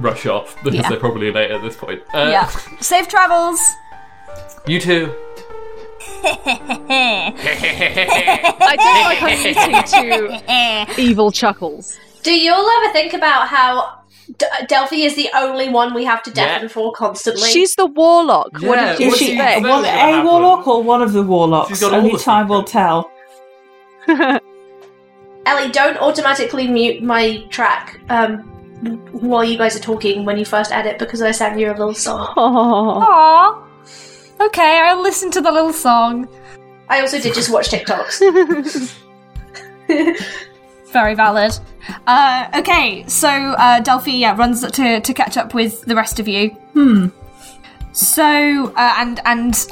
rush 0.00 0.26
off 0.26 0.56
because 0.64 0.74
Yeah. 0.80 0.88
they're 0.88 0.98
probably 0.98 1.30
late 1.30 1.50
at 1.50 1.62
this 1.62 1.76
point. 1.76 2.02
Uh, 2.12 2.28
yeah. 2.30 2.46
Safe 2.80 3.06
travels. 3.08 3.60
You 4.66 4.80
too. 4.80 5.14
I 8.64 8.76
do 8.78 8.84
like 9.08 9.22
I'm 9.22 9.42
listening 9.42 10.90
to 10.94 11.00
evil 11.00 11.30
chuckles. 11.30 11.98
Do 12.22 12.32
you 12.32 12.52
all 12.52 12.68
ever 12.68 12.92
think 12.92 13.12
about 13.14 13.48
how 13.48 14.01
D- 14.42 14.66
Delphi 14.66 14.96
is 15.08 15.14
the 15.14 15.28
only 15.34 15.68
one 15.68 15.94
we 15.94 16.04
have 16.04 16.22
to 16.24 16.30
Yeah. 16.30 16.46
deafen 16.54 16.68
for 16.68 16.92
constantly? 16.92 17.48
She's 17.50 17.74
the 17.76 17.86
warlock. 17.86 18.50
what 18.54 18.76
Yeah, 18.78 18.92
did 18.92 19.00
you 19.00 19.08
Is 19.08 19.16
she 19.18 19.32
expect? 19.32 19.58
expect? 19.58 19.70
one, 19.70 19.84
a 19.84 20.22
warlock 20.24 20.66
or 20.66 20.82
one 20.82 21.02
of 21.02 21.12
the 21.12 21.22
warlocks? 21.22 21.68
She's 21.68 21.80
got 21.80 21.92
all 21.92 21.98
Only 22.00 22.12
the 22.12 22.18
time 22.18 22.48
will 22.48 22.64
tell. 22.64 23.10
Ellie, 24.08 25.70
don't 25.72 25.96
automatically 25.98 26.66
mute 26.68 27.02
my 27.02 27.38
track 27.50 28.00
um, 28.10 28.38
while 29.12 29.44
you 29.44 29.56
guys 29.58 29.74
are 29.76 29.80
talking 29.80 30.24
when 30.24 30.36
you 30.38 30.44
first 30.44 30.70
edit 30.72 30.98
because 30.98 31.20
I 31.22 31.30
sang 31.32 31.58
you 31.58 31.68
a 31.68 31.74
little 31.74 31.94
song. 31.94 32.32
Oh. 32.36 33.06
Aww. 33.08 34.46
Okay, 34.46 34.80
I'll 34.80 35.00
listen 35.02 35.30
to 35.32 35.40
the 35.40 35.52
little 35.52 35.72
song. 35.72 36.28
I 36.88 37.00
also 37.00 37.18
did 37.20 37.34
just 37.34 37.50
watch 37.50 37.70
TikToks. 37.70 38.18
Very 40.92 41.14
valid. 41.14 41.58
Uh, 42.06 42.48
okay, 42.56 43.04
so 43.08 43.28
uh, 43.28 43.80
Delphi 43.80 44.12
yeah, 44.12 44.36
runs 44.36 44.60
to, 44.70 45.00
to 45.00 45.14
catch 45.14 45.36
up 45.36 45.54
with 45.54 45.82
the 45.86 45.96
rest 45.96 46.20
of 46.20 46.28
you. 46.28 46.50
Hmm. 46.74 47.08
So 47.92 48.72
uh, 48.76 48.94
and 48.98 49.20
and 49.24 49.66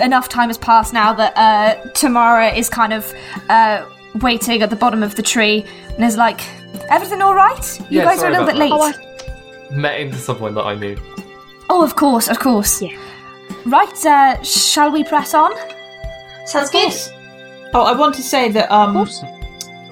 enough 0.00 0.28
time 0.28 0.48
has 0.48 0.58
passed 0.58 0.92
now 0.92 1.12
that 1.14 1.32
uh, 1.36 1.90
Tamara 1.92 2.48
is 2.52 2.68
kind 2.68 2.92
of 2.92 3.12
uh, 3.48 3.84
waiting 4.22 4.62
at 4.62 4.70
the 4.70 4.76
bottom 4.76 5.02
of 5.02 5.14
the 5.14 5.22
tree 5.22 5.64
and 5.94 6.04
is 6.04 6.16
like, 6.16 6.40
"Everything 6.90 7.22
all 7.22 7.34
right? 7.34 7.80
You 7.90 7.98
Yeah, 7.98 8.04
guys 8.04 8.22
are 8.22 8.28
a 8.28 8.30
little 8.30 8.46
bit 8.46 8.56
late." 8.56 8.72
about 8.72 8.94
Oh, 8.94 9.76
Met 9.76 10.00
into 10.00 10.16
someone 10.16 10.54
that 10.54 10.64
I 10.64 10.74
knew. 10.74 10.96
Oh, 11.68 11.82
of 11.82 11.96
course, 11.96 12.28
of 12.28 12.38
course. 12.38 12.80
Yeah. 12.80 12.96
Right. 13.64 14.06
Uh, 14.06 14.40
shall 14.42 14.90
we 14.90 15.02
press 15.04 15.34
on? 15.34 15.52
Sounds 16.46 16.70
good. 16.70 16.92
Oh, 17.74 17.82
I 17.82 17.92
want 17.92 18.14
to 18.14 18.22
say 18.22 18.50
that 18.52 18.70
um, 18.70 18.94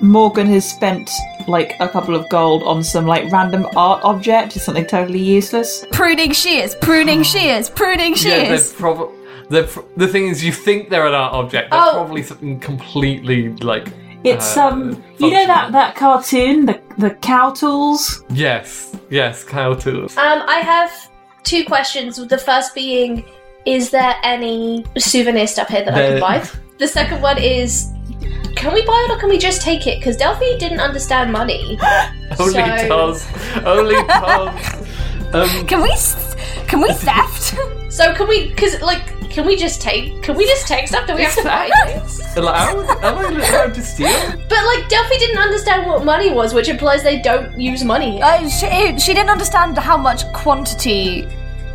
Morgan 0.01 0.47
has 0.49 0.69
spent 0.69 1.11
like 1.47 1.75
a 1.81 1.89
couple 1.89 2.15
of 2.15 2.29
gold 2.29 2.63
on 2.63 2.83
some 2.83 3.07
like 3.07 3.31
random 3.33 3.67
art 3.77 4.03
object, 4.05 4.53
something 4.53 4.87
totally 4.87 5.19
useless. 5.19 5.87
Pruning 5.93 6.33
shears, 6.33 6.75
pruning 6.77 7.23
shears, 7.23 7.71
pruning 7.71 8.15
Yeah, 8.17 8.31
they're 8.39 8.47
shears. 8.47 8.73
prob- 8.73 9.11
they're 9.51 9.65
pr- 9.65 9.81
the 9.97 10.09
thing 10.09 10.29
is, 10.29 10.43
you 10.45 10.53
think 10.53 10.89
they're 10.91 11.07
an 11.07 11.15
art 11.15 11.33
object. 11.35 11.71
They're 11.71 11.81
Oh. 11.81 11.93
probably 11.95 12.23
something 12.23 12.59
completely 12.61 13.51
like. 13.57 13.89
It's 14.25 14.57
uh, 14.57 14.69
um, 14.69 15.03
you 15.19 15.31
know 15.31 15.47
that 15.47 15.73
that 15.73 15.97
cartoon, 15.97 16.65
the 16.67 16.81
the 16.97 17.11
cow 17.11 17.51
tools. 17.51 18.25
Yes, 18.31 18.97
yes, 19.11 19.45
cow 19.45 19.75
tools. 19.75 20.17
Um, 20.17 20.43
I 20.49 20.61
have 20.61 20.91
two 21.43 21.65
questions. 21.67 22.17
The 22.27 22.39
first 22.39 22.75
being, 22.75 23.23
is 23.67 23.91
there 23.91 24.15
any 24.23 24.87
souvenir 24.97 25.47
stuff 25.47 25.69
here 25.69 25.85
that 25.85 25.95
I 25.95 26.07
can 26.09 26.21
buy? 26.21 26.43
The 26.79 26.89
second 26.89 27.21
one 27.21 27.37
is, 27.37 27.93
can 28.57 28.73
we 28.73 28.83
buy 28.85 29.07
it 29.09 29.13
or 29.13 29.19
can 29.19 29.29
we 29.29 29.39
just 29.39 29.63
take 29.63 29.87
it? 29.87 29.99
Because 29.99 30.17
Delphi 30.17 30.57
didn't 30.59 30.81
understand 30.81 31.33
money. 31.33 31.79
Only 32.39 32.53
so- 32.53 32.89
does. 32.89 33.27
Only 33.65 33.95
does. 34.07 34.85
Um, 35.35 35.67
Can 35.67 35.83
we 35.83 35.91
can 36.69 36.81
we 36.81 36.93
theft? 36.93 37.55
So 37.93 38.15
can 38.15 38.29
we? 38.29 38.49
Because 38.49 38.81
like, 38.81 39.31
can 39.31 39.47
we 39.47 39.57
just 39.57 39.81
take? 39.81 40.23
Can 40.23 40.37
we 40.37 40.47
just 40.47 40.67
take 40.69 40.87
stuff? 40.89 41.07
Do 41.07 41.15
we 41.15 41.23
have 41.23 41.35
to 41.35 41.43
buy 41.45 41.71
things? 41.87 42.21
allowed? 42.37 42.89
Am 43.05 43.19
I 43.19 43.23
allowed 43.29 43.75
to 43.75 43.83
steal? 43.83 44.09
But 44.49 44.65
like, 44.65 44.89
Delphi 44.89 45.17
didn't 45.19 45.39
understand 45.39 45.87
what 45.87 46.05
money 46.05 46.33
was, 46.33 46.55
which 46.55 46.69
implies 46.69 47.03
they 47.03 47.21
don't 47.21 47.61
use 47.61 47.85
money. 47.85 48.23
Uh, 48.23 48.49
she, 48.49 48.99
she 48.99 49.15
didn't 49.15 49.31
understand 49.31 49.77
how 49.79 49.97
much 49.97 50.25
quantity 50.33 51.29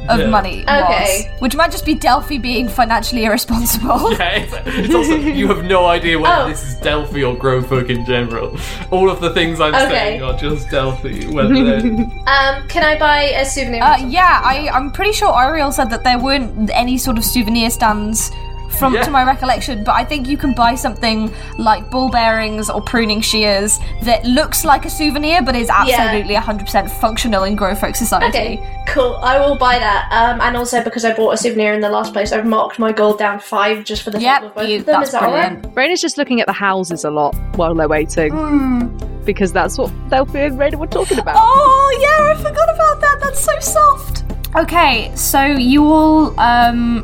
of 0.10 0.20
Yeah. 0.20 0.28
money 0.28 0.64
Okay. 0.68 1.30
was, 1.32 1.42
which 1.42 1.56
might 1.56 1.72
just 1.72 1.86
be 1.86 1.96
Delphi 1.96 2.38
being 2.38 2.68
financially 2.68 3.24
irresponsible. 3.26 4.12
Yeah, 4.20 4.40
it's, 4.44 4.54
it's 4.66 4.94
also 4.96 5.16
you 5.16 5.48
have 5.48 5.64
no 5.66 5.86
idea 5.86 6.18
whether 6.20 6.44
Oh. 6.46 6.50
this 6.50 6.64
is 6.64 6.76
Delphi 6.80 7.24
or 7.24 7.36
Growfolk 7.36 7.90
in 7.90 8.06
general. 8.06 8.58
All 8.92 9.10
of 9.10 9.22
the 9.22 9.30
things 9.34 9.60
I'm 9.62 9.74
Okay. 9.76 9.90
saying 9.90 10.24
are 10.24 10.38
just 10.38 10.70
Delphi. 10.70 11.26
Whether 11.28 11.54
Um, 12.36 12.68
can 12.68 12.84
I 12.84 12.98
buy 13.00 13.22
a 13.42 13.46
souvenir? 13.46 13.84
Uh, 13.84 13.98
yeah, 14.08 14.42
I, 14.44 14.70
I'm 14.74 14.92
pretty 14.92 15.14
sure 15.14 15.32
Ariel 15.42 15.72
said 15.72 15.90
that 15.92 16.04
there 16.04 16.20
weren't 16.20 16.70
any 16.74 16.98
sort 16.98 17.18
of 17.18 17.24
souvenir 17.26 17.70
stands 17.70 18.32
from 18.78 18.94
Yeah. 18.94 19.04
to 19.04 19.12
my 19.12 19.24
recollection, 19.24 19.84
but 19.84 19.94
I 19.96 20.04
think 20.06 20.28
you 20.28 20.38
can 20.38 20.54
buy 20.54 20.76
something 20.76 21.32
like 21.58 21.90
ball 21.90 22.10
bearings 22.10 22.70
or 22.70 22.82
pruning 22.82 23.20
shears 23.22 23.80
that 24.04 24.24
looks 24.26 24.64
like 24.64 24.86
a 24.86 24.90
souvenir 24.90 25.42
but 25.42 25.56
is 25.56 25.70
absolutely 25.70 26.36
100% 26.36 26.90
functional 26.90 27.44
in 27.44 27.56
Grow 27.56 27.76
Folk 27.76 27.96
Society. 27.96 28.28
Okay, 28.28 28.84
cool. 28.88 29.16
I 29.24 29.40
will 29.40 29.56
buy 29.58 29.80
that. 29.80 30.08
Um, 30.12 30.40
and 30.42 30.56
also 30.56 30.84
because 30.84 31.04
I 31.04 31.14
bought 31.14 31.34
a 31.34 31.38
souvenir 31.38 31.74
in 31.74 31.82
the 31.82 31.90
last 31.90 32.14
place, 32.14 32.32
I've 32.32 32.46
marked 32.46 32.80
my 32.80 32.92
gold 32.92 33.18
down 33.20 33.40
five 33.40 33.84
just 33.84 34.04
for 34.04 34.12
the 34.12 34.20
Yep, 34.22 34.34
total 34.36 34.50
of 34.50 34.56
both 34.56 34.70
you, 34.70 34.80
of 34.80 34.86
them. 34.86 34.94
that's 35.00 35.08
Is 35.10 35.14
that 35.14 35.24
alright? 35.24 35.62
brilliant. 35.62 35.76
Raina's 35.76 36.02
just 36.02 36.18
looking 36.18 36.40
at 36.40 36.48
the 36.48 36.54
houses 36.54 37.04
a 37.04 37.10
lot 37.12 37.36
while 37.56 37.74
they're 37.76 37.88
waiting. 37.88 38.96
Because 39.26 39.52
that's 39.52 39.78
what 39.78 39.92
Delphi 40.10 40.40
and 40.40 40.58
Raina 40.58 40.76
were 40.76 40.88
talking 40.88 41.20
about. 41.20 41.36
Oh 41.38 42.00
yeah, 42.02 42.32
I 42.32 42.36
forgot 42.36 42.74
about 42.74 43.02
that. 43.02 43.18
That's 43.22 43.40
so 43.44 43.52
soft. 43.60 44.24
Okay, 44.56 45.12
so 45.16 45.44
you 45.44 45.86
all 45.92 46.40
um 46.40 47.04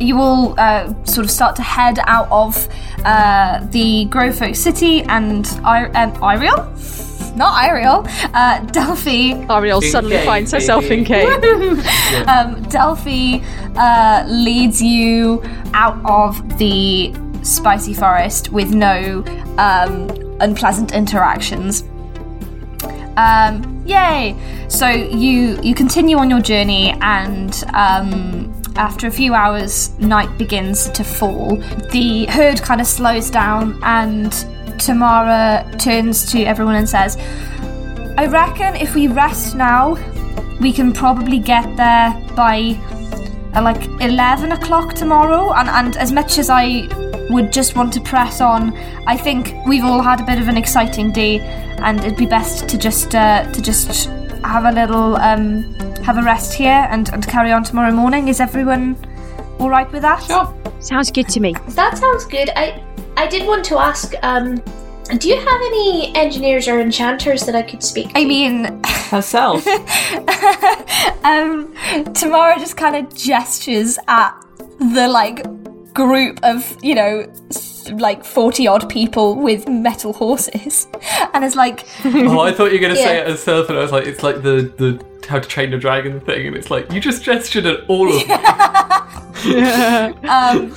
you 0.00 0.18
all 0.20 0.54
uh, 0.58 0.92
sort 1.04 1.24
of 1.24 1.30
start 1.30 1.56
to 1.56 1.62
head 1.62 1.98
out 2.06 2.28
of 2.30 2.68
uh, 3.04 3.60
the 3.70 4.06
Growfolk 4.10 4.56
City 4.56 5.02
and 5.02 5.46
I- 5.64 5.86
um, 5.90 6.12
Ariel, 6.22 6.56
not 7.36 7.64
Ariel, 7.64 8.06
uh, 8.34 8.60
Delphi. 8.66 9.32
Ariel 9.50 9.80
In 9.80 9.90
suddenly 9.90 10.16
cave, 10.16 10.26
finds 10.26 10.52
herself 10.52 10.84
in 10.84 11.04
baby. 11.04 11.80
cave. 11.80 12.26
um, 12.28 12.62
Delphi 12.64 13.38
uh, 13.76 14.24
leads 14.28 14.82
you 14.82 15.42
out 15.74 15.98
of 16.04 16.58
the 16.58 17.12
spicy 17.42 17.94
forest 17.94 18.50
with 18.52 18.72
no 18.74 19.24
um, 19.58 20.08
unpleasant 20.40 20.92
interactions. 20.92 21.84
Um, 23.16 23.82
yay! 23.86 24.34
So 24.68 24.88
you 24.88 25.60
you 25.62 25.74
continue 25.74 26.16
on 26.18 26.30
your 26.30 26.40
journey, 26.40 26.92
and 27.02 27.52
um, 27.74 28.52
after 28.76 29.06
a 29.06 29.10
few 29.10 29.34
hours, 29.34 29.96
night 29.98 30.36
begins 30.38 30.88
to 30.90 31.04
fall. 31.04 31.56
The 31.90 32.26
herd 32.26 32.62
kind 32.62 32.80
of 32.80 32.86
slows 32.86 33.30
down, 33.30 33.78
and 33.82 34.32
Tamara 34.78 35.70
turns 35.78 36.30
to 36.32 36.42
everyone 36.42 36.76
and 36.76 36.88
says, 36.88 37.16
"I 38.16 38.26
reckon 38.26 38.76
if 38.76 38.94
we 38.94 39.08
rest 39.08 39.54
now, 39.54 39.96
we 40.60 40.72
can 40.72 40.92
probably 40.92 41.38
get 41.38 41.76
there 41.76 42.14
by 42.36 42.78
uh, 43.54 43.62
like 43.62 43.84
11 44.00 44.52
o'clock 44.52 44.94
tomorrow 44.94 45.52
and, 45.52 45.68
and 45.68 45.96
as 45.96 46.10
much 46.10 46.38
as 46.38 46.48
i 46.48 46.88
would 47.28 47.52
just 47.52 47.76
want 47.76 47.92
to 47.92 48.00
press 48.00 48.40
on 48.40 48.74
i 49.06 49.16
think 49.16 49.54
we've 49.66 49.84
all 49.84 50.00
had 50.00 50.20
a 50.20 50.24
bit 50.24 50.40
of 50.40 50.48
an 50.48 50.56
exciting 50.56 51.12
day 51.12 51.38
and 51.82 52.00
it'd 52.00 52.16
be 52.16 52.26
best 52.26 52.68
to 52.68 52.78
just 52.78 53.14
uh, 53.14 53.44
to 53.52 53.60
just 53.60 54.06
have 54.44 54.64
a 54.64 54.72
little 54.72 55.16
um, 55.16 55.62
have 56.02 56.18
a 56.18 56.22
rest 56.22 56.52
here 56.54 56.86
and, 56.90 57.08
and 57.12 57.26
carry 57.26 57.52
on 57.52 57.62
tomorrow 57.64 57.92
morning 57.92 58.28
is 58.28 58.40
everyone 58.40 58.96
all 59.58 59.70
right 59.70 59.90
with 59.92 60.02
that 60.02 60.22
Sure. 60.24 60.52
Sounds 60.80 61.10
good 61.12 61.28
to 61.28 61.38
me. 61.40 61.54
That 61.70 61.96
sounds 61.96 62.24
good. 62.24 62.50
I 62.56 62.82
I 63.16 63.26
did 63.28 63.46
want 63.46 63.64
to 63.66 63.78
ask. 63.78 64.14
Um, 64.22 64.56
Do 65.18 65.28
you 65.28 65.36
have 65.36 65.60
any 65.70 66.12
engineers 66.16 66.66
or 66.66 66.80
enchanters 66.80 67.44
that 67.46 67.54
I 67.54 67.62
could 67.62 67.82
speak 67.82 68.12
to? 68.12 68.18
I 68.18 68.24
mean, 68.24 68.80
Herself. 68.84 69.64
um, 71.24 71.72
Tamara 72.14 72.58
just 72.58 72.76
kind 72.76 72.96
of 72.96 73.14
gestures 73.14 73.98
at 74.08 74.32
the 74.78 75.06
like 75.08 75.44
group 75.94 76.40
of 76.42 76.76
you 76.82 76.94
know 76.94 77.26
s- 77.50 77.71
like 77.90 78.24
40 78.24 78.66
odd 78.66 78.88
people 78.88 79.34
with 79.36 79.68
metal 79.68 80.12
horses 80.12 80.86
and 81.34 81.44
it's 81.44 81.56
like 81.56 81.86
oh, 82.04 82.40
I 82.40 82.52
thought 82.52 82.72
you 82.72 82.78
were 82.78 82.86
going 82.86 82.94
to 82.94 83.00
say 83.02 83.18
it 83.18 83.26
as 83.26 83.42
self, 83.42 83.68
and 83.68 83.78
I 83.78 83.82
was 83.82 83.92
like, 83.92 84.06
it's 84.06 84.22
like 84.22 84.42
the, 84.42 84.72
the 84.78 85.04
How 85.28 85.38
to 85.38 85.48
Train 85.48 85.72
a 85.74 85.78
Dragon 85.78 86.20
thing, 86.20 86.46
and 86.46 86.56
it's 86.56 86.70
like, 86.70 86.90
you 86.92 87.00
just 87.00 87.22
gestured 87.22 87.66
at 87.66 87.80
all 87.88 88.08
of 88.14 88.26
them. 88.26 88.40
um, 90.28 90.74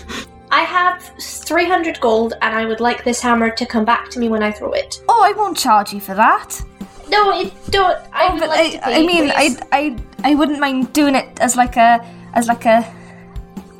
I 0.51 0.61
have 0.61 1.01
300 1.21 1.99
gold 1.99 2.33
and 2.41 2.55
I 2.55 2.65
would 2.65 2.79
like 2.79 3.03
this 3.03 3.19
hammer 3.21 3.49
to 3.51 3.65
come 3.65 3.83
back 3.85 4.09
to 4.11 4.19
me 4.19 4.29
when 4.29 4.41
I 4.43 4.51
throw 4.51 4.71
it. 4.71 5.01
oh 5.09 5.21
i 5.23 5.31
won't 5.33 5.57
charge 5.57 5.91
you 5.93 5.99
for 5.99 6.15
that 6.15 6.61
No, 7.09 7.31
it 7.39 7.53
don't. 7.71 7.97
I 8.13 8.27
oh, 8.27 8.33
would 8.33 8.39
but 8.39 8.49
like 8.49 8.59
I, 8.59 8.69
to 8.77 8.85
I 8.87 8.93
pay, 8.93 9.05
mean 9.05 9.31
I. 9.31 9.57
I 9.71 9.97
i 10.23 10.35
wouldn't 10.35 10.59
mind 10.59 10.93
doing 10.93 11.15
it 11.15 11.27
as 11.39 11.55
like 11.55 11.75
a 11.77 12.03
as 12.33 12.47
like 12.47 12.65
a 12.65 12.81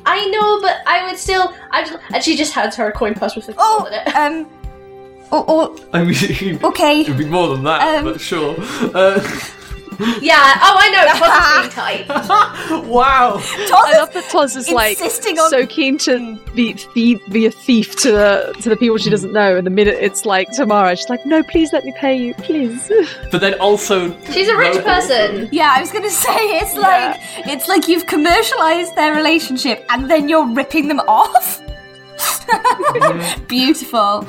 I 0.06 0.26
know, 0.28 0.60
but 0.60 0.76
I 0.86 1.06
would 1.06 1.18
still. 1.18 1.52
I 1.70 1.82
just, 1.82 1.98
and 2.14 2.22
she 2.24 2.36
just 2.36 2.52
hands 2.54 2.76
her 2.76 2.88
a 2.88 2.92
coin 2.92 3.14
purse 3.14 3.34
with 3.36 3.44
50 3.46 3.60
oh 3.60 3.78
gold 3.80 3.88
in 3.92 3.94
it. 3.94 4.16
um 4.16 4.46
oh, 5.32 5.44
oh 5.48 5.88
I 5.92 6.04
mean, 6.04 6.64
okay 6.64 7.00
it'd 7.00 7.18
be 7.18 7.24
more 7.26 7.48
than 7.48 7.64
that, 7.64 7.98
Um, 7.98 8.04
but 8.04 8.20
sure. 8.20 8.54
Uh, 8.94 9.20
yeah. 10.20 10.54
Oh, 10.62 10.76
I 10.78 10.90
know. 10.90 11.04
It's 11.08 11.60
being 11.60 11.70
tight. 11.70 12.08
wow. 12.86 13.38
I 13.40 13.92
love 13.98 14.12
that 14.12 14.24
Toz 14.30 14.56
is 14.56 14.70
like 14.70 15.00
on- 15.00 15.10
so 15.50 15.66
keen 15.66 15.96
to 15.98 16.36
be, 16.54 16.72
thief, 16.74 17.20
be 17.30 17.46
a 17.46 17.50
thief 17.50 17.96
to 17.96 18.12
the 18.12 18.54
to 18.62 18.68
the 18.68 18.76
people 18.76 18.98
she 18.98 19.10
doesn't 19.10 19.32
know, 19.32 19.56
and 19.56 19.66
the 19.66 19.70
minute 19.70 19.96
it's 20.00 20.24
like 20.26 20.50
tomorrow, 20.52 20.94
she's 20.94 21.08
like, 21.08 21.24
"No, 21.24 21.42
please 21.42 21.72
let 21.72 21.84
me 21.84 21.92
pay 21.96 22.14
you, 22.16 22.34
please." 22.34 22.90
But 23.30 23.40
then 23.40 23.54
also. 23.60 24.14
She's 24.32 24.48
a 24.48 24.56
rich 24.56 24.82
person. 24.84 25.48
yeah 25.52 25.72
i 25.76 25.80
was 25.80 25.90
gonna 25.92 26.10
say 26.10 26.34
it's 26.60 26.74
like 26.74 27.16
it's 27.46 27.68
like 27.68 27.88
you've 27.88 28.06
commercialized 28.06 28.94
their 28.96 29.14
relationship 29.14 29.84
and 29.90 30.10
then 30.10 30.28
you're 30.28 30.46
ripping 30.54 30.88
them 30.88 31.00
off 31.00 31.60
beautiful 33.48 34.26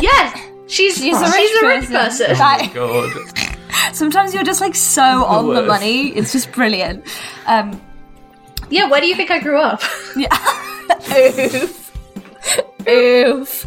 Yes, 0.00 0.40
she's 0.68 0.96
She's 0.96 1.16
a 1.20 1.30
she's 1.32 1.34
rich 1.34 1.62
a 1.62 1.66
rich 1.66 1.90
person. 1.90 2.26
person. 2.26 2.26
Oh 2.30 2.34
that- 2.38 2.70
God. 2.74 3.51
Sometimes 3.92 4.34
you're 4.34 4.44
just 4.44 4.60
like 4.60 4.74
so 4.74 5.24
on 5.24 5.54
the 5.54 5.62
money. 5.62 6.08
It's 6.10 6.32
just 6.32 6.52
brilliant. 6.52 7.04
Um, 7.46 7.80
Yeah, 8.70 8.88
where 8.88 9.00
do 9.00 9.06
you 9.06 9.14
think 9.14 9.30
I 9.30 9.38
grew 9.38 9.58
up? 9.60 9.82
Yeah. 10.16 10.28
Oof. 11.38 11.92
oof. 12.88 13.66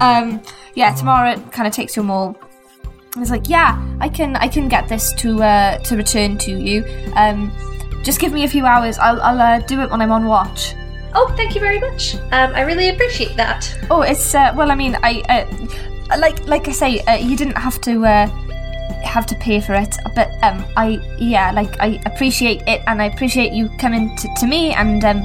Um, 0.00 0.40
yeah, 0.74 0.94
Tamara 0.94 1.38
kind 1.50 1.66
of 1.66 1.72
takes 1.72 1.94
your 1.96 2.04
maul. 2.04 2.36
and 3.14 3.22
is 3.22 3.30
like, 3.30 3.48
yeah, 3.48 3.80
I 4.00 4.08
can, 4.08 4.36
I 4.36 4.48
can 4.48 4.68
get 4.68 4.88
this 4.88 5.12
to 5.14 5.42
uh, 5.42 5.78
to 5.78 5.96
return 5.96 6.36
to 6.38 6.50
you. 6.50 6.84
Um, 7.16 7.52
just 8.02 8.20
give 8.20 8.32
me 8.32 8.44
a 8.44 8.48
few 8.48 8.66
hours. 8.66 8.98
I'll, 8.98 9.20
I'll 9.22 9.40
uh, 9.40 9.58
do 9.60 9.80
it 9.80 9.90
when 9.90 10.00
I'm 10.00 10.12
on 10.12 10.26
watch. 10.26 10.74
Oh, 11.14 11.32
thank 11.36 11.54
you 11.54 11.60
very 11.60 11.78
much. 11.78 12.16
Um, 12.32 12.52
I 12.54 12.62
really 12.62 12.88
appreciate 12.88 13.36
that. 13.36 13.72
Oh, 13.90 14.02
it's 14.02 14.34
uh, 14.34 14.52
well. 14.56 14.70
I 14.70 14.74
mean, 14.74 14.96
I 15.02 15.22
uh, 15.28 16.18
like 16.18 16.44
like 16.46 16.66
I 16.68 16.72
say, 16.72 17.00
uh, 17.00 17.14
you 17.16 17.36
didn't 17.36 17.56
have 17.56 17.80
to 17.82 18.04
uh, 18.04 18.26
have 19.14 19.26
to 19.26 19.36
pay 19.36 19.60
for 19.60 19.74
it, 19.74 19.96
but 20.16 20.28
um, 20.42 20.66
I 20.76 20.98
yeah, 21.18 21.52
like 21.52 21.78
I 21.80 22.00
appreciate 22.04 22.62
it, 22.66 22.82
and 22.88 23.00
I 23.00 23.04
appreciate 23.06 23.52
you 23.52 23.68
coming 23.78 24.14
to, 24.16 24.28
to 24.40 24.46
me, 24.46 24.74
and 24.74 25.04
um, 25.04 25.22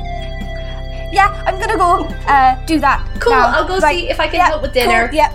yeah, 1.11 1.43
I'm 1.47 1.59
gonna 1.59 1.75
go 1.75 2.05
uh, 2.27 2.63
do 2.65 2.79
that. 2.79 3.03
Cool. 3.19 3.33
now. 3.33 3.47
I'll 3.47 3.67
go 3.67 3.79
Right, 3.79 4.01
see 4.01 4.09
if 4.09 4.19
I 4.19 4.27
can 4.27 4.35
yeah, 4.35 4.47
help 4.49 4.61
with 4.61 4.73
dinner. 4.73 5.07
Cool, 5.07 5.15
yeah. 5.15 5.33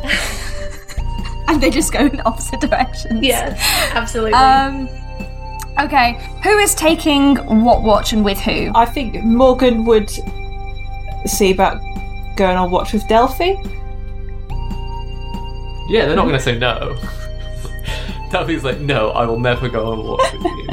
and 1.48 1.60
they 1.60 1.68
just 1.68 1.92
go 1.92 2.06
in 2.06 2.22
opposite 2.24 2.60
directions. 2.60 3.24
Yeah, 3.24 3.56
absolutely. 3.92 4.34
Um. 4.34 4.88
Okay, 5.80 6.12
who 6.44 6.56
is 6.58 6.76
taking 6.76 7.34
what 7.64 7.82
watch 7.82 8.12
and 8.12 8.24
with 8.24 8.38
who? 8.38 8.70
I 8.76 8.86
think 8.86 9.24
Morgan 9.24 9.84
would 9.84 10.08
see 11.26 11.50
about 11.50 11.80
going 12.36 12.56
on 12.56 12.70
watch 12.70 12.92
with 12.92 13.06
Delphi. 13.08 13.54
Yeah, 15.88 16.06
they're 16.06 16.14
not 16.14 16.26
going 16.26 16.38
to 16.38 16.40
say 16.40 16.56
no. 16.56 16.96
Delphi's 18.34 18.64
like, 18.64 18.80
no, 18.80 19.10
I 19.10 19.26
will 19.26 19.38
never 19.38 19.68
go 19.68 19.92
on 19.92 20.04
watch 20.04 20.32
with 20.32 20.42
you. 20.42 20.66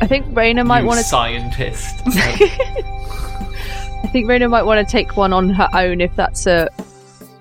I 0.00 0.06
think 0.08 0.26
Raina 0.34 0.66
might 0.66 0.82
want 0.82 0.98
to. 0.98 1.04
scientist. 1.04 1.94
I 2.06 4.08
think 4.12 4.26
Raina 4.26 4.50
might 4.50 4.64
want 4.64 4.84
to 4.84 4.90
take 4.90 5.16
one 5.16 5.32
on 5.32 5.50
her 5.50 5.68
own 5.72 6.00
if 6.00 6.14
that's 6.16 6.46
a 6.48 6.68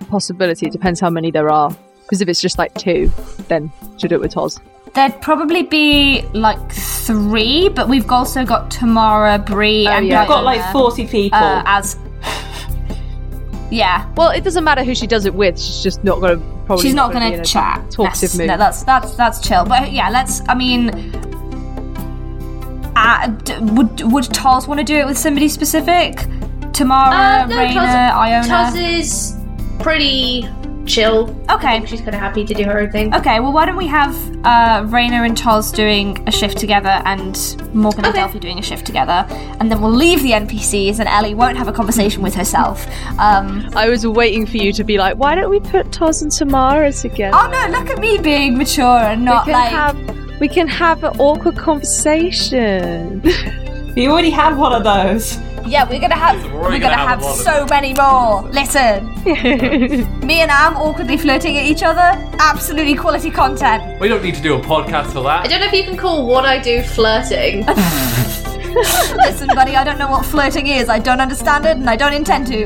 possibility. 0.10 0.68
It 0.68 0.72
depends 0.72 1.00
how 1.00 1.10
many 1.10 1.32
there 1.32 1.50
are. 1.50 1.76
Because 2.04 2.22
if 2.22 2.30
it's 2.30 2.42
just 2.42 2.60
like 2.60 2.76
two, 2.76 3.12
then 3.48 3.72
she'll 3.98 4.10
do 4.10 4.16
it 4.16 4.22
with 4.22 4.34
Toz. 4.36 4.60
There'd 4.94 5.20
probably 5.22 5.64
be 5.64 6.22
like 6.34 6.72
three, 6.72 7.70
but 7.70 7.88
we've 7.90 8.10
also 8.12 8.46
got 8.46 8.70
Tamara, 8.70 9.40
Bree, 9.40 9.88
Oh, 9.88 9.92
and 9.92 10.06
yeah. 10.08 10.22
I've 10.22 10.28
got 10.28 10.44
like 10.44 10.60
Diana, 10.60 10.74
40 10.74 11.08
people. 11.08 11.40
uh, 11.40 11.64
as. 11.66 11.98
Yeah, 13.72 14.08
Well, 14.16 14.30
it 14.32 14.44
doesn't 14.44 14.64
matter 14.64 14.84
who 14.84 14.96
she 14.96 15.06
does 15.08 15.26
it 15.26 15.34
with. 15.34 15.60
She's 15.60 15.84
just 15.84 16.04
not 16.04 16.20
going 16.22 16.40
to 16.40 16.46
probably. 16.66 16.84
she's 16.84 16.94
not 16.96 17.14
gonna 17.14 17.26
going 17.26 17.32
be 17.34 17.38
in 17.38 17.44
to 17.44 17.50
a 17.50 17.54
chat. 17.54 17.92
Talkative 17.92 18.36
mood. 18.38 18.48
No, 18.48 18.58
that's 18.58 18.84
that's 18.84 19.14
that's 19.16 19.40
chill. 19.48 19.64
But 19.66 19.92
yeah, 19.92 20.10
let's. 20.10 20.42
I 20.50 20.56
mean, 20.56 20.90
uh, 22.96 23.28
d- 23.28 23.58
would 23.60 24.02
would 24.12 24.24
Tars 24.34 24.68
want 24.68 24.80
to 24.80 24.84
do 24.84 24.96
it 24.96 25.06
with 25.06 25.18
somebody 25.18 25.50
specific? 25.50 26.18
Tamara, 26.74 27.44
Uh, 27.44 27.46
no, 27.48 27.56
Raina, 27.58 27.74
Taz- 27.74 28.14
Iona. 28.14 28.48
Taz 28.48 29.00
is 29.00 29.36
pretty 29.80 30.48
chill. 30.86 31.36
okay. 31.50 31.86
She's 31.86 32.00
kind 32.02 32.16
of 32.16 32.20
happy 32.22 32.44
to 32.46 32.54
do 32.54 32.64
her 32.64 32.80
own 32.82 32.92
thing. 32.92 33.14
Okay, 33.14 33.40
well, 33.40 33.52
why 33.52 33.66
don't 33.66 33.76
we 33.78 33.88
have 33.88 34.16
uh, 34.46 34.82
Raina 34.86 35.26
and 35.26 35.38
Taz 35.38 35.74
doing 35.74 36.22
a 36.28 36.32
shift 36.32 36.58
together 36.58 37.02
and 37.06 37.36
Morgan 37.74 38.06
and 38.06 38.08
Okay. 38.08 38.20
Delphi 38.20 38.40
doing 38.40 38.58
a 38.60 38.62
shift 38.62 38.86
together, 38.86 39.26
and 39.60 39.72
then 39.72 39.82
we'll 39.82 39.92
leave 39.92 40.22
the 40.24 40.32
NPCs 40.32 41.00
and 41.00 41.08
Ellie 41.08 41.34
won't 41.36 41.58
have 41.58 41.68
a 41.68 41.72
conversation 41.74 42.22
with 42.24 42.34
herself. 42.36 42.88
Um, 43.20 43.70
I 43.76 43.90
was 43.90 44.06
waiting 44.08 44.46
for 44.46 44.58
you 44.58 44.74
to 44.74 44.84
be 44.84 44.98
like, 44.98 45.18
why 45.18 45.36
don't 45.36 45.50
we 45.50 45.60
put 45.60 45.88
Toz 45.92 46.22
and 46.22 46.32
Tamara 46.32 46.92
together? 46.92 47.38
oh 47.38 47.48
no, 47.50 47.78
look 47.78 47.90
at 47.90 48.00
me 48.00 48.18
being 48.18 48.58
mature 48.58 48.86
and 48.86 49.24
not 49.24 49.46
we 49.46 49.54
like. 49.54 49.70
have 49.72 50.40
we 50.40 50.48
can 50.48 50.68
have 50.68 51.04
an 51.04 51.20
awkward 51.20 51.58
conversation. 51.58 53.22
you 53.96 54.10
already 54.10 54.30
had 54.30 54.56
one 54.58 54.72
of 54.74 54.84
those. 54.84 55.38
Yeah, 55.70 55.88
we're 55.88 56.00
gonna 56.00 56.16
have 56.16 56.44
We're 56.46 56.62
we're, 56.62 56.64
gonna, 56.64 56.80
gonna 56.80 56.98
have 56.98 57.10
have, 57.10 57.22
a 57.22 57.26
lot 57.26 57.38
of 57.38 57.44
so 57.46 57.66
many 57.70 57.94
more. 57.94 58.42
Listen, 58.50 59.06
me 60.26 60.42
and 60.42 60.50
Am 60.50 60.76
awkwardly 60.76 61.16
flirting 61.16 61.58
at 61.60 61.66
each 61.66 61.84
other. 61.84 62.18
Absolutely 62.40 62.96
quality 62.96 63.30
content. 63.30 64.02
we 64.02 64.08
don't 64.08 64.24
need 64.24 64.34
to 64.34 64.42
do 64.42 64.56
a 64.56 64.60
podcast 64.60 65.14
for 65.14 65.22
that. 65.22 65.46
I 65.46 65.48
don't 65.48 65.60
know 65.60 65.68
if 65.68 65.74
you 65.74 65.84
can 65.84 65.96
call 65.96 66.26
what 66.26 66.44
I 66.44 66.58
do 66.58 66.82
flirting. 66.82 67.66
Listen, 69.18 69.48
buddy, 69.50 69.76
I 69.76 69.84
don't 69.84 70.00
know 70.00 70.10
what 70.10 70.26
flirting 70.26 70.66
is. 70.66 70.90
I 70.90 70.98
don't 70.98 71.22
understand 71.22 71.68
it, 71.68 71.78
and 71.78 71.88
I 71.88 71.96
don't 71.96 72.14
intend 72.14 72.48
to. 72.48 72.64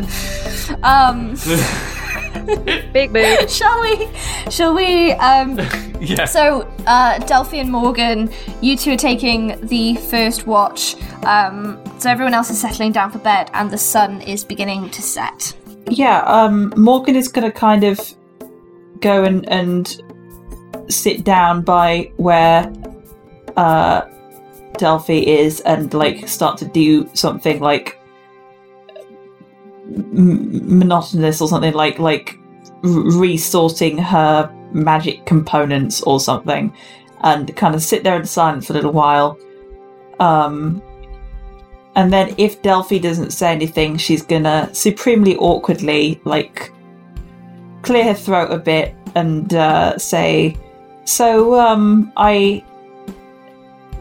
Um, 0.82 1.36
Big 2.94 3.12
boo. 3.12 3.48
shall 3.50 3.82
we? 3.82 4.10
Shall 4.50 4.74
we? 4.74 5.12
Um, 5.14 5.60
yeah. 6.00 6.24
so, 6.24 6.72
uh, 6.88 7.20
Delphi 7.20 7.58
and 7.58 7.70
Morgan, 7.70 8.32
you 8.62 8.78
two 8.78 8.94
are 8.94 8.98
taking 8.98 9.60
the 9.68 9.96
first 9.96 10.48
watch. 10.48 10.96
Um, 11.26 11.82
so 12.04 12.10
everyone 12.10 12.34
else 12.34 12.50
is 12.50 12.60
settling 12.60 12.92
down 12.92 13.10
for 13.12 13.20
bed, 13.20 13.50
and 13.54 13.72
the 13.72 13.78
sun 13.78 14.22
is 14.24 14.44
beginning 14.44 14.90
to 14.90 15.02
set. 15.02 15.56
Yeah, 15.90 16.20
um, 16.24 16.74
Morgan 16.76 17.16
is 17.16 17.30
going 17.30 17.50
to 17.50 17.58
kind 17.58 17.86
of 17.86 17.98
go 19.00 19.24
and, 19.24 19.48
and 19.48 20.02
sit 20.90 21.24
down 21.24 21.62
by 21.62 22.12
where 22.18 22.74
uh, 23.56 24.02
Delphi 24.78 25.14
is 25.14 25.62
and 25.62 25.94
like 25.94 26.28
start 26.28 26.58
to 26.58 26.66
do 26.66 27.10
something 27.14 27.62
like 27.62 27.98
m- 29.88 30.80
monotonous 30.80 31.40
or 31.40 31.48
something 31.48 31.74
like 31.74 32.00
like 32.00 32.38
resorting 32.82 33.98
her 33.98 34.54
magic 34.74 35.26
components 35.26 36.02
or 36.02 36.20
something 36.20 36.76
and 37.22 37.56
kind 37.56 37.76
of 37.76 37.82
sit 37.82 38.04
there 38.04 38.18
in 38.20 38.26
silence 38.26 38.68
for 38.68 38.74
a 38.74 38.76
little 38.76 38.92
while 38.92 39.38
um 40.20 40.82
and 41.96 42.12
then 42.12 42.34
if 42.38 42.62
Delphi 42.62 42.98
doesn't 42.98 43.32
say 43.32 43.52
anything, 43.52 43.98
she's 43.98 44.24
gonna 44.24 44.70
supremely 44.74 45.36
awkwardly, 45.38 46.20
like, 46.26 46.72
clear 47.84 48.06
her 48.06 48.14
throat 48.14 48.52
a 48.52 48.58
bit 48.58 48.96
and 49.16 49.54
uh, 49.54 49.98
say, 49.98 50.58
So, 51.06 51.60
um, 51.60 52.12
I 52.18 52.64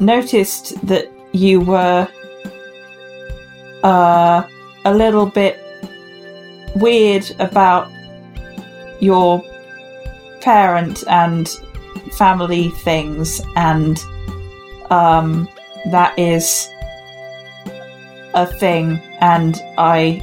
noticed 0.00 0.86
that 0.86 1.12
you 1.32 1.60
were 1.60 2.08
uh, 3.82 4.42
a 4.84 4.94
little 4.94 5.26
bit 5.26 5.58
weird 6.76 7.30
about 7.38 7.90
your 9.00 9.42
parent 10.40 11.04
and 11.08 11.48
family 12.12 12.70
things, 12.70 13.40
and 13.56 14.02
um, 14.90 15.48
that 15.90 16.18
is 16.18 16.68
a 18.34 18.46
thing, 18.46 18.98
and 19.20 19.60
I 19.78 20.22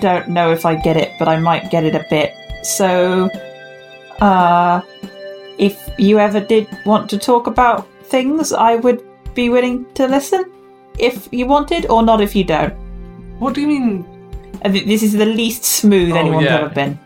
don't 0.00 0.28
know 0.28 0.50
if 0.52 0.64
I 0.66 0.74
get 0.74 0.96
it, 0.96 1.12
but 1.18 1.28
I 1.28 1.38
might 1.38 1.70
get 1.70 1.84
it 1.84 1.94
a 1.94 2.04
bit. 2.10 2.32
So 2.62 3.30
Uh, 4.20 4.80
if 5.58 5.74
you 5.98 6.18
ever 6.20 6.38
did 6.40 6.68
want 6.86 7.10
to 7.10 7.18
talk 7.18 7.48
about 7.48 7.86
things, 8.04 8.52
I 8.52 8.76
would 8.76 9.02
be 9.34 9.48
willing 9.50 9.84
to 9.94 10.06
listen. 10.06 10.44
If 10.98 11.28
you 11.32 11.46
wanted, 11.46 11.86
or 11.90 12.02
not 12.02 12.20
if 12.20 12.36
you 12.36 12.44
don't. 12.44 12.72
What 13.40 13.54
do 13.54 13.60
you 13.60 13.66
mean? 13.66 14.04
This 14.70 15.02
is 15.02 15.12
the 15.18 15.26
least 15.26 15.64
smooth 15.64 16.12
Oh, 16.12 16.16
anyone's 16.16 16.46
yeah. 16.46 16.58
ever 16.60 16.68
been. 16.70 16.98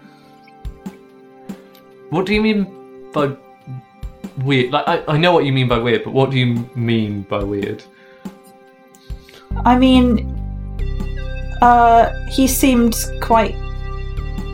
What 2.11 2.27
do 2.27 2.35
you 2.35 2.43
mean 2.43 2.66
by 3.12 3.33
weird? 4.45 4.71
Like, 4.71 4.87
I, 4.87 5.03
I 5.09 5.16
know 5.16 5.33
what 5.33 5.45
you 5.45 5.53
mean 5.53 5.66
by 5.69 5.79
weird, 5.79 6.05
but 6.05 6.12
what 6.12 6.31
do 6.31 6.39
you 6.39 6.69
mean 6.77 7.23
by 7.23 7.43
weird? 7.43 7.83
I 9.65 9.79
mean, 9.79 10.35
uh, 11.63 12.13
he 12.29 12.47
seemed 12.47 12.95
quite 13.21 13.55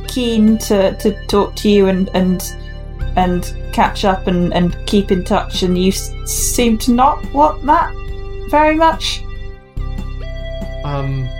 keen 0.09 0.59
to, 0.59 0.97
to 0.99 1.27
talk 1.27 1.55
to 1.57 1.69
you 1.69 1.89
and 1.89 2.09
and 2.15 2.43
and 3.17 3.55
catch 3.73 4.05
up 4.05 4.27
and, 4.27 4.53
and 4.55 4.77
keep 4.87 5.11
in 5.13 5.25
touch, 5.25 5.63
and 5.63 5.77
you 5.79 5.89
s- 5.89 6.13
seem 6.27 6.79
to 6.79 6.93
not 6.93 7.25
want 7.33 7.65
that 7.67 7.93
very 8.51 8.75
much. 8.77 9.23
Um. 10.85 11.29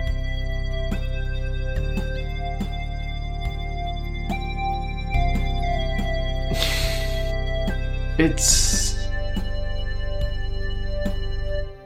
It's. 8.17 8.95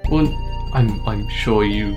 Well, 0.09 0.27
I'm. 0.73 1.07
I'm 1.07 1.27
sure 1.29 1.63
you. 1.63 1.95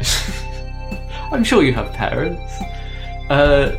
I'm 1.32 1.42
sure 1.44 1.62
you 1.62 1.72
have 1.74 1.92
parents. 1.92 2.60
Uh, 3.30 3.72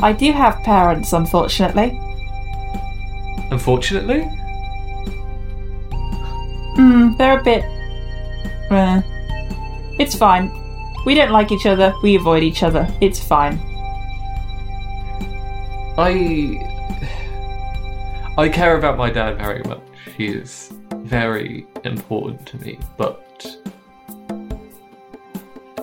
I 0.00 0.12
do 0.12 0.32
have 0.32 0.56
parents, 0.62 1.12
unfortunately. 1.12 1.98
unfortunately. 3.50 4.22
Hmm, 6.76 7.14
they're 7.16 7.38
a 7.38 7.42
bit. 7.42 7.64
Uh, 8.70 9.02
it's 9.98 10.14
fine. 10.16 10.50
We 11.04 11.14
don't 11.14 11.30
like 11.30 11.52
each 11.52 11.66
other. 11.66 11.92
We 12.02 12.16
avoid 12.16 12.42
each 12.42 12.62
other. 12.62 12.88
It's 13.00 13.22
fine. 13.22 13.60
I 15.96 16.58
I 18.36 18.48
care 18.48 18.76
about 18.76 18.96
my 18.96 19.10
dad 19.10 19.38
very 19.38 19.62
much. 19.64 19.80
He 20.16 20.26
is 20.28 20.72
very 21.04 21.66
important 21.84 22.44
to 22.46 22.58
me, 22.58 22.78
but 22.96 23.46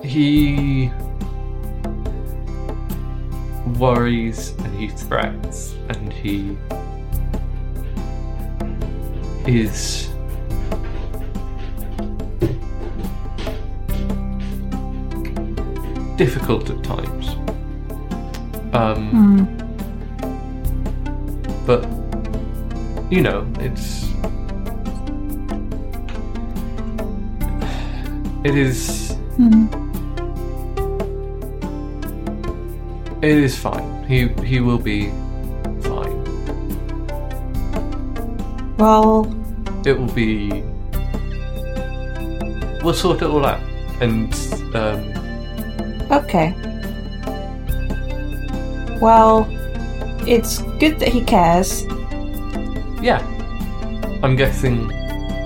he 0.03 0.91
worries 3.77 4.49
and 4.59 4.75
he 4.79 4.87
threats 4.89 5.73
and 5.89 6.11
he 6.11 6.57
is 9.47 10.09
difficult 16.17 16.69
at 16.69 16.83
times. 16.83 17.29
Um, 18.73 19.09
Hmm. 19.11 19.43
but 21.65 21.85
you 23.11 23.21
know, 23.21 23.45
it's 23.59 24.10
it 28.43 28.55
is 28.55 29.11
Hmm. 29.37 29.65
it 33.21 33.37
is 33.37 33.57
fine. 33.57 34.03
He 34.07 34.27
he 34.43 34.59
will 34.59 34.77
be 34.79 35.09
fine. 35.81 36.17
Well, 38.77 39.25
It 39.85 39.97
will 39.97 40.13
be. 40.13 40.63
We'll 42.83 42.93
sort 42.93 43.21
it 43.21 43.29
all 43.29 43.45
out, 43.45 43.59
and 44.01 44.33
um, 44.75 44.99
Okay. 46.11 46.53
Well, 49.01 49.47
it's 50.27 50.61
good 50.79 50.99
that 50.99 51.09
he 51.09 51.21
cares. 51.23 51.85
yeah. 53.01 53.21
I'm 54.23 54.35
guessing 54.35 54.91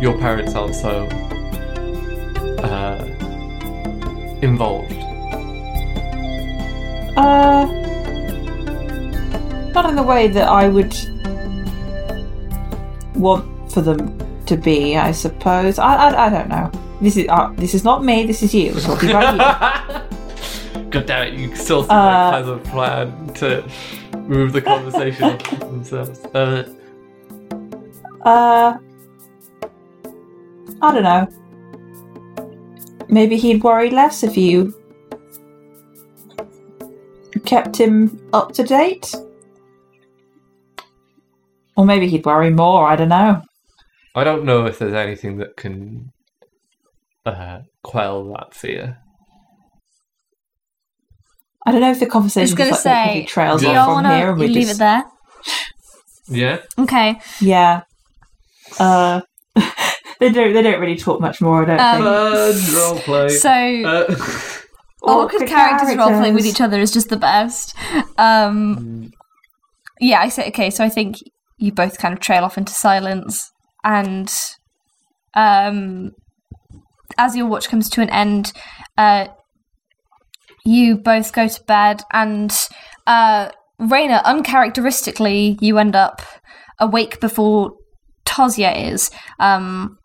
your 0.01 0.17
parents 0.17 0.53
aren't 0.55 0.75
so 0.75 1.07
uh, 2.59 3.03
involved. 4.41 4.91
Uh, 7.17 7.65
not 9.73 9.89
in 9.89 9.95
the 9.95 10.03
way 10.03 10.27
that 10.27 10.47
I 10.47 10.67
would 10.67 10.95
want 13.15 13.71
for 13.71 13.81
them 13.81 14.17
to 14.45 14.57
be. 14.57 14.97
I 14.97 15.11
suppose. 15.11 15.79
I 15.79 15.95
I, 15.95 16.25
I 16.25 16.29
don't 16.29 16.49
know. 16.49 16.71
This 17.01 17.17
is 17.17 17.27
uh, 17.29 17.51
this 17.55 17.73
is 17.73 17.83
not 17.83 18.03
me. 18.03 18.25
This 18.25 18.41
is 18.43 18.53
you. 18.53 18.73
We're 18.73 18.81
talking 18.81 19.09
about 19.09 19.33
you. 19.33 20.89
God 20.89 21.05
damn 21.05 21.27
it! 21.27 21.33
You 21.39 21.53
still 21.55 21.83
seem 21.83 21.91
Uh, 21.91 22.31
like 22.31 22.33
has 22.35 22.47
a 22.47 22.57
plan 22.71 23.27
to 23.35 23.67
move 24.27 24.53
the 24.53 24.61
conversation 24.61 25.37
themselves. 25.59 26.19
Uh, 26.33 26.63
Uh, 28.25 28.77
I 30.81 30.91
don't 30.93 31.03
know. 31.03 31.27
Maybe 33.07 33.37
he'd 33.37 33.63
worry 33.63 33.89
less 33.89 34.23
if 34.23 34.35
you 34.37 34.73
kept 37.45 37.77
him 37.77 38.29
up 38.33 38.53
to 38.53 38.63
date. 38.63 39.13
Or 41.77 41.85
maybe 41.85 42.07
he'd 42.07 42.25
worry 42.25 42.49
more. 42.49 42.87
I 42.87 42.95
don't 42.95 43.09
know. 43.09 43.41
I 44.15 44.23
don't 44.23 44.45
know 44.45 44.65
if 44.65 44.79
there's 44.79 44.93
anything 44.93 45.37
that 45.37 45.57
can 45.57 46.11
uh, 47.25 47.59
quell 47.83 48.31
that 48.33 48.53
fear. 48.53 48.97
I 51.65 51.71
don't 51.71 51.81
know 51.81 51.91
if 51.91 51.99
the 51.99 52.05
conversation 52.05 52.43
was 52.43 52.53
going 52.53 52.69
to 52.69 52.79
say, 52.79 53.25
trails 53.27 53.61
do 53.61 53.67
off 53.67 53.73
y'all 53.73 53.85
from 53.85 54.03
want 54.03 54.07
here. 54.07 54.29
and 54.29 54.39
to 54.39 54.45
we 54.45 54.53
leave 54.53 54.67
just, 54.67 54.75
it 54.75 54.79
there? 54.79 55.03
Yeah. 56.27 56.61
Okay. 56.77 57.19
Yeah. 57.41 57.81
Uh, 58.79 59.21
they 60.19 60.31
don't. 60.31 60.53
They 60.53 60.61
don't 60.61 60.79
really 60.79 60.95
talk 60.97 61.19
much 61.21 61.41
more. 61.41 61.63
I 61.63 61.65
don't 61.65 61.79
Um, 61.79 62.53
think. 62.53 62.65
Fun 62.67 62.97
roleplay. 62.97 63.31
So, 63.31 63.49
Uh, 63.49 64.05
awkward 65.03 65.33
Awkward 65.43 65.47
characters 65.47 65.95
role 65.95 66.09
playing 66.09 66.33
with 66.35 66.45
each 66.45 66.61
other 66.61 66.79
is 66.79 66.91
just 66.91 67.09
the 67.09 67.17
best. 67.17 67.75
Um, 68.17 69.11
yeah, 69.99 70.19
I 70.21 70.29
say 70.29 70.47
okay. 70.49 70.69
So 70.69 70.83
I 70.83 70.89
think 70.89 71.17
you 71.57 71.71
both 71.71 71.97
kind 71.97 72.13
of 72.13 72.19
trail 72.19 72.43
off 72.43 72.57
into 72.57 72.73
silence, 72.73 73.51
and 73.83 74.31
um, 75.35 76.11
as 77.17 77.35
your 77.35 77.45
watch 77.47 77.69
comes 77.69 77.89
to 77.91 78.01
an 78.01 78.09
end, 78.09 78.51
uh, 78.97 79.27
you 80.65 80.97
both 80.97 81.31
go 81.33 81.47
to 81.47 81.63
bed, 81.63 82.01
and 82.11 82.51
uh, 83.07 83.49
Raina, 83.79 84.23
uncharacteristically, 84.23 85.57
you 85.61 85.77
end 85.77 85.95
up 85.95 86.21
awake 86.79 87.19
before 87.19 87.73
Tosia 88.25 88.91
is. 88.91 89.11
Um, 89.39 89.97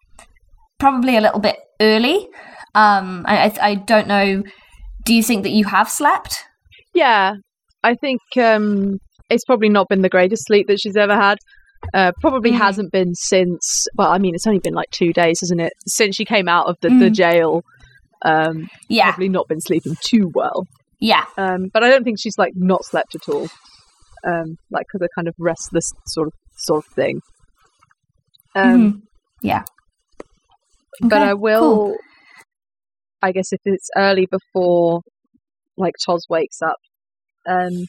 probably 0.81 1.17
a 1.17 1.21
little 1.21 1.39
bit 1.41 1.57
early. 1.81 2.29
Um, 2.75 3.25
I, 3.27 3.53
I, 3.61 3.75
don't 3.77 4.07
know. 4.09 4.43
Do 5.05 5.15
you 5.15 5.23
think 5.23 5.43
that 5.45 5.51
you 5.51 5.65
have 5.67 5.89
slept? 5.89 6.45
Yeah, 6.95 7.35
I 7.83 7.95
think 7.95 8.21
um, 8.37 8.99
it's 9.29 9.45
probably 9.45 9.69
not 9.69 9.89
been 9.89 10.03
the 10.03 10.09
greatest 10.09 10.45
sleep 10.47 10.67
that 10.69 10.81
she's 10.81 10.97
ever 10.97 11.15
had. 11.15 11.39
Uh, 11.95 12.13
probably 12.21 12.53
Mm. 12.53 12.59
hasn't 12.59 12.93
been 12.93 13.15
since. 13.15 13.87
Well, 13.97 14.11
I 14.13 14.19
mean, 14.19 14.35
it's 14.35 14.47
only 14.47 14.59
been 14.61 14.75
like 14.75 14.91
two 14.91 15.13
days, 15.13 15.39
isn't 15.45 15.61
it? 15.61 15.73
Since 15.87 16.17
she 16.17 16.25
came 16.25 16.47
out 16.49 16.67
of 16.67 16.77
the, 16.83 16.89
the 16.91 17.11
Mm. 17.11 17.15
jail. 17.15 17.63
Um, 18.23 18.69
Yeah, 18.89 19.11
Probably 19.13 19.31
not 19.31 19.49
been 19.49 19.61
sleeping 19.63 19.97
too 20.05 20.31
well. 20.35 20.67
yeah. 21.01 21.25
Um, 21.39 21.71
but 21.73 21.83
I 21.83 21.89
don't 21.89 22.05
think 22.05 22.19
she's 22.21 22.37
like 22.37 22.53
not 22.55 22.85
slept 22.85 23.15
at 23.15 23.29
all. 23.29 23.49
Um, 24.29 24.57
like 24.71 24.85
because 24.93 25.07
a 25.07 25.09
kind 25.15 25.27
of 25.27 25.35
restless 25.39 25.91
sort 26.07 26.27
of 26.29 26.35
sort 26.59 26.85
of 26.85 26.93
thing. 26.93 27.21
Um, 28.55 28.93
Mhm. 28.93 29.01
Yeah. 29.43 29.63
But 31.01 31.23
I 31.23 31.35
will. 31.35 31.61
cool. 31.61 31.97
I 33.23 33.33
guess 33.33 33.53
if 33.53 33.61
it's 33.65 33.91
early 33.97 34.27
before, 34.27 35.03
like 35.77 35.95
Toz 36.05 36.27
wakes 36.29 36.63
up, 36.63 36.79
um, 37.47 37.87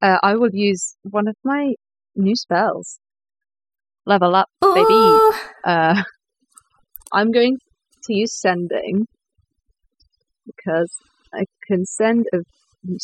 uh, 0.00 0.18
I 0.22 0.34
will 0.34 0.50
use 0.52 0.96
one 1.02 1.28
of 1.28 1.36
my 1.44 1.74
new 2.16 2.34
spells. 2.34 2.98
Level 4.04 4.34
up, 4.34 4.48
baby. 4.60 4.92
Ooh. 4.92 5.32
Uh, 5.64 6.02
I'm 7.12 7.30
going 7.30 7.58
to 8.04 8.14
use 8.14 8.34
sending 8.40 9.06
because 10.46 10.92
I 11.32 11.44
can 11.68 11.84
send 11.86 12.26
a 12.34 12.38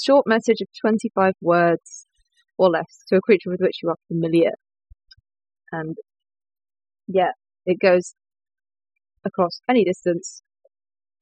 short 0.02 0.26
message 0.26 0.60
of 0.60 0.68
25 0.80 1.34
words 1.40 2.06
or 2.56 2.68
less 2.68 3.04
to 3.08 3.16
a 3.16 3.20
creature 3.20 3.50
with 3.50 3.60
which 3.60 3.78
you 3.82 3.90
are 3.90 3.96
familiar. 4.08 4.52
And 5.70 5.96
yeah, 7.06 7.30
it 7.68 7.78
goes 7.80 8.14
across 9.24 9.60
any 9.68 9.84
distance. 9.84 10.42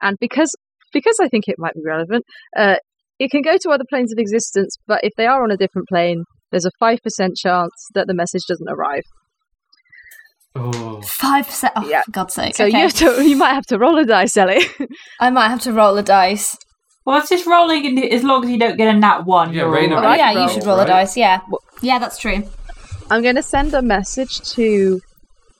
And 0.01 0.17
because 0.21 0.55
because 0.93 1.17
I 1.21 1.29
think 1.29 1.45
it 1.49 1.57
might 1.59 1.75
be 1.75 1.83
relevant, 1.85 2.25
uh, 2.57 2.77
it 3.19 3.31
can 3.31 3.43
go 3.43 3.57
to 3.59 3.71
other 3.71 3.85
planes 3.89 4.13
of 4.13 4.19
existence, 4.19 4.77
but 4.87 5.01
if 5.03 5.13
they 5.17 5.27
are 5.27 5.43
on 5.43 5.51
a 5.51 5.57
different 5.57 5.89
plane, 5.89 6.25
there's 6.51 6.65
a 6.67 6.71
5% 6.81 6.99
chance 7.37 7.73
that 7.95 8.07
the 8.07 8.15
message 8.15 8.43
doesn't 8.49 8.69
arrive. 8.69 9.03
Oh. 10.55 11.03
Five 11.03 11.47
percent. 11.47 11.73
Oh, 11.77 11.87
Yeah. 11.87 12.03
for 12.03 12.13
God's 12.13 12.35
sake! 12.35 12.57
So 12.57 12.65
okay. 12.65 12.77
you 12.77 12.83
have 12.85 12.95
to, 12.95 13.23
you 13.23 13.37
might 13.37 13.53
have 13.53 13.67
to 13.67 13.79
roll 13.79 13.99
a 13.99 14.05
dice, 14.07 14.37
Ellie. 14.39 14.65
I 15.21 15.29
might 15.31 15.49
have 15.49 15.61
to 15.63 15.73
roll 15.73 15.97
a 15.99 16.03
dice. 16.03 16.57
Well, 17.05 17.19
it's 17.19 17.29
just 17.29 17.47
rolling 17.47 17.85
in, 17.85 17.99
as 18.13 18.25
long 18.25 18.45
as 18.45 18.51
you 18.51 18.59
don't 18.59 18.77
get 18.77 18.93
a 18.95 18.99
nat 18.99 19.27
one. 19.27 19.53
Yeah, 19.53 19.63
you're 19.65 19.95
Oh, 19.99 20.03
right. 20.03 20.19
yeah, 20.19 20.43
you 20.45 20.49
should 20.51 20.65
roll 20.65 20.79
right? 20.79 20.85
a 20.85 20.91
dice. 20.91 21.17
Yeah, 21.17 21.41
yeah, 21.83 21.99
that's 21.99 22.19
true. 22.19 22.43
I'm 23.11 23.23
going 23.23 23.37
to 23.37 23.43
send 23.43 23.75
a 23.75 23.83
message 23.83 24.41
to 24.55 25.01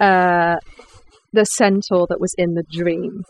uh, 0.01 0.57
the 1.37 1.45
centaur 1.45 2.07
that 2.09 2.21
was 2.21 2.35
in 2.37 2.55
the 2.55 2.65
dream. 2.71 3.23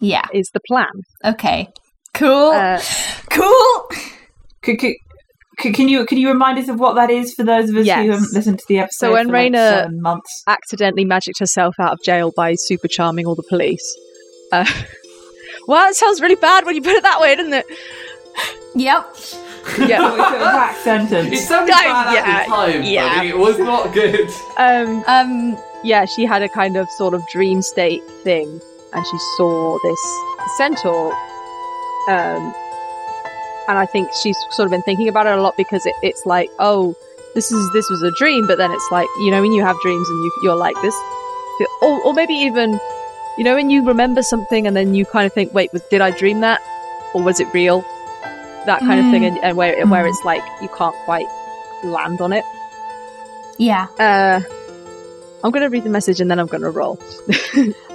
Yeah. 0.00 0.26
Is 0.34 0.50
the 0.52 0.60
plan? 0.66 0.88
Okay. 1.24 1.68
Cool. 2.14 2.50
Uh, 2.52 2.80
cool. 3.30 3.88
Could, 4.62 4.78
could, 4.78 4.94
could, 5.58 5.74
can 5.74 5.88
you 5.88 6.04
can 6.06 6.18
you 6.18 6.28
remind 6.28 6.58
us 6.58 6.68
of 6.68 6.78
what 6.78 6.94
that 6.96 7.08
is 7.10 7.32
for 7.34 7.44
those 7.44 7.70
of 7.70 7.76
us 7.76 7.86
Yes. 7.86 8.04
who 8.04 8.10
haven't 8.10 8.32
listened 8.34 8.58
to 8.58 8.64
the 8.68 8.78
episode? 8.80 9.06
So 9.06 9.12
when 9.12 9.26
for 9.28 9.32
like 9.32 9.52
Raina- 9.52 9.88
months, 10.00 10.42
accidentally 10.46 11.04
magicked 11.04 11.38
herself 11.38 11.74
out 11.80 11.92
of 11.92 11.98
jail 12.04 12.32
by 12.36 12.54
super 12.56 12.88
charming 12.88 13.26
all 13.26 13.34
the 13.34 13.44
police. 13.48 13.82
Uh, 14.50 14.66
well, 15.68 15.88
it 15.88 15.94
sounds 15.94 16.20
really 16.20 16.34
bad 16.36 16.66
when 16.66 16.74
you 16.76 16.82
put 16.82 16.92
it 16.94 17.02
that 17.04 17.20
way, 17.20 17.34
doesn't 17.36 17.54
it? 17.54 17.66
Yep. 18.74 19.16
Yeah. 19.86 20.70
it's 20.74 20.86
an 20.86 21.00
It 21.06 21.10
sentence. 21.10 21.40
sounded 21.48 21.72
Yeah, 21.72 21.82
bad 21.82 22.06
at 22.08 22.14
yeah, 22.14 22.44
the 22.44 22.48
time, 22.50 22.82
yeah. 22.82 23.16
buddy. 23.16 23.28
It 23.28 23.38
was 23.38 23.58
not 23.58 23.92
good. 23.94 24.28
Um, 24.58 25.04
Um. 25.56 25.56
Yeah, 25.84 26.04
she 26.04 26.24
had 26.24 26.42
a 26.42 26.48
kind 26.48 26.76
of 26.76 26.88
sort 26.90 27.14
of 27.14 27.26
dream 27.28 27.62
state 27.62 28.02
thing, 28.24 28.60
and 28.92 29.06
she 29.06 29.18
saw 29.36 29.78
this 29.82 30.00
centaur. 30.56 31.12
Um, 32.08 32.54
and 33.68 33.78
I 33.78 33.86
think 33.86 34.10
she's 34.22 34.36
sort 34.50 34.66
of 34.66 34.70
been 34.70 34.82
thinking 34.82 35.08
about 35.08 35.26
it 35.26 35.32
a 35.38 35.40
lot 35.40 35.56
because 35.56 35.86
it, 35.86 35.94
it's 36.02 36.26
like, 36.26 36.50
oh, 36.58 36.96
this 37.34 37.50
is 37.52 37.72
this 37.72 37.88
was 37.88 38.02
a 38.02 38.10
dream, 38.18 38.46
but 38.46 38.58
then 38.58 38.70
it's 38.72 38.88
like, 38.90 39.06
you 39.20 39.30
know, 39.30 39.40
when 39.40 39.52
you 39.52 39.64
have 39.64 39.76
dreams 39.80 40.08
and 40.08 40.24
you 40.24 40.32
you're 40.42 40.56
like 40.56 40.74
this, 40.82 40.94
or 41.80 42.02
or 42.02 42.12
maybe 42.12 42.34
even, 42.34 42.78
you 43.38 43.44
know, 43.44 43.54
when 43.54 43.70
you 43.70 43.86
remember 43.86 44.22
something 44.22 44.66
and 44.66 44.76
then 44.76 44.94
you 44.94 45.04
kind 45.06 45.26
of 45.26 45.32
think, 45.32 45.54
wait, 45.54 45.72
was, 45.72 45.82
did 45.90 46.00
I 46.00 46.10
dream 46.10 46.40
that, 46.40 46.60
or 47.14 47.22
was 47.22 47.38
it 47.40 47.46
real? 47.54 47.82
That 48.66 48.80
kind 48.80 49.00
of 49.00 49.10
thing, 49.12 49.24
and, 49.24 49.38
and 49.38 49.56
where 49.56 49.74
where 49.86 50.04
Mm. 50.04 50.08
it's 50.10 50.24
like 50.24 50.42
you 50.60 50.68
can't 50.76 50.94
quite 51.04 51.26
land 51.84 52.20
on 52.20 52.32
it. 52.32 52.44
Yeah. 53.58 53.86
Uh, 53.98 54.40
I'm 55.44 55.50
gonna 55.50 55.68
read 55.70 55.84
the 55.84 55.90
message 55.90 56.20
and 56.20 56.30
then 56.30 56.38
I'm 56.38 56.46
gonna 56.46 56.70
roll. 56.70 56.98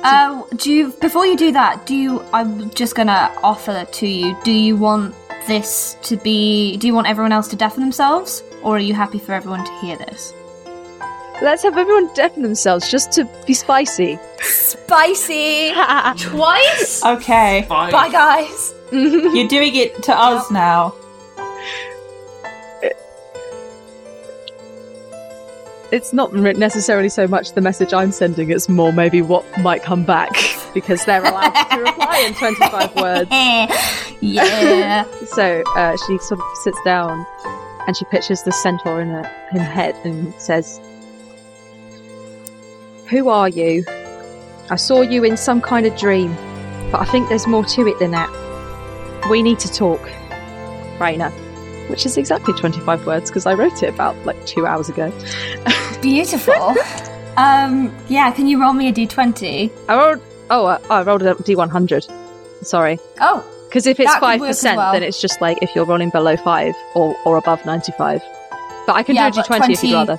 Uh, 0.03 0.43
do 0.55 0.71
you 0.71 0.91
before 1.01 1.25
you 1.25 1.35
do 1.35 1.51
that? 1.51 1.85
Do 1.85 1.93
you? 1.95 2.21
I'm 2.31 2.69
just 2.69 2.95
gonna 2.95 3.29
offer 3.43 3.83
to 3.83 4.07
you. 4.07 4.37
Do 4.45 4.51
you 4.51 4.77
want 4.77 5.13
this 5.47 5.97
to 6.03 6.15
be? 6.17 6.77
Do 6.77 6.87
you 6.87 6.93
want 6.93 7.07
everyone 7.07 7.31
else 7.33 7.47
to 7.49 7.55
deafen 7.57 7.81
themselves, 7.81 8.41
or 8.63 8.77
are 8.77 8.79
you 8.79 8.93
happy 8.93 9.19
for 9.19 9.33
everyone 9.33 9.65
to 9.65 9.71
hear 9.79 9.97
this? 9.97 10.33
Let's 11.41 11.63
have 11.63 11.77
everyone 11.77 12.13
deafen 12.13 12.41
themselves 12.41 12.89
just 12.89 13.11
to 13.13 13.27
be 13.45 13.53
spicy. 13.53 14.17
Spicy. 14.39 15.71
Twice? 16.19 17.03
Okay, 17.03 17.65
Fine. 17.67 17.91
Bye, 17.91 18.09
guys. 18.09 18.73
you're 18.91 19.47
doing 19.47 19.75
it 19.75 20.01
to 20.03 20.17
us 20.17 20.49
now. 20.51 20.93
It's 25.91 26.13
not 26.13 26.33
necessarily 26.33 27.09
so 27.09 27.27
much 27.27 27.53
the 27.53 27.61
message 27.61 27.93
I'm 27.93 28.11
sending, 28.11 28.49
it's 28.51 28.67
more 28.67 28.91
maybe 28.91 29.21
what 29.21 29.45
might 29.59 29.83
come 29.83 30.03
back 30.03 30.31
because 30.73 31.05
they're 31.05 31.23
allowed 31.23 31.53
to 31.53 31.79
reply 31.79 32.23
in 32.27 32.33
25 32.33 32.95
words. 32.95 33.29
yeah. 34.21 35.05
So 35.27 35.61
uh, 35.75 35.95
she 36.07 36.17
sort 36.19 36.39
of 36.39 36.45
sits 36.63 36.79
down 36.83 37.25
and 37.85 37.95
she 37.95 38.05
pictures 38.05 38.43
the 38.43 38.51
centaur 38.51 39.01
in 39.01 39.09
her, 39.09 39.47
in 39.51 39.59
her 39.59 39.63
head 39.63 39.95
and 40.03 40.33
says, 40.35 40.79
Who 43.09 43.29
are 43.29 43.49
you? 43.49 43.83
I 44.69 44.75
saw 44.75 45.01
you 45.01 45.23
in 45.23 45.37
some 45.37 45.61
kind 45.61 45.85
of 45.85 45.97
dream, 45.97 46.33
but 46.91 47.01
I 47.01 47.05
think 47.05 47.29
there's 47.29 47.47
more 47.47 47.63
to 47.65 47.87
it 47.87 47.99
than 47.99 48.11
that. 48.11 48.29
We 49.29 49.41
need 49.43 49.59
to 49.59 49.71
talk. 49.71 50.01
Raina. 50.97 51.46
Which 51.87 52.05
is 52.05 52.17
exactly 52.17 52.53
25 52.53 53.05
words 53.05 53.29
because 53.29 53.45
I 53.45 53.53
wrote 53.53 53.81
it 53.81 53.93
about 53.93 54.15
like 54.25 54.45
two 54.45 54.65
hours 54.65 54.89
ago. 54.89 55.11
Beautiful. 56.01 56.53
um. 57.37 57.95
Yeah. 58.09 58.31
Can 58.31 58.47
you 58.47 58.59
roll 58.61 58.73
me 58.73 58.87
a 58.89 58.93
d20? 58.93 59.71
I 59.87 59.95
rolled. 59.95 60.21
Oh, 60.49 60.65
uh, 60.65 60.79
I 60.89 61.01
rolled 61.03 61.21
a 61.23 61.33
d100. 61.35 62.65
Sorry. 62.65 62.99
Oh. 63.19 63.45
Because 63.67 63.85
if 63.85 63.99
it's 63.99 64.13
5%, 64.13 64.75
well. 64.77 64.93
then 64.93 65.03
it's 65.03 65.19
just 65.21 65.41
like 65.41 65.57
if 65.61 65.75
you're 65.75 65.85
rolling 65.85 66.09
below 66.09 66.37
five 66.37 66.73
or, 66.95 67.17
or 67.25 67.35
above 67.35 67.65
ninety-five. 67.65 68.21
But 68.85 68.95
I 68.95 69.03
can 69.03 69.15
Yeah, 69.15 69.29
do 69.29 69.41
a 69.41 69.43
but 69.43 69.61
d20 69.61 69.69
if 69.73 69.83
you'd 69.83 69.93
rather. 69.93 70.17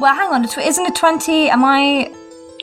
Well, 0.00 0.14
hang 0.14 0.32
on. 0.32 0.44
Isn't 0.44 0.86
a 0.86 0.90
20? 0.90 1.48
Am 1.50 1.64
I? 1.64 2.12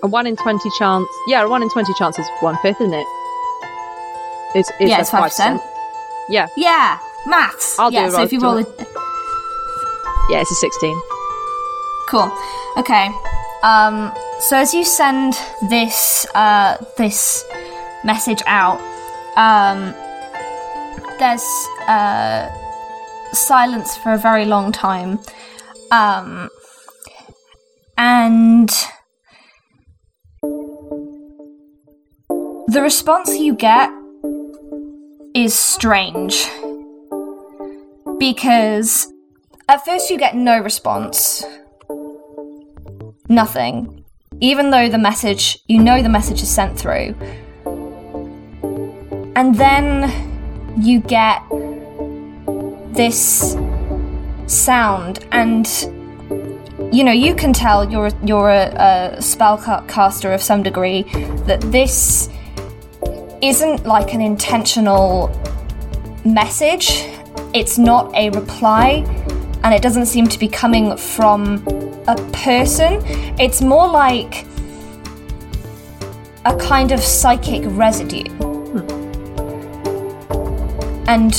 A 0.03 0.07
one 0.07 0.27
in 0.27 0.35
twenty 0.35 0.69
chance. 0.77 1.07
Yeah, 1.27 1.43
a 1.43 1.47
one 1.49 1.63
in 1.63 1.69
twenty 1.69 1.93
chance 1.93 2.19
is 2.19 2.27
one 2.41 2.57
fifth, 2.61 2.81
isn't 2.81 2.93
it? 2.93 3.05
It's, 4.55 4.69
it's 4.79 4.89
yeah, 4.89 4.99
it's 5.01 5.09
five 5.11 5.23
percent. 5.23 5.61
Yeah, 6.27 6.47
Yeah. 6.57 6.99
Maths. 7.27 7.77
I'll 7.79 7.91
yeah. 7.91 8.07
a 8.07 8.11
so 8.11 8.23
if 8.23 8.31
you 8.31 8.39
roll 8.39 8.57
it. 8.57 8.67
it. 8.79 8.87
yeah, 10.29 10.41
it's 10.41 10.51
a 10.51 10.55
sixteen. 10.55 10.99
Cool. 12.07 12.31
Okay. 12.77 13.09
Um, 13.63 14.13
so 14.39 14.55
as 14.55 14.73
you 14.73 14.85
send 14.85 15.33
this 15.69 16.25
uh, 16.33 16.77
this 16.97 17.45
message 18.03 18.41
out, 18.47 18.79
um, 19.35 19.93
there's 21.19 21.45
uh, 21.87 22.49
silence 23.33 23.97
for 23.97 24.13
a 24.13 24.17
very 24.17 24.45
long 24.45 24.71
time, 24.71 25.19
um, 25.91 26.49
and 27.97 28.69
the 32.67 32.81
response 32.81 33.37
you 33.37 33.53
get 33.55 33.89
is 35.35 35.53
strange 35.53 36.47
because 38.19 39.11
at 39.67 39.83
first 39.85 40.09
you 40.09 40.17
get 40.17 40.35
no 40.35 40.59
response 40.59 41.43
nothing. 43.29 44.03
Even 44.41 44.71
though 44.71 44.89
the 44.89 44.97
message, 44.97 45.59
you 45.67 45.81
know 45.81 46.01
the 46.01 46.09
message 46.09 46.41
is 46.41 46.49
sent 46.49 46.77
through. 46.77 47.15
And 49.35 49.55
then 49.55 50.11
you 50.81 50.99
get 50.99 51.41
this 52.93 53.55
sound, 54.47 55.25
and 55.31 55.67
you 56.91 57.03
know, 57.03 57.11
you 57.11 57.35
can 57.35 57.53
tell 57.53 57.89
you're, 57.89 58.09
you're 58.25 58.49
a, 58.49 59.15
a 59.17 59.21
spell 59.21 59.57
caster 59.87 60.33
of 60.33 60.41
some 60.41 60.63
degree 60.63 61.03
that 61.45 61.61
this 61.61 62.29
isn't 63.41 63.85
like 63.85 64.13
an 64.13 64.21
intentional 64.21 65.29
message, 66.25 67.05
it's 67.53 67.77
not 67.77 68.13
a 68.15 68.29
reply, 68.31 69.03
and 69.63 69.73
it 69.73 69.81
doesn't 69.81 70.05
seem 70.05 70.27
to 70.27 70.39
be 70.39 70.47
coming 70.47 70.95
from 70.97 71.63
a 72.07 72.15
person. 72.31 73.01
It's 73.39 73.61
more 73.61 73.87
like 73.89 74.45
a 76.45 76.55
kind 76.57 76.91
of 76.91 76.99
psychic 76.99 77.63
residue. 77.65 78.23
And 81.07 81.33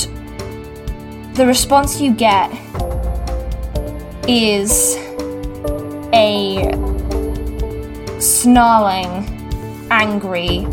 the 1.35 1.45
response 1.47 1.99
you 2.01 2.13
get 2.13 2.51
is 4.27 4.97
a 6.13 6.71
snarling, 8.19 9.25
angry 9.89 10.67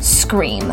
scream. 0.00 0.72